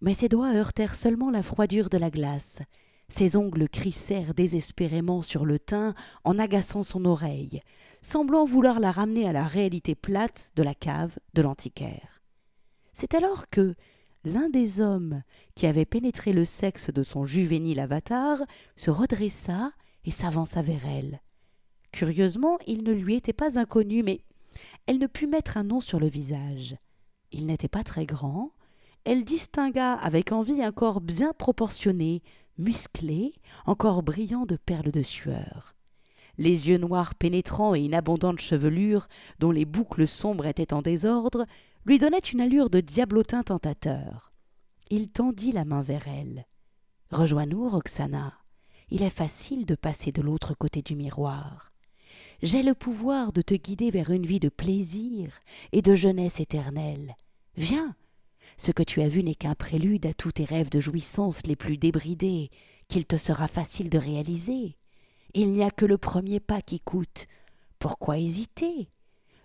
mais 0.00 0.14
ses 0.14 0.28
doigts 0.28 0.54
heurtèrent 0.54 0.96
seulement 0.96 1.30
la 1.30 1.42
froidure 1.42 1.88
de 1.88 1.98
la 1.98 2.10
glace. 2.10 2.60
Ses 3.12 3.36
ongles 3.36 3.68
crissèrent 3.68 4.32
désespérément 4.32 5.20
sur 5.20 5.44
le 5.44 5.58
teint 5.58 5.92
en 6.24 6.38
agaçant 6.38 6.82
son 6.82 7.04
oreille, 7.04 7.60
semblant 8.00 8.46
vouloir 8.46 8.80
la 8.80 8.90
ramener 8.90 9.28
à 9.28 9.34
la 9.34 9.44
réalité 9.44 9.94
plate 9.94 10.50
de 10.56 10.62
la 10.62 10.74
cave 10.74 11.18
de 11.34 11.42
l'antiquaire. 11.42 12.22
C'est 12.94 13.12
alors 13.12 13.50
que 13.50 13.74
l'un 14.24 14.48
des 14.48 14.80
hommes 14.80 15.22
qui 15.54 15.66
avait 15.66 15.84
pénétré 15.84 16.32
le 16.32 16.46
sexe 16.46 16.88
de 16.88 17.02
son 17.02 17.26
juvénile 17.26 17.80
avatar 17.80 18.38
se 18.76 18.90
redressa 18.90 19.72
et 20.06 20.10
s'avança 20.10 20.62
vers 20.62 20.86
elle. 20.86 21.20
Curieusement, 21.92 22.56
il 22.66 22.82
ne 22.82 22.92
lui 22.92 23.16
était 23.16 23.34
pas 23.34 23.58
inconnu, 23.58 24.02
mais 24.02 24.24
elle 24.86 24.98
ne 24.98 25.06
put 25.06 25.26
mettre 25.26 25.58
un 25.58 25.64
nom 25.64 25.82
sur 25.82 26.00
le 26.00 26.08
visage. 26.08 26.78
Il 27.30 27.44
n'était 27.44 27.68
pas 27.68 27.84
très 27.84 28.06
grand. 28.06 28.52
Elle 29.04 29.24
distingua 29.24 29.94
avec 29.94 30.32
envie 30.32 30.62
un 30.62 30.72
corps 30.72 31.00
bien 31.00 31.32
proportionné, 31.32 32.22
musclé, 32.58 33.32
encore 33.66 34.02
brillant 34.02 34.46
de 34.46 34.56
perles 34.56 34.92
de 34.92 35.02
sueur. 35.02 35.74
Les 36.38 36.68
yeux 36.68 36.78
noirs 36.78 37.14
pénétrants 37.14 37.74
et 37.74 37.80
une 37.80 37.94
abondante 37.94 38.40
chevelure, 38.40 39.08
dont 39.38 39.50
les 39.50 39.64
boucles 39.64 40.06
sombres 40.06 40.46
étaient 40.46 40.72
en 40.72 40.82
désordre, 40.82 41.46
lui 41.84 41.98
donnaient 41.98 42.18
une 42.18 42.40
allure 42.40 42.70
de 42.70 42.80
diablotin 42.80 43.42
tentateur. 43.42 44.32
Il 44.88 45.08
tendit 45.08 45.52
la 45.52 45.64
main 45.64 45.82
vers 45.82 46.06
elle. 46.06 46.46
Rejoins-nous, 47.10 47.68
Roxana. 47.68 48.32
Il 48.88 49.02
est 49.02 49.10
facile 49.10 49.66
de 49.66 49.74
passer 49.74 50.12
de 50.12 50.22
l'autre 50.22 50.54
côté 50.54 50.80
du 50.80 50.94
miroir. 50.94 51.72
J'ai 52.42 52.62
le 52.62 52.74
pouvoir 52.74 53.32
de 53.32 53.42
te 53.42 53.54
guider 53.54 53.90
vers 53.90 54.10
une 54.10 54.26
vie 54.26 54.40
de 54.40 54.48
plaisir 54.48 55.32
et 55.72 55.82
de 55.82 55.94
jeunesse 55.94 56.40
éternelle. 56.40 57.16
Viens, 57.56 57.94
ce 58.56 58.72
que 58.72 58.82
tu 58.82 59.00
as 59.00 59.08
vu 59.08 59.22
n'est 59.22 59.34
qu'un 59.34 59.54
prélude 59.54 60.06
à 60.06 60.14
tous 60.14 60.32
tes 60.32 60.44
rêves 60.44 60.70
de 60.70 60.80
jouissance 60.80 61.46
les 61.46 61.56
plus 61.56 61.76
débridés, 61.76 62.50
qu'il 62.88 63.06
te 63.06 63.16
sera 63.16 63.48
facile 63.48 63.90
de 63.90 63.98
réaliser. 63.98 64.76
Il 65.34 65.52
n'y 65.52 65.62
a 65.62 65.70
que 65.70 65.86
le 65.86 65.98
premier 65.98 66.40
pas 66.40 66.60
qui 66.60 66.80
coûte. 66.80 67.26
Pourquoi 67.78 68.18
hésiter? 68.18 68.88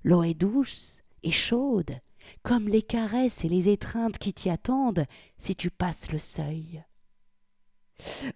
L'eau 0.03 0.23
est 0.23 0.33
douce 0.33 0.97
et 1.23 1.31
chaude, 1.31 1.99
comme 2.43 2.67
les 2.67 2.81
caresses 2.81 3.45
et 3.45 3.49
les 3.49 3.69
étreintes 3.69 4.17
qui 4.17 4.33
t'y 4.33 4.49
attendent 4.49 5.05
si 5.37 5.55
tu 5.55 5.71
passes 5.71 6.11
le 6.11 6.19
seuil. 6.19 6.83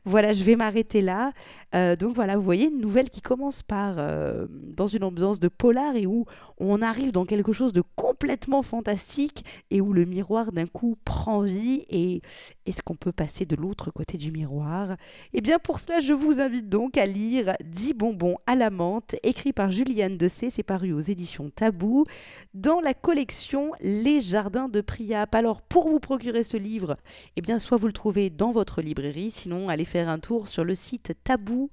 Voilà, 0.05 0.33
je 0.33 0.43
vais 0.43 0.55
m'arrêter 0.55 1.01
là. 1.01 1.33
Euh, 1.75 1.95
donc 1.95 2.15
voilà, 2.15 2.35
vous 2.35 2.43
voyez 2.43 2.67
une 2.67 2.79
nouvelle 2.79 3.09
qui 3.09 3.21
commence 3.21 3.61
par 3.61 3.95
euh, 3.97 4.47
dans 4.49 4.87
une 4.87 5.03
ambiance 5.03 5.39
de 5.39 5.47
polar 5.47 5.95
et 5.95 6.05
où 6.05 6.25
on 6.57 6.81
arrive 6.81 7.11
dans 7.11 7.25
quelque 7.25 7.53
chose 7.53 7.71
de 7.71 7.83
complètement 7.95 8.61
fantastique 8.61 9.45
et 9.69 9.79
où 9.79 9.93
le 9.93 10.05
miroir 10.05 10.51
d'un 10.51 10.65
coup 10.65 10.97
prend 11.05 11.41
vie 11.41 11.85
et 11.89 12.21
est-ce 12.65 12.81
qu'on 12.81 12.95
peut 12.95 13.11
passer 13.11 13.45
de 13.45 13.55
l'autre 13.55 13.91
côté 13.91 14.17
du 14.17 14.31
miroir? 14.31 14.95
Eh 15.33 15.41
bien 15.41 15.59
pour 15.59 15.79
cela, 15.79 15.99
je 15.99 16.13
vous 16.13 16.39
invite 16.39 16.67
donc 16.67 16.97
à 16.97 17.05
lire 17.05 17.53
10 17.63 17.93
bonbons 17.93 18.37
à 18.47 18.55
la 18.55 18.69
menthe 18.69 19.15
écrit 19.23 19.53
par 19.53 19.71
Juliane 19.71 20.17
Dessé, 20.17 20.49
c'est 20.49 20.63
paru 20.63 20.91
aux 20.91 21.01
éditions 21.01 21.49
Tabou 21.49 22.05
dans 22.53 22.81
la 22.81 22.93
collection 22.93 23.71
Les 23.81 24.21
Jardins 24.21 24.69
de 24.69 24.81
Priap. 24.81 25.33
Alors 25.35 25.61
pour 25.61 25.87
vous 25.87 25.99
procurer 25.99 26.43
ce 26.43 26.57
livre, 26.57 26.97
eh 27.35 27.41
bien 27.41 27.59
soit 27.59 27.77
vous 27.77 27.87
le 27.87 27.93
trouvez 27.93 28.29
dans 28.29 28.51
votre 28.51 28.81
librairie, 28.81 29.31
sinon 29.31 29.50
allez 29.69 29.85
faire 29.85 30.09
un 30.09 30.19
tour 30.19 30.47
sur 30.47 30.63
le 30.63 30.75
site 30.75 31.13
tabou 31.23 31.69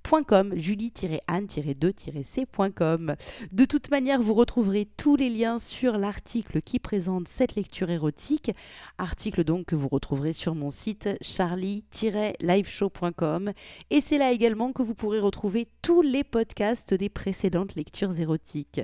s 0.03 0.11
e 0.11 0.25
e 0.31 0.59
julie-anne-2-c.com. 0.59 3.15
De 3.51 3.65
toute 3.65 3.91
manière, 3.91 4.21
vous 4.21 4.33
retrouverez 4.33 4.87
tous 4.97 5.15
les 5.15 5.29
liens 5.29 5.59
sur 5.59 5.97
l'article 5.97 6.61
qui 6.61 6.79
présente 6.79 7.27
cette 7.27 7.55
lecture 7.55 7.89
érotique, 7.89 8.51
article 8.97 9.43
donc 9.43 9.65
que 9.67 9.75
vous 9.75 9.87
retrouverez 9.87 10.33
sur 10.33 10.55
mon 10.55 10.69
site 10.69 11.09
charlie-liveshow.com 11.21 13.51
et 13.89 14.01
c'est 14.01 14.17
là 14.17 14.31
également 14.31 14.73
que 14.73 14.81
vous 14.81 14.95
pourrez 14.95 15.19
retrouver 15.19 15.67
tous 15.81 16.01
les 16.01 16.23
podcasts 16.23 16.93
des 16.93 17.09
précédentes 17.09 17.75
lectures 17.75 18.17
érotiques. 18.19 18.81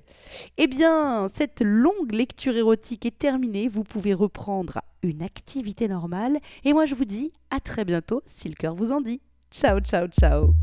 Eh 0.58 0.68
bien, 0.68 1.28
cette 1.34 1.62
longue 1.62 2.14
lecture 2.14 2.56
érotique 2.56 3.06
est 3.06 3.18
terminée, 3.18 3.68
vous 3.68 3.84
pouvez 3.84 4.14
reprendre 4.14 4.80
une 5.04 5.22
activité 5.22 5.88
normale 5.88 6.40
et 6.64 6.74
moi 6.74 6.86
je 6.86 6.96
vous 6.96 7.06
dis 7.06 7.32
à 7.50 7.60
très 7.60 7.86
bientôt 7.86 8.22
si 8.26 8.50
le 8.50 8.56
cœur 8.56 8.76
vous 8.76 8.92
en 8.92 9.02
dit. 9.02 9.22
Ciao, 9.52 9.80
ciao, 9.80 10.08
ciao 10.08 10.54